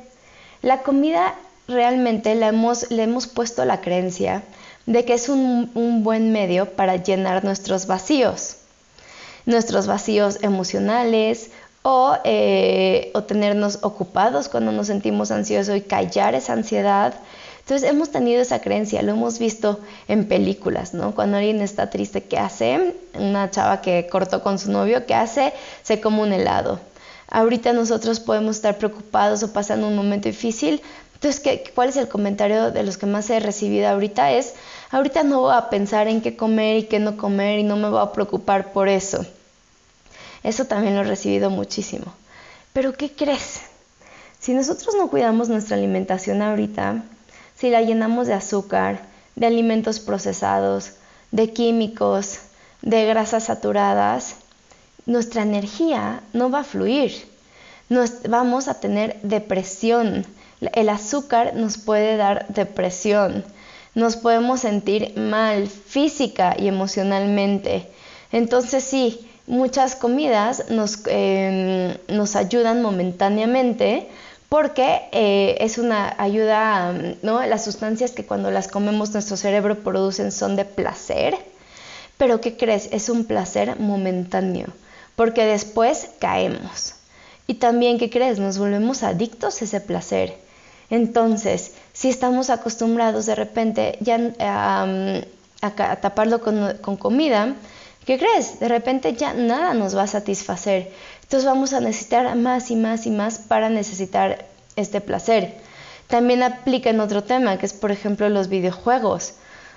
La 0.62 0.83
comida 0.83 1.35
realmente 1.66 2.35
le 2.35 2.47
hemos, 2.47 2.91
le 2.91 3.03
hemos 3.03 3.27
puesto 3.27 3.64
la 3.64 3.81
creencia 3.81 4.43
de 4.87 5.05
que 5.05 5.14
es 5.14 5.29
un, 5.29 5.70
un 5.75 6.05
buen 6.05 6.33
medio 6.33 6.70
para 6.77 6.97
llenar 6.97 7.45
nuestros 7.45 7.87
vacíos. 7.87 8.57
Nuestros 9.45 9.89
vacíos 9.89 10.39
emocionales, 10.43 11.51
eh, 12.24 13.11
o, 13.14 13.24
tenernos 13.24 13.80
ocupados 13.83 14.49
cuando 14.49 14.70
nos 14.70 14.87
sentimos 14.87 15.33
ansiosos 15.33 15.76
y 15.76 15.80
callar 15.80 16.35
esa 16.35 16.53
ansiedad. 16.53 17.14
Entonces 17.61 17.89
hemos 17.89 18.11
tenido 18.11 18.41
esa 18.41 18.61
creencia, 18.61 19.03
lo 19.03 19.12
hemos 19.12 19.39
visto 19.39 19.80
en 20.07 20.28
películas, 20.28 20.95
¿no? 20.95 21.14
Cuando 21.14 21.39
alguien 21.39 21.61
está 21.61 21.91
triste, 21.91 22.24
¿qué 22.24 22.39
hace? 22.39 22.97
Una 23.14 23.51
chava 23.51 23.80
que 23.80 24.09
cortó 24.11 24.43
con 24.43 24.59
su 24.59 24.70
novio, 24.70 25.07
¿qué 25.07 25.14
hace? 25.14 25.53
Se 25.83 26.01
come 26.01 26.22
un 26.22 26.33
helado. 26.33 26.78
Ahorita 27.28 27.72
nosotros 27.72 28.20
podemos 28.20 28.57
estar 28.57 28.78
preocupados 28.78 29.43
o 29.43 29.53
pasando 29.53 29.89
un 29.89 29.97
momento 29.97 30.28
difícil. 30.28 30.83
Entonces, 31.14 31.41
¿qué, 31.41 31.64
¿cuál 31.74 31.89
es 31.89 31.97
el 31.97 32.09
comentario 32.09 32.70
de 32.70 32.83
los 32.83 32.97
que 32.97 33.07
más 33.07 33.30
he 33.30 33.41
recibido 33.41 33.89
ahorita? 33.89 34.33
Es, 34.33 34.55
ahorita 34.91 35.22
no 35.24 35.41
voy 35.41 35.55
a 35.55 35.70
pensar 35.70 36.09
en 36.09 36.20
qué 36.20 36.37
comer 36.37 36.76
y 36.78 36.83
qué 36.85 36.99
no 37.01 37.16
comer 37.16 37.59
y 37.59 37.62
no 37.64 37.76
me 37.76 37.89
voy 37.89 38.01
a 38.03 38.12
preocupar 38.12 38.72
por 38.72 38.89
eso. 38.89 39.24
Eso 40.43 40.64
también 40.64 40.95
lo 40.95 41.03
he 41.03 41.05
recibido 41.05 41.51
muchísimo. 41.51 42.12
Pero 42.72 42.95
¿qué 42.95 43.12
crees? 43.12 43.62
Si 44.40 44.55
nosotros 44.55 44.95
no 44.97 45.09
cuidamos 45.09 45.49
nuestra 45.49 45.76
alimentación 45.76 46.43
ahorita, 46.43 47.05
si 47.57 47.70
la 47.70 47.82
llenamos 47.82 48.26
de 48.26 48.34
azúcar, 48.34 49.03
de 49.36 49.47
alimentos 49.47 50.01
procesados, 50.01 50.95
de 51.30 51.53
químicos, 51.53 52.40
de 52.82 53.07
grasas 53.07 53.45
saturadas, 53.45 54.36
nuestra 55.07 55.43
energía 55.43 56.22
no 56.32 56.51
va 56.51 56.61
a 56.61 56.64
fluir. 56.64 57.12
Nos, 57.88 58.22
vamos 58.28 58.68
a 58.68 58.80
tener 58.80 59.20
depresión. 59.22 60.26
El 60.74 60.88
azúcar 60.88 61.55
nos 61.55 61.78
puede 61.78 62.16
dar 62.16 62.47
depresión. 62.49 63.45
Nos 63.95 64.16
podemos 64.16 64.61
sentir 64.61 65.16
mal 65.16 65.68
física 65.68 66.57
y 66.59 66.68
emocionalmente. 66.68 67.88
Entonces 68.32 68.82
sí, 68.82 69.28
muchas 69.47 69.97
comidas 69.97 70.70
nos, 70.70 71.01
em, 71.07 71.97
nos 72.09 72.36
ayudan 72.36 72.82
momentáneamente 72.82 74.09
porque 74.49 75.01
eh, 75.12 75.57
es 75.61 75.78
una 75.78 76.14
ayuda, 76.18 76.93
¿no? 77.22 77.45
Las 77.47 77.64
sustancias 77.64 78.11
que 78.11 78.26
cuando 78.26 78.51
las 78.51 78.68
comemos 78.68 79.12
nuestro 79.12 79.36
cerebro 79.38 79.78
producen 79.78 80.30
son 80.30 80.57
de 80.57 80.66
placer, 80.66 81.34
pero 82.18 82.40
¿qué 82.40 82.57
crees? 82.57 82.90
Es 82.93 83.09
un 83.09 83.24
placer 83.24 83.80
momentáneo, 83.80 84.66
porque 85.16 85.47
después 85.47 86.11
caemos. 86.18 86.97
Y 87.47 87.55
también, 87.55 87.99
¿qué 87.99 88.11
crees? 88.11 88.38
Nos 88.38 88.59
volvemos 88.59 89.03
adictos 89.03 89.61
a 89.61 89.64
ese 89.64 89.80
placer. 89.80 90.36
Entonces, 90.90 91.72
si 91.95 92.11
estamos 92.11 92.51
acostumbrados 92.51 93.24
de 93.24 93.34
repente 93.34 93.97
ya 94.01 94.20
a, 94.38 94.86
taparlo 96.03 96.43
con, 96.43 96.76
con 96.82 96.97
comida, 96.97 97.55
¿Qué 98.07 98.18
crees? 98.18 98.59
De 98.59 98.68
repente 98.68 99.14
ya 99.14 99.32
nada 99.32 99.74
nos 99.74 99.96
va 99.96 100.03
a 100.03 100.07
satisfacer. 100.09 100.92
Entonces 101.22 101.46
vamos 101.46 101.72
a 101.72 101.80
necesitar 101.80 102.34
más 102.36 102.70
y 102.70 102.76
más 102.76 103.07
y 103.07 103.11
más 103.11 103.38
para 103.38 103.68
necesitar 103.68 104.46
este 104.76 105.00
placer. 105.00 105.55
También 106.09 106.42
aplica 106.42 106.90
en 106.90 107.00
otro 107.00 107.22
tema, 107.22 107.59
que 107.59 107.66
es 107.66 107.72
por 107.72 107.90
ejemplo 107.90 108.28
los 108.28 108.48
videojuegos. 108.48 109.34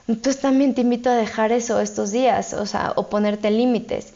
Entonces 0.07 0.41
también 0.41 0.75
te 0.75 0.81
invito 0.81 1.09
a 1.09 1.15
dejar 1.15 1.51
eso 1.51 1.79
estos 1.79 2.11
días, 2.11 2.53
o 2.53 2.65
sea, 2.65 2.93
o 2.95 3.07
ponerte 3.07 3.51
límites. 3.51 4.07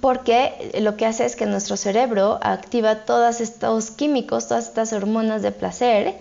Porque 0.00 0.70
lo 0.80 0.96
que 0.96 1.06
hace 1.06 1.24
es 1.24 1.34
que 1.34 1.46
nuestro 1.46 1.76
cerebro 1.76 2.38
activa 2.42 3.04
todos 3.04 3.40
estos 3.40 3.90
químicos, 3.90 4.46
todas 4.48 4.68
estas 4.68 4.92
hormonas 4.92 5.42
de 5.42 5.50
placer, 5.50 6.14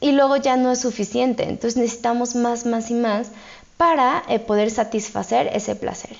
y 0.00 0.12
luego 0.12 0.36
ya 0.36 0.56
no 0.56 0.70
es 0.72 0.80
suficiente. 0.80 1.44
Entonces 1.44 1.76
necesitamos 1.76 2.36
más, 2.36 2.66
más 2.66 2.90
y 2.90 2.94
más 2.94 3.28
para 3.76 4.22
eh, 4.28 4.38
poder 4.38 4.70
satisfacer 4.70 5.48
ese 5.52 5.74
placer. 5.74 6.16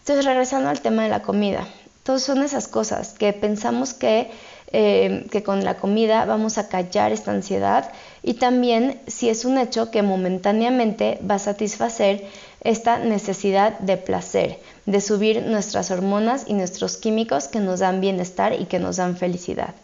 Entonces, 0.00 0.24
regresando 0.24 0.68
al 0.68 0.80
tema 0.80 1.02
de 1.02 1.08
la 1.08 1.22
comida, 1.22 1.66
todas 2.04 2.22
son 2.22 2.42
esas 2.42 2.68
cosas 2.68 3.12
que 3.12 3.32
pensamos 3.32 3.92
que, 3.92 4.30
eh, 4.72 5.26
que 5.32 5.42
con 5.42 5.64
la 5.64 5.76
comida 5.78 6.24
vamos 6.24 6.58
a 6.58 6.68
callar 6.68 7.10
esta 7.10 7.32
ansiedad 7.32 7.90
y 8.22 8.34
también 8.34 9.00
si 9.08 9.28
es 9.28 9.44
un 9.44 9.58
hecho 9.58 9.90
que 9.90 10.02
momentáneamente 10.02 11.18
va 11.28 11.36
a 11.36 11.40
satisfacer 11.40 12.24
esta 12.62 12.98
necesidad 12.98 13.78
de 13.80 13.96
placer, 13.96 14.60
de 14.86 15.00
subir 15.00 15.42
nuestras 15.42 15.90
hormonas 15.90 16.44
y 16.46 16.54
nuestros 16.54 16.96
químicos 16.96 17.48
que 17.48 17.60
nos 17.60 17.80
dan 17.80 18.00
bienestar 18.00 18.52
y 18.52 18.66
que 18.66 18.78
nos 18.78 18.96
dan 18.96 19.16
felicidad. 19.16 19.74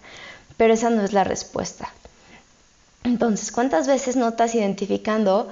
Pero 0.56 0.74
esa 0.74 0.90
no 0.90 1.02
es 1.02 1.12
la 1.12 1.24
respuesta. 1.24 1.92
Entonces, 3.04 3.50
¿cuántas 3.50 3.88
veces 3.88 4.14
notas 4.14 4.54
identificando 4.54 5.48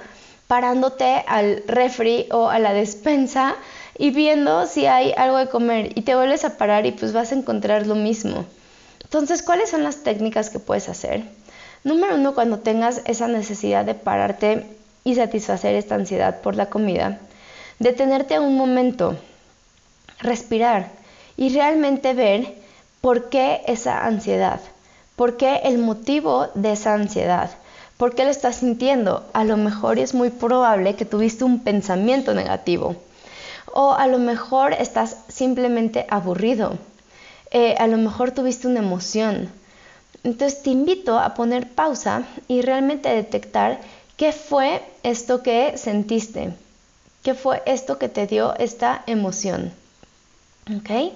parándote 0.51 1.23
al 1.27 1.63
refri 1.65 2.27
o 2.29 2.49
a 2.49 2.59
la 2.59 2.73
despensa 2.73 3.55
y 3.97 4.11
viendo 4.11 4.67
si 4.67 4.85
hay 4.85 5.13
algo 5.15 5.37
de 5.37 5.47
comer 5.47 5.97
y 5.97 6.01
te 6.01 6.13
vuelves 6.13 6.43
a 6.43 6.57
parar 6.57 6.85
y 6.85 6.91
pues 6.91 7.13
vas 7.13 7.31
a 7.31 7.35
encontrar 7.35 7.87
lo 7.87 7.95
mismo. 7.95 8.43
Entonces, 9.01 9.43
¿cuáles 9.43 9.69
son 9.69 9.85
las 9.85 10.03
técnicas 10.03 10.49
que 10.49 10.59
puedes 10.59 10.89
hacer? 10.89 11.23
Número 11.85 12.15
uno, 12.15 12.35
cuando 12.35 12.59
tengas 12.59 13.01
esa 13.05 13.29
necesidad 13.29 13.85
de 13.85 13.93
pararte 13.93 14.67
y 15.05 15.15
satisfacer 15.15 15.73
esta 15.75 15.95
ansiedad 15.95 16.41
por 16.41 16.57
la 16.57 16.65
comida, 16.65 17.19
detenerte 17.79 18.37
un 18.37 18.57
momento 18.57 19.15
respirar 20.19 20.89
y 21.37 21.47
realmente 21.47 22.13
ver 22.13 22.55
por 22.99 23.29
qué 23.29 23.61
esa 23.67 24.05
ansiedad, 24.05 24.59
por 25.15 25.37
qué 25.37 25.61
el 25.63 25.77
motivo 25.77 26.49
de 26.55 26.73
esa 26.73 26.93
ansiedad, 26.93 27.51
por 28.01 28.15
qué 28.15 28.23
lo 28.23 28.31
estás 28.31 28.55
sintiendo. 28.55 29.29
A 29.31 29.43
lo 29.43 29.57
mejor 29.57 29.99
es 29.99 30.15
muy 30.15 30.31
probable 30.31 30.95
que 30.95 31.05
tuviste 31.05 31.43
un 31.43 31.59
pensamiento 31.59 32.33
negativo 32.33 32.95
o 33.71 33.93
a 33.93 34.07
lo 34.07 34.17
mejor 34.17 34.73
estás 34.73 35.17
simplemente 35.27 36.07
aburrido, 36.09 36.79
eh, 37.51 37.75
a 37.77 37.85
lo 37.85 37.97
mejor 37.97 38.31
tuviste 38.31 38.67
una 38.67 38.79
emoción. 38.79 39.51
Entonces 40.23 40.63
te 40.63 40.71
invito 40.71 41.19
a 41.19 41.35
poner 41.35 41.69
pausa 41.69 42.23
y 42.47 42.63
realmente 42.63 43.07
detectar 43.07 43.79
qué 44.17 44.31
fue 44.31 44.81
esto 45.03 45.43
que 45.43 45.77
sentiste, 45.77 46.55
qué 47.21 47.35
fue 47.35 47.61
esto 47.67 47.99
que 47.99 48.09
te 48.09 48.25
dio 48.25 48.55
esta 48.57 49.03
emoción. 49.05 49.71
¿Ok? 50.75 51.13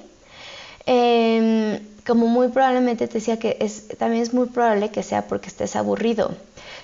Em, 0.85 1.79
como 2.05 2.27
muy 2.27 2.49
probablemente 2.49 3.07
te 3.07 3.15
decía 3.15 3.39
que 3.39 3.57
es, 3.59 3.87
también 3.97 4.21
es 4.21 4.33
muy 4.33 4.47
probable 4.47 4.89
que 4.89 5.03
sea 5.03 5.27
porque 5.27 5.47
estés 5.47 5.75
aburrido. 5.75 6.31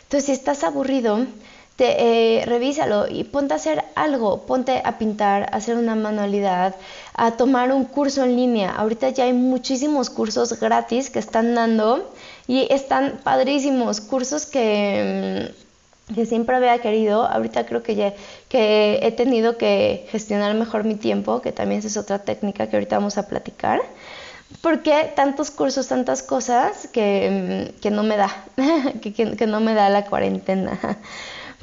Entonces, 0.03 0.25
si 0.25 0.31
estás 0.31 0.63
aburrido, 0.63 1.25
te, 1.75 2.39
eh, 2.39 2.45
revísalo 2.45 3.07
y 3.07 3.23
ponte 3.23 3.53
a 3.53 3.57
hacer 3.57 3.83
algo, 3.95 4.45
ponte 4.45 4.81
a 4.83 4.97
pintar, 4.97 5.43
a 5.43 5.57
hacer 5.57 5.77
una 5.77 5.95
manualidad, 5.95 6.75
a 7.13 7.31
tomar 7.37 7.71
un 7.71 7.85
curso 7.85 8.23
en 8.23 8.35
línea. 8.35 8.71
Ahorita 8.71 9.09
ya 9.09 9.25
hay 9.25 9.33
muchísimos 9.33 10.09
cursos 10.09 10.59
gratis 10.59 11.09
que 11.09 11.19
están 11.19 11.55
dando 11.55 12.11
y 12.47 12.67
están 12.71 13.19
padrísimos, 13.23 14.01
cursos 14.01 14.45
que, 14.45 15.51
mm, 15.53 15.70
que 16.13 16.25
siempre 16.25 16.55
había 16.55 16.79
querido. 16.79 17.25
Ahorita 17.25 17.65
creo 17.65 17.83
que, 17.83 17.95
ya, 17.95 18.13
que 18.49 18.99
he 19.01 19.11
tenido 19.11 19.57
que 19.57 20.07
gestionar 20.09 20.53
mejor 20.55 20.83
mi 20.83 20.95
tiempo, 20.95 21.41
que 21.41 21.51
también 21.51 21.81
es 21.83 21.97
otra 21.97 22.19
técnica 22.19 22.67
que 22.67 22.75
ahorita 22.75 22.97
vamos 22.97 23.17
a 23.17 23.27
platicar. 23.27 23.81
Porque 24.61 25.11
tantos 25.15 25.49
cursos, 25.49 25.87
tantas 25.87 26.23
cosas 26.23 26.87
que, 26.91 27.71
mm, 27.75 27.79
que 27.79 27.89
no 27.89 28.03
me 28.03 28.17
da, 28.17 28.45
que, 29.01 29.13
que 29.13 29.47
no 29.47 29.59
me 29.59 29.73
da 29.73 29.89
la 29.89 30.05
cuarentena. 30.05 30.79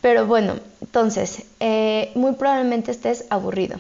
Pero 0.01 0.27
bueno, 0.27 0.55
entonces, 0.81 1.43
eh, 1.61 2.13
muy 2.15 2.33
probablemente 2.33 2.91
estés 2.91 3.27
aburrido. 3.31 3.79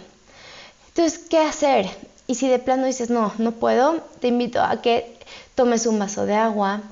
Entonces, 0.88 1.18
¿qué 1.30 1.38
hacer? 1.38 1.86
Y 2.26 2.34
si 2.34 2.48
de 2.48 2.58
plano 2.58 2.86
dices, 2.86 3.08
no, 3.08 3.32
no 3.38 3.52
puedo, 3.52 4.02
te 4.20 4.28
invito 4.28 4.60
a 4.60 4.82
que 4.82 5.16
tomes 5.54 5.86
un 5.86 5.98
vaso 5.98 6.26
de 6.26 6.34
agua, 6.34 6.82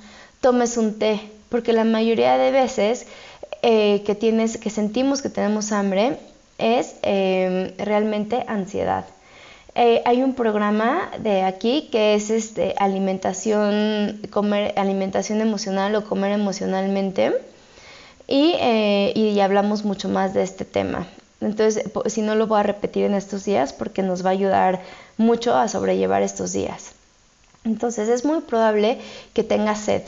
tomes 0.40 0.76
un 0.76 0.98
té, 0.98 1.20
porque 1.48 1.72
la 1.72 1.84
mayoría 1.84 2.38
de 2.38 2.50
veces 2.50 3.06
eh, 3.68 4.04
que, 4.06 4.14
tienes, 4.14 4.58
que 4.58 4.70
sentimos 4.70 5.22
que 5.22 5.28
tenemos 5.28 5.72
hambre 5.72 6.20
es 6.56 6.94
em, 7.02 7.76
realmente 7.78 8.44
ansiedad. 8.46 9.06
Eh, 9.74 10.02
hay 10.04 10.22
un 10.22 10.34
programa 10.34 11.10
de 11.18 11.42
aquí 11.42 11.88
que 11.90 12.14
es 12.14 12.30
este, 12.30 12.76
alimentación, 12.78 14.20
comer, 14.30 14.72
alimentación 14.78 15.40
emocional 15.40 15.96
o 15.96 16.04
comer 16.04 16.30
emocionalmente 16.30 17.32
eh, 18.28 19.12
y, 19.16 19.40
hablamos 19.40 19.84
mucho 19.84 20.08
más 20.08 20.32
de 20.32 20.44
este 20.44 20.64
tema. 20.64 21.08
Entonces, 21.40 21.90
si 22.06 22.22
no 22.22 22.36
lo 22.36 22.46
voy 22.46 22.60
a 22.60 22.62
repetir 22.62 23.02
en 23.02 23.14
estos 23.14 23.44
días 23.44 23.72
porque 23.72 24.04
nos 24.04 24.24
va 24.24 24.28
a 24.28 24.34
ayudar 24.34 24.80
mucho 25.16 25.56
a 25.56 25.66
sobrellevar 25.66 26.22
estos 26.22 26.52
días. 26.52 26.92
Entonces, 27.64 28.08
es 28.08 28.24
muy 28.24 28.42
probable 28.42 29.00
que 29.34 29.42
tengas 29.42 29.80
sed. 29.80 30.02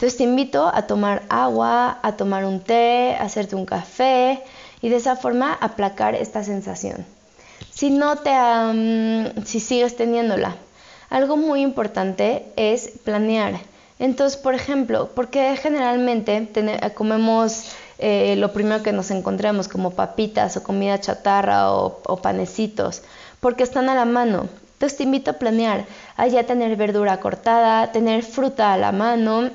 Entonces, 0.00 0.16
te 0.16 0.24
invito 0.24 0.66
a 0.66 0.86
tomar 0.86 1.24
agua, 1.28 1.98
a 2.00 2.16
tomar 2.16 2.46
un 2.46 2.60
té, 2.60 3.16
a 3.20 3.24
hacerte 3.24 3.54
un 3.54 3.66
café 3.66 4.42
y 4.80 4.88
de 4.88 4.96
esa 4.96 5.14
forma 5.14 5.52
aplacar 5.52 6.14
esta 6.14 6.42
sensación. 6.42 7.04
Si 7.70 7.90
no 7.90 8.16
te, 8.16 8.30
si 9.44 9.60
sigues 9.60 9.98
teniéndola, 9.98 10.56
algo 11.10 11.36
muy 11.36 11.60
importante 11.60 12.46
es 12.56 12.92
planear. 13.04 13.60
Entonces, 13.98 14.38
por 14.38 14.54
ejemplo, 14.54 15.10
porque 15.14 15.54
generalmente 15.58 16.48
comemos 16.94 17.72
eh, 17.98 18.36
lo 18.36 18.54
primero 18.54 18.82
que 18.82 18.92
nos 18.92 19.10
encontramos 19.10 19.68
como 19.68 19.90
papitas 19.90 20.56
o 20.56 20.62
comida 20.62 20.98
chatarra 20.98 21.72
o, 21.72 22.16
panecitos? 22.22 23.02
Porque 23.40 23.64
están 23.64 23.90
a 23.90 23.94
la 23.94 24.06
mano. 24.06 24.48
Entonces 24.72 24.96
te 24.96 25.04
invito 25.04 25.32
a 25.32 25.34
planear, 25.34 25.84
a 26.16 26.26
ya 26.26 26.44
tener 26.44 26.74
verdura 26.76 27.20
cortada, 27.20 27.92
tener 27.92 28.22
fruta 28.22 28.72
a 28.72 28.78
la 28.78 28.92
mano. 28.92 29.50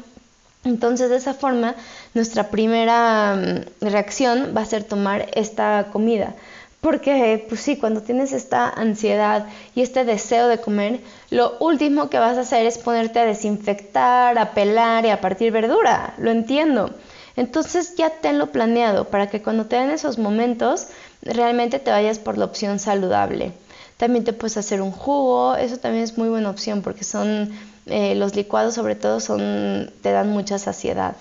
Entonces 0.66 1.09
de 1.09 1.18
esa 1.18 1.34
forma 1.34 1.76
nuestra 2.13 2.49
primera 2.49 3.36
mm, 3.36 3.86
reacción 3.86 4.53
va 4.55 4.61
a 4.61 4.66
ser 4.66 4.84
tomar 4.84 5.30
esta 5.34 5.88
comida. 5.93 6.36
Porque, 6.82 7.43
pues 7.49 7.61
sí, 7.61 7.78
cuando 7.78 8.01
tienes 8.01 8.32
esta 8.32 8.70
ansiedad 8.70 9.47
y 9.74 9.82
este 9.82 10.05
deseo 10.05 10.47
de 10.47 10.59
comer, 10.59 10.99
lo 11.32 11.57
último 11.59 12.11
que 12.11 12.20
vas 12.20 12.38
a 12.38 12.41
hacer 12.41 12.68
es 12.68 12.78
ponerte 12.78 13.20
a 13.20 13.26
desinfectar, 13.26 14.38
a 14.38 14.51
pelar 14.51 15.03
y 15.05 15.09
a 15.09 15.20
partir 15.20 15.51
verdura. 15.51 16.13
Lo 16.20 16.30
entiendo. 16.30 16.91
Entonces 17.36 17.95
ya 17.95 18.09
tenlo 18.09 18.51
planeado 18.51 19.05
para 19.05 19.30
que 19.30 19.41
cuando 19.41 19.66
te 19.66 19.78
den 19.78 19.89
esos 19.89 20.18
momentos, 20.18 20.88
realmente 21.22 21.80
te 21.80 21.91
vayas 21.91 22.20
por 22.20 22.38
la 22.38 22.45
opción 22.45 22.78
saludable. 22.80 23.51
También 23.97 24.24
te 24.24 24.34
puedes 24.34 24.57
hacer 24.57 24.82
un 24.82 24.91
jugo, 24.91 25.55
eso 25.55 25.78
también 25.78 26.03
es 26.03 26.18
muy 26.18 26.30
buena 26.30 26.49
opción 26.49 26.82
porque 26.82 27.03
son, 27.03 27.51
eh, 27.88 28.16
los 28.16 28.36
licuados 28.36 28.74
sobre 28.74 28.96
todo 28.96 29.20
son, 29.20 29.92
te 30.02 30.12
dan 30.12 30.30
mucha 30.30 30.60
saciedad. 30.60 31.16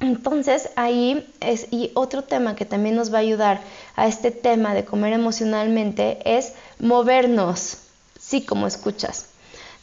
Entonces 0.00 0.68
ahí 0.76 1.26
es, 1.40 1.68
y 1.70 1.90
otro 1.94 2.22
tema 2.22 2.54
que 2.54 2.66
también 2.66 2.96
nos 2.96 3.12
va 3.12 3.18
a 3.18 3.22
ayudar 3.22 3.60
a 3.96 4.06
este 4.06 4.30
tema 4.30 4.74
de 4.74 4.84
comer 4.84 5.14
emocionalmente 5.14 6.18
es 6.24 6.52
movernos, 6.78 7.78
sí, 8.20 8.42
como 8.42 8.66
escuchas. 8.66 9.30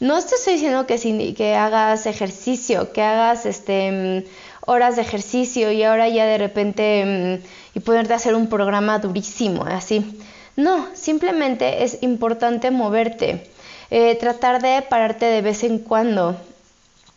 No 0.00 0.20
te 0.22 0.34
estoy 0.34 0.54
diciendo 0.54 0.86
que, 0.86 1.54
hagas 1.54 2.06
ejercicio, 2.06 2.92
que 2.92 3.02
hagas 3.02 3.46
este, 3.46 4.22
mm, 4.26 4.28
horas 4.66 4.96
de 4.96 5.02
ejercicio 5.02 5.72
y 5.72 5.82
ahora 5.82 6.08
ya 6.08 6.26
de 6.26 6.38
repente 6.38 7.40
mm, 7.42 7.78
y 7.78 7.80
ponerte 7.80 8.12
a 8.12 8.16
hacer 8.16 8.34
un 8.34 8.48
programa 8.48 8.98
durísimo, 8.98 9.64
así. 9.64 10.18
No, 10.56 10.86
simplemente 10.94 11.82
es 11.84 12.02
importante 12.02 12.70
moverte, 12.70 13.50
eh, 13.96 14.16
tratar 14.16 14.60
de 14.60 14.82
pararte 14.82 15.26
de 15.26 15.40
vez 15.40 15.62
en 15.62 15.78
cuando, 15.78 16.36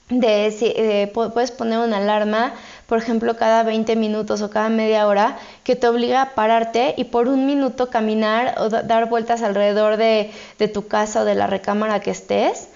de, 0.09 0.47
eh, 0.61 1.11
puedes 1.13 1.51
poner 1.51 1.79
una 1.79 1.97
alarma 1.97 2.53
por 2.87 2.97
ejemplo, 2.97 3.35
cada 3.35 3.63
20 3.63 3.97
minutos 3.97 4.41
o 4.41 4.49
cada 4.49 4.69
media 4.69 5.07
hora, 5.07 5.37
que 5.65 5.75
te 5.75 5.87
obliga 5.87 6.21
a 6.21 6.35
pararte 6.35 6.95
y 6.97 7.03
por 7.03 7.27
un 7.27 7.45
minuto 7.45 7.89
caminar 7.89 8.55
o 8.59 8.69
dar 8.69 9.09
vueltas 9.09 9.41
alrededor 9.41 9.97
de, 9.97 10.31
tu 10.73 10.87
casa 10.87 11.21
o 11.21 11.25
de 11.25 11.35
la 11.35 11.47
recámara 11.47 11.99
que 11.99 12.11
estés. 12.11 12.69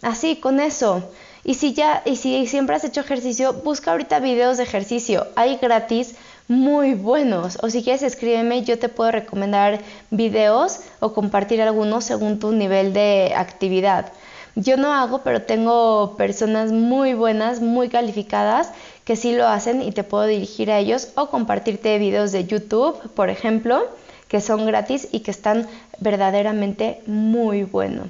Así, 0.00 0.36
con 0.36 0.58
eso. 0.58 1.10
Y 1.44 1.54
si 1.54 1.74
ya, 1.74 2.02
y 2.06 2.16
si 2.16 2.46
siempre 2.46 2.76
has 2.76 2.84
hecho 2.84 3.02
ejercicio, 3.02 3.52
busca 3.52 3.90
ahorita 3.90 4.20
videos 4.20 4.56
de 4.56 4.62
ejercicio. 4.62 5.26
Hay 5.36 5.56
gratis 5.56 6.14
muy 6.48 6.94
buenos. 6.94 7.58
O 7.62 7.70
si 7.70 7.82
quieres 7.82 8.02
escríbeme, 8.02 8.64
yo 8.64 8.78
te 8.78 8.88
puedo 8.88 9.12
recomendar 9.12 9.80
videos 10.10 10.80
o 11.00 11.12
compartir 11.12 11.60
algunos 11.62 12.04
según 12.04 12.38
tu 12.38 12.52
nivel 12.52 12.92
de 12.92 13.34
actividad. 13.36 14.12
Yo 14.56 14.76
no 14.76 14.92
hago, 14.92 15.18
pero 15.18 15.42
tengo 15.42 16.16
personas 16.16 16.72
muy 16.72 17.14
buenas, 17.14 17.60
muy 17.60 17.88
calificadas 17.88 18.72
que 19.04 19.14
sí 19.14 19.36
lo 19.36 19.46
hacen 19.46 19.82
y 19.82 19.92
te 19.92 20.02
puedo 20.02 20.26
dirigir 20.26 20.72
a 20.72 20.78
ellos 20.78 21.10
o 21.14 21.30
compartirte 21.30 21.96
videos 21.98 22.32
de 22.32 22.44
YouTube, 22.44 22.98
por 23.14 23.30
ejemplo, 23.30 23.86
que 24.26 24.40
son 24.40 24.66
gratis 24.66 25.08
y 25.12 25.20
que 25.20 25.30
están 25.30 25.68
verdaderamente 26.00 27.02
muy 27.06 27.62
buenos. 27.62 28.08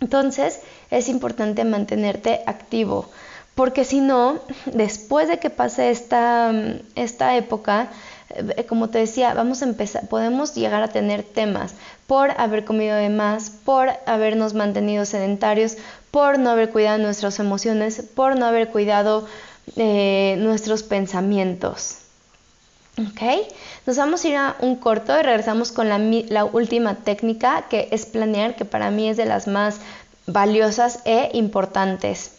Entonces 0.00 0.60
es 0.90 1.08
importante 1.08 1.64
mantenerte 1.64 2.40
activo, 2.46 3.08
porque 3.56 3.84
si 3.84 4.00
no, 4.00 4.38
después 4.66 5.28
de 5.28 5.38
que 5.38 5.48
pase 5.48 5.90
esta, 5.90 6.52
esta 6.94 7.36
época, 7.36 7.88
eh, 8.28 8.66
como 8.68 8.90
te 8.90 8.98
decía, 8.98 9.32
vamos 9.32 9.62
a 9.62 9.64
empezar, 9.64 10.06
podemos 10.08 10.54
llegar 10.54 10.82
a 10.82 10.88
tener 10.88 11.22
temas 11.22 11.74
por 12.06 12.32
haber 12.38 12.66
comido 12.66 12.94
de 12.94 13.08
más, 13.08 13.48
por 13.48 13.88
habernos 14.04 14.52
mantenido 14.52 15.06
sedentarios, 15.06 15.78
por 16.10 16.38
no 16.38 16.50
haber 16.50 16.68
cuidado 16.68 16.98
nuestras 16.98 17.38
emociones, 17.38 18.02
por 18.14 18.38
no 18.38 18.44
haber 18.44 18.68
cuidado 18.68 19.26
eh, 19.76 20.36
nuestros 20.38 20.82
pensamientos. 20.82 21.96
¿Ok? 22.98 23.48
Nos 23.86 23.96
vamos 23.96 24.22
a 24.24 24.28
ir 24.28 24.36
a 24.36 24.56
un 24.60 24.76
corto 24.76 25.18
y 25.18 25.22
regresamos 25.22 25.72
con 25.72 25.88
la, 25.88 25.98
la, 25.98 26.44
última 26.44 26.96
técnica 26.96 27.64
que 27.70 27.88
es 27.90 28.04
planear, 28.04 28.54
que 28.54 28.66
para 28.66 28.90
mí 28.90 29.08
es 29.08 29.16
de 29.16 29.24
las 29.24 29.46
más 29.46 29.80
valiosas 30.26 31.00
e 31.06 31.30
importantes. 31.32 32.35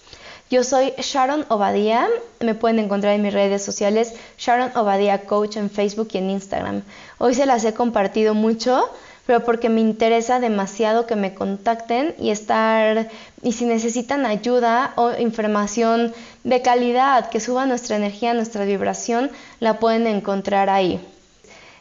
Yo 0.49 0.63
soy 0.63 0.93
Sharon 0.97 1.45
Obadía, 1.49 2.07
me 2.39 2.55
pueden 2.55 2.79
encontrar 2.79 3.13
en 3.13 3.21
mis 3.21 3.33
redes 3.33 3.63
sociales 3.63 4.13
Sharon 4.37 4.71
Obadía 4.77 5.25
Coach 5.25 5.57
en 5.57 5.69
Facebook 5.69 6.07
y 6.13 6.19
en 6.19 6.29
Instagram. 6.29 6.83
Hoy 7.17 7.33
se 7.33 7.45
las 7.45 7.65
he 7.65 7.73
compartido 7.73 8.33
mucho 8.33 8.89
pero 9.27 9.43
porque 9.43 9.67
me 9.67 9.81
interesa 9.81 10.39
demasiado 10.39 11.05
que 11.05 11.17
me 11.17 11.35
contacten 11.35 12.15
y 12.17 12.29
estar, 12.31 13.09
y 13.43 13.51
si 13.51 13.65
necesitan 13.65 14.25
ayuda 14.25 14.93
o 14.95 15.11
información 15.19 16.13
de 16.45 16.61
calidad 16.61 17.29
que 17.29 17.41
suba 17.41 17.65
nuestra 17.65 17.97
energía, 17.97 18.33
nuestra 18.33 18.63
vibración, 18.63 19.29
la 19.59 19.79
pueden 19.79 20.07
encontrar 20.07 20.69
ahí. 20.69 21.05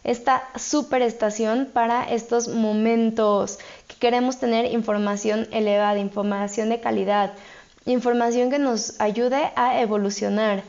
esta 0.03 0.45
super 0.57 1.03
estación 1.03 1.69
para 1.73 2.05
estos 2.05 2.47
momentos 2.49 3.59
que 3.89 3.97
queremos 3.97 4.39
tener 4.39 4.73
información 4.73 5.49
elevada, 5.51 5.99
información 5.99 6.69
de 6.69 6.81
calidad, 6.81 7.33
información 7.87 8.51
que 8.51 8.59
nos 8.59 9.01
ayude 9.01 9.53
a 9.57 9.81
evolucionar. 9.81 10.63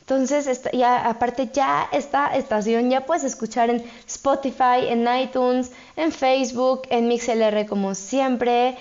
Entonces, 0.00 0.60
ya, 0.74 1.08
aparte 1.08 1.48
ya 1.50 1.88
esta 1.90 2.36
estación 2.36 2.90
ya 2.90 3.06
puedes 3.06 3.24
escuchar 3.24 3.70
en 3.70 3.82
Spotify, 4.06 4.88
en 4.88 5.08
iTunes, 5.18 5.70
en 5.96 6.12
Facebook, 6.12 6.82
en 6.90 7.08
MixLR 7.08 7.66
como 7.66 7.94
siempre. 7.94 8.76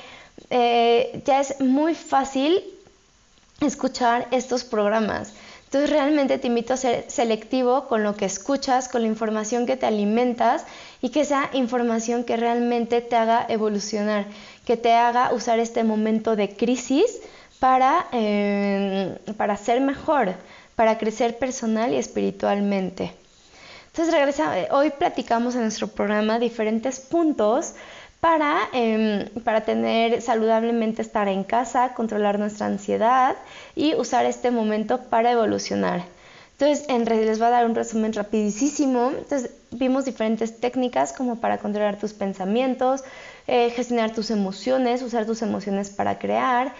Eh, 0.50 1.22
ya 1.26 1.39
es 1.39 1.62
muy 1.62 1.96
fácil 1.96 2.62
escuchar 3.62 4.28
estos 4.32 4.66
programas. 4.66 5.34
Entonces 5.66 5.89
realmente 5.89 6.38
te 6.38 6.48
invito 6.48 6.74
a 6.74 6.78
ser 6.78 7.06
selectivo 7.08 7.88
con 7.88 8.04
lo 8.04 8.16
que 8.16 8.26
escuchas, 8.26 8.89
con 8.89 9.02
la 9.02 9.08
información 9.08 9.66
que 9.66 9.78
te 9.78 9.86
alimentas 9.86 10.66
y 11.02 11.10
que 11.10 11.26
sea 11.26 11.50
información 11.54 12.26
que 12.26 12.38
realmente 12.38 13.02
te 13.02 13.16
haga 13.16 13.46
evolucionar, 13.50 14.26
que 14.66 14.78
te 14.78 14.94
haga 14.94 15.34
usar 15.34 15.58
este 15.60 15.84
momento 15.84 16.36
de 16.36 16.56
crisis 16.56 17.22
para, 17.64 18.07
eh, 18.11 19.18
para 19.38 19.55
ser 19.55 19.80
mejor 19.80 20.36
para 20.76 20.97
crecer 20.97 21.38
personal 21.38 21.93
y 21.93 21.95
espiritualmente. 21.95 23.14
Entonces, 23.88 24.14
regresa, 24.14 24.53
hoy 24.72 24.89
platicamos 24.89 25.55
en 25.55 25.61
nuestro 25.61 25.88
programa 25.88 26.39
diferentes 26.39 26.99
puntos 26.99 27.74
para, 28.20 28.68
em, 28.74 29.30
para 29.45 29.61
tener 29.61 30.22
saludablemente 30.22 31.01
estar 31.01 31.30
en 31.30 31.45
casa, 31.45 31.93
controlar 31.93 32.38
nuestra 32.38 32.66
ansiedad 32.66 33.38
y 33.78 33.95
usar 33.95 34.26
este 34.26 34.51
momento 34.51 34.97
para 35.09 35.32
evolucionar. 35.32 36.03
Entonces, 36.59 36.86
en 36.89 37.05
les 37.05 37.39
voy 37.39 37.47
a 37.47 37.51
dar 37.51 37.66
un 37.66 37.76
resumen 37.76 38.11
rapidísimo. 38.11 39.11
Entonces, 39.18 39.51
vimos 39.72 40.05
diferentes 40.05 40.59
técnicas 40.59 41.14
como 41.14 41.38
para 41.38 41.57
controlar 41.57 41.97
tus 41.97 42.14
pensamientos, 42.14 43.03
eh, 43.47 43.70
gestionar 43.72 44.11
tus 44.11 44.32
emociones, 44.32 45.01
usar 45.01 45.26
tus 45.26 45.41
emociones 45.41 45.89
para 45.89 46.20
crear, 46.20 46.74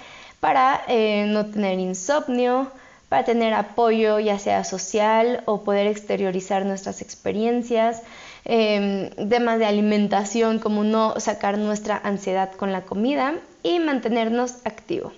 para 0.44 0.84
eh, 0.90 1.26
no 1.30 1.46
tener 1.46 1.80
insomnio, 1.80 2.70
para 3.08 3.24
tener 3.24 3.54
apoyo 3.54 4.20
ya 4.20 4.38
sea 4.40 4.66
social 4.66 5.42
o 5.46 5.62
poder 5.64 5.88
exteriorizar 5.88 6.66
nuestras 6.66 7.02
experiencias, 7.02 8.02
eh, 8.44 9.10
temas 9.30 9.58
de 9.58 9.66
alimentación 9.66 10.60
como 10.60 10.84
no 10.84 11.18
sacar 11.22 11.58
nuestra 11.58 11.96
ansiedad 12.04 12.52
con 12.52 12.74
la 12.74 12.82
comida 12.82 13.36
y 13.64 13.80
mantenernos 13.80 14.56
activos. 14.66 15.14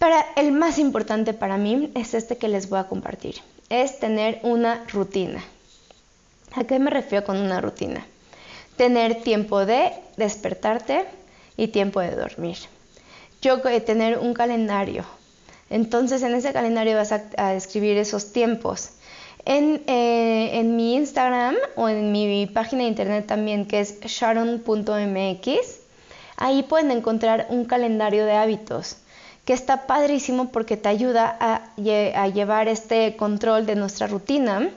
Para 0.00 0.26
el 0.34 0.50
más 0.50 0.80
importante 0.80 1.32
para 1.32 1.56
mí 1.56 1.92
es 1.94 2.12
este 2.12 2.36
que 2.36 2.48
les 2.48 2.68
voy 2.68 2.80
a 2.80 2.88
compartir, 2.88 3.36
es 3.68 4.00
tener 4.00 4.40
una 4.42 4.82
rutina. 4.92 5.44
¿A 6.56 6.64
qué 6.64 6.80
me 6.80 6.90
refiero 6.90 7.24
con 7.24 7.36
una 7.36 7.60
rutina? 7.60 8.04
Tener 8.76 9.22
tiempo 9.22 9.64
de 9.64 9.92
despertarte 10.16 11.04
y 11.56 11.68
tiempo 11.68 12.00
de 12.00 12.16
dormir. 12.16 12.56
Yo 13.46 13.60
tener 13.60 14.18
un 14.18 14.34
calendario, 14.34 15.04
entonces 15.70 16.20
en 16.24 16.34
ese 16.34 16.52
calendario 16.52 16.96
vas 16.96 17.12
a, 17.12 17.54
escribir 17.54 17.96
esos 17.96 18.32
tiempos. 18.32 18.90
Eh, 19.44 20.50
en, 20.54 20.74
mi 20.74 20.96
Instagram 20.96 21.54
o 21.76 21.88
en 21.88 22.10
mi 22.10 22.48
página 22.48 22.82
de 22.82 22.88
internet 22.88 23.28
también, 23.28 23.64
que 23.68 23.78
es 23.78 24.00
sharon.mx, 24.00 25.48
ahí 26.36 26.64
pueden 26.64 26.90
encontrar 26.90 27.46
un 27.48 27.66
calendario 27.66 28.26
de 28.26 28.32
hábitos 28.32 28.96
que 29.44 29.52
está 29.52 29.86
padrísimo 29.86 30.48
porque 30.50 30.76
te 30.76 30.88
ayuda 30.88 31.36
a, 31.38 31.76
llevar 31.76 32.66
este 32.66 33.14
control 33.14 33.64
de 33.64 33.76
nuestra 33.76 34.08
rutina 34.08 34.70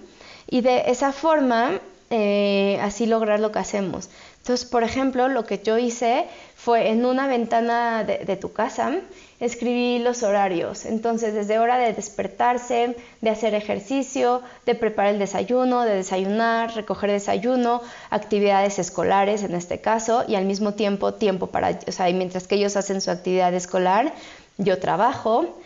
y 0.45 0.61
de 0.61 0.91
esa 0.91 1.11
forma 1.11 1.79
eh, 2.11 2.77
así 2.83 3.07
lograr 3.07 3.39
lo 3.39 3.51
que 3.51 3.57
hacemos. 3.57 4.11
Entonces, 4.37 4.69
por 4.69 4.83
ejemplo, 4.83 5.27
lo 5.27 5.45
que 5.45 5.59
yo 5.59 5.77
hice 5.79 6.27
fue 6.69 6.89
en 6.89 7.03
una 7.03 7.25
ventana 7.25 8.03
de 8.03 8.37
tu 8.37 8.53
casa, 8.53 8.99
escribí 9.39 9.97
los 9.97 10.21
horarios. 10.21 10.85
Entonces, 10.85 11.33
desde 11.33 11.57
hora 11.57 11.79
de 11.79 11.93
despertarse, 11.93 12.95
de 13.21 13.29
hacer 13.31 13.55
ejercicio, 13.55 14.43
de 14.67 14.75
preparar 14.75 15.13
el 15.13 15.19
desayuno, 15.19 15.81
de 15.81 15.95
desayunar, 15.95 16.75
recoger 16.75 17.09
desayuno, 17.09 17.81
actividades 18.11 18.77
escolares 18.77 19.41
en 19.41 19.55
este 19.55 19.81
caso, 19.81 20.25
y 20.27 20.35
al 20.35 20.45
mismo 20.45 20.75
tiempo 20.75 21.15
tiempo 21.15 21.47
para, 21.47 21.79
o 21.87 21.91
sea, 21.91 22.05
mientras 22.13 22.45
que 22.45 22.53
ellos 22.53 22.77
hacen 22.77 23.01
su 23.01 23.09
actividad 23.09 23.51
escolar, 23.55 24.13
yo 24.59 24.77
trabajo. 24.77 25.57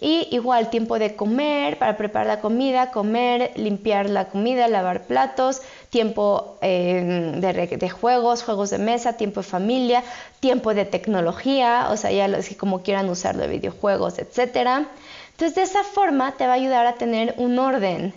Y 0.00 0.28
igual 0.30 0.68
tiempo 0.68 0.98
de 0.98 1.16
comer, 1.16 1.78
para 1.78 1.96
preparar 1.96 2.26
la 2.26 2.40
comida, 2.40 2.90
comer, 2.90 3.52
limpiar 3.56 4.10
la 4.10 4.28
comida, 4.28 4.68
lavar 4.68 5.06
platos, 5.06 5.62
tiempo 5.90 6.58
eh, 6.60 7.32
de, 7.36 7.90
juegos, 7.90 8.42
juegos 8.42 8.70
de 8.70 8.78
mesa, 8.78 9.14
tiempo 9.14 9.40
de 9.40 9.46
familia, 9.46 10.04
tiempo 10.40 10.74
de 10.74 10.84
tecnología, 10.84 11.88
o 11.90 11.96
sea, 11.96 12.10
ya 12.10 12.28
lo, 12.28 12.38
como 12.58 12.82
quieran 12.82 13.08
usarlo 13.08 13.42
de 13.42 13.48
videojuegos, 13.48 14.18
etc. 14.18 14.86
Entonces, 15.30 15.54
de 15.54 15.62
esa 15.62 15.84
forma 15.84 16.32
te 16.32 16.46
va 16.46 16.52
a 16.52 16.56
ayudar 16.56 16.86
a 16.86 16.94
tener 16.94 17.34
un 17.38 17.58
orden. 17.58 18.12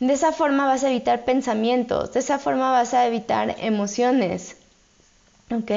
De 0.00 0.12
esa 0.12 0.32
forma 0.32 0.66
vas 0.66 0.84
a 0.84 0.90
evitar 0.90 1.24
pensamientos, 1.24 2.12
de 2.12 2.20
esa 2.20 2.38
forma 2.38 2.70
vas 2.72 2.94
a 2.94 3.06
evitar 3.06 3.56
emociones. 3.60 4.56
¿Ok? 5.50 5.70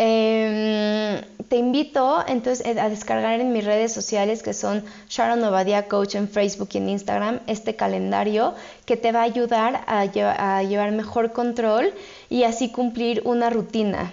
Em, 0.00 1.20
te 1.48 1.56
invito 1.56 2.24
entonces 2.28 2.64
eh, 2.64 2.78
a 2.78 2.88
descargar 2.88 3.40
en 3.40 3.52
mis 3.52 3.64
redes 3.64 3.92
sociales 3.92 4.44
que 4.44 4.54
son 4.54 4.84
Sharon 5.08 5.42
Obadia 5.42 5.88
Coach 5.88 6.14
en 6.14 6.28
Facebook 6.28 6.68
y 6.72 6.78
en 6.78 6.88
Instagram 6.88 7.40
este 7.48 7.74
calendario 7.74 8.54
que 8.86 8.96
te 8.96 9.10
va 9.10 9.20
a 9.20 9.24
ayudar 9.24 9.82
a, 9.88 10.62
llevar 10.62 10.92
mejor 10.92 11.32
control 11.32 11.92
y 12.30 12.44
así 12.44 12.70
cumplir 12.70 13.22
una 13.24 13.50
rutina. 13.50 14.12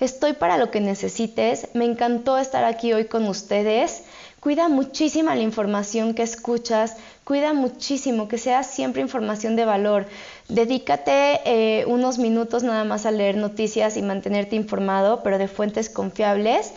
Estoy 0.00 0.32
para 0.32 0.56
lo 0.56 0.70
que 0.70 0.80
necesites. 0.80 1.68
Me 1.74 1.84
encantó 1.84 2.38
estar 2.38 2.64
aquí 2.64 2.94
hoy 2.94 3.04
con 3.04 3.28
ustedes. 3.28 4.04
Cuida 4.40 4.70
muchísima 4.70 5.34
la 5.34 5.42
información 5.42 6.14
que 6.14 6.22
escuchas, 6.22 6.96
cuida 7.24 7.52
muchísimo 7.52 8.26
que 8.26 8.38
sea 8.38 8.62
siempre 8.62 9.02
información 9.02 9.54
de 9.54 9.66
valor. 9.66 10.06
Dedícate 10.50 11.40
eh, 11.44 11.84
unos 11.86 12.18
minutos 12.18 12.62
nada 12.62 12.84
más 12.84 13.06
a 13.06 13.10
leer 13.10 13.36
noticias 13.36 13.96
y 13.96 14.02
mantenerte 14.02 14.56
informado, 14.56 15.22
pero 15.22 15.38
de 15.38 15.48
fuentes 15.48 15.88
confiables. 15.88 16.72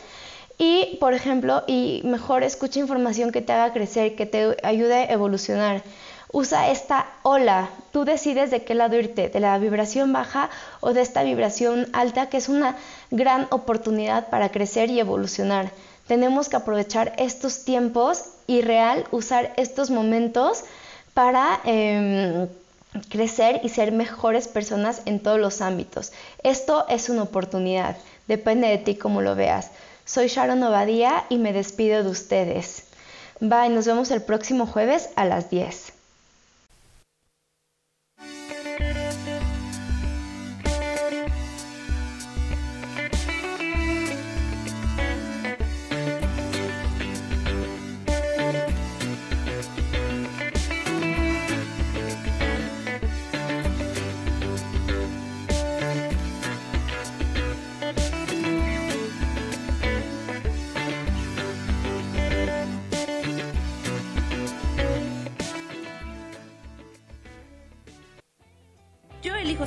Y, 0.58 0.98
por 1.00 1.14
ejemplo, 1.14 1.64
y 1.68 2.02
mejor 2.06 2.44
escucha 2.44 2.80
información 2.80 3.32
que 3.32 3.42
te 3.42 3.52
haga 3.52 3.74
crecer, 3.74 4.16
que 4.16 4.26
te 4.26 4.56
ayude 4.64 4.94
a 4.94 5.12
evolucionar. 5.12 5.82
Usa 6.32 6.70
esta 6.72 7.08
ola. 7.24 7.70
Tú 7.92 8.06
decides 8.06 8.52
de 8.52 8.64
qué 8.64 8.76
lado 8.76 8.96
irte, 8.96 9.30
de 9.30 9.40
la 9.40 9.58
vibración 9.58 10.14
baja 10.14 10.50
o 10.80 10.94
de 10.94 11.02
esta 11.02 11.24
vibración 11.24 11.88
alta, 11.94 12.30
que 12.30 12.38
es 12.38 12.50
una 12.50 12.78
gran 13.12 13.48
oportunidad 13.52 14.30
para 14.30 14.50
crecer 14.50 14.90
y 14.90 15.00
evolucionar 15.00 15.72
tenemos 16.08 16.50
que 16.50 16.56
aprovechar 16.56 17.14
estos 17.18 17.64
tiempos 17.64 18.26
y 18.48 18.62
real 18.62 19.06
usar 19.12 19.54
estos 19.58 19.90
momentos 19.90 20.64
para 21.14 21.62
em, 21.64 22.48
crecer 23.10 23.62
y 23.64 23.70
ser 23.70 23.92
mejores 23.92 24.48
personas 24.48 25.02
en 25.06 25.20
todos 25.20 25.40
los 25.40 25.62
ámbitos. 25.62 26.12
Esto 26.44 26.86
es 26.90 27.10
una 27.10 27.24
oportunidad, 27.24 27.98
depende 28.28 28.68
de 28.68 28.78
ti 28.78 28.96
cómo 28.96 29.22
lo 29.22 29.36
veas. 29.36 29.72
Soy 30.06 30.28
Sharon 30.28 30.62
Obadía 30.64 31.26
y 31.30 31.38
me 31.38 31.54
despido 31.54 32.04
de 32.04 32.10
ustedes. 32.10 32.84
Bye, 33.40 33.70
nos 33.70 33.86
vemos 33.86 34.12
el 34.12 34.22
próximo 34.22 34.66
jueves 34.66 35.10
a 35.16 35.26
las 35.26 35.50
10. 35.50 35.93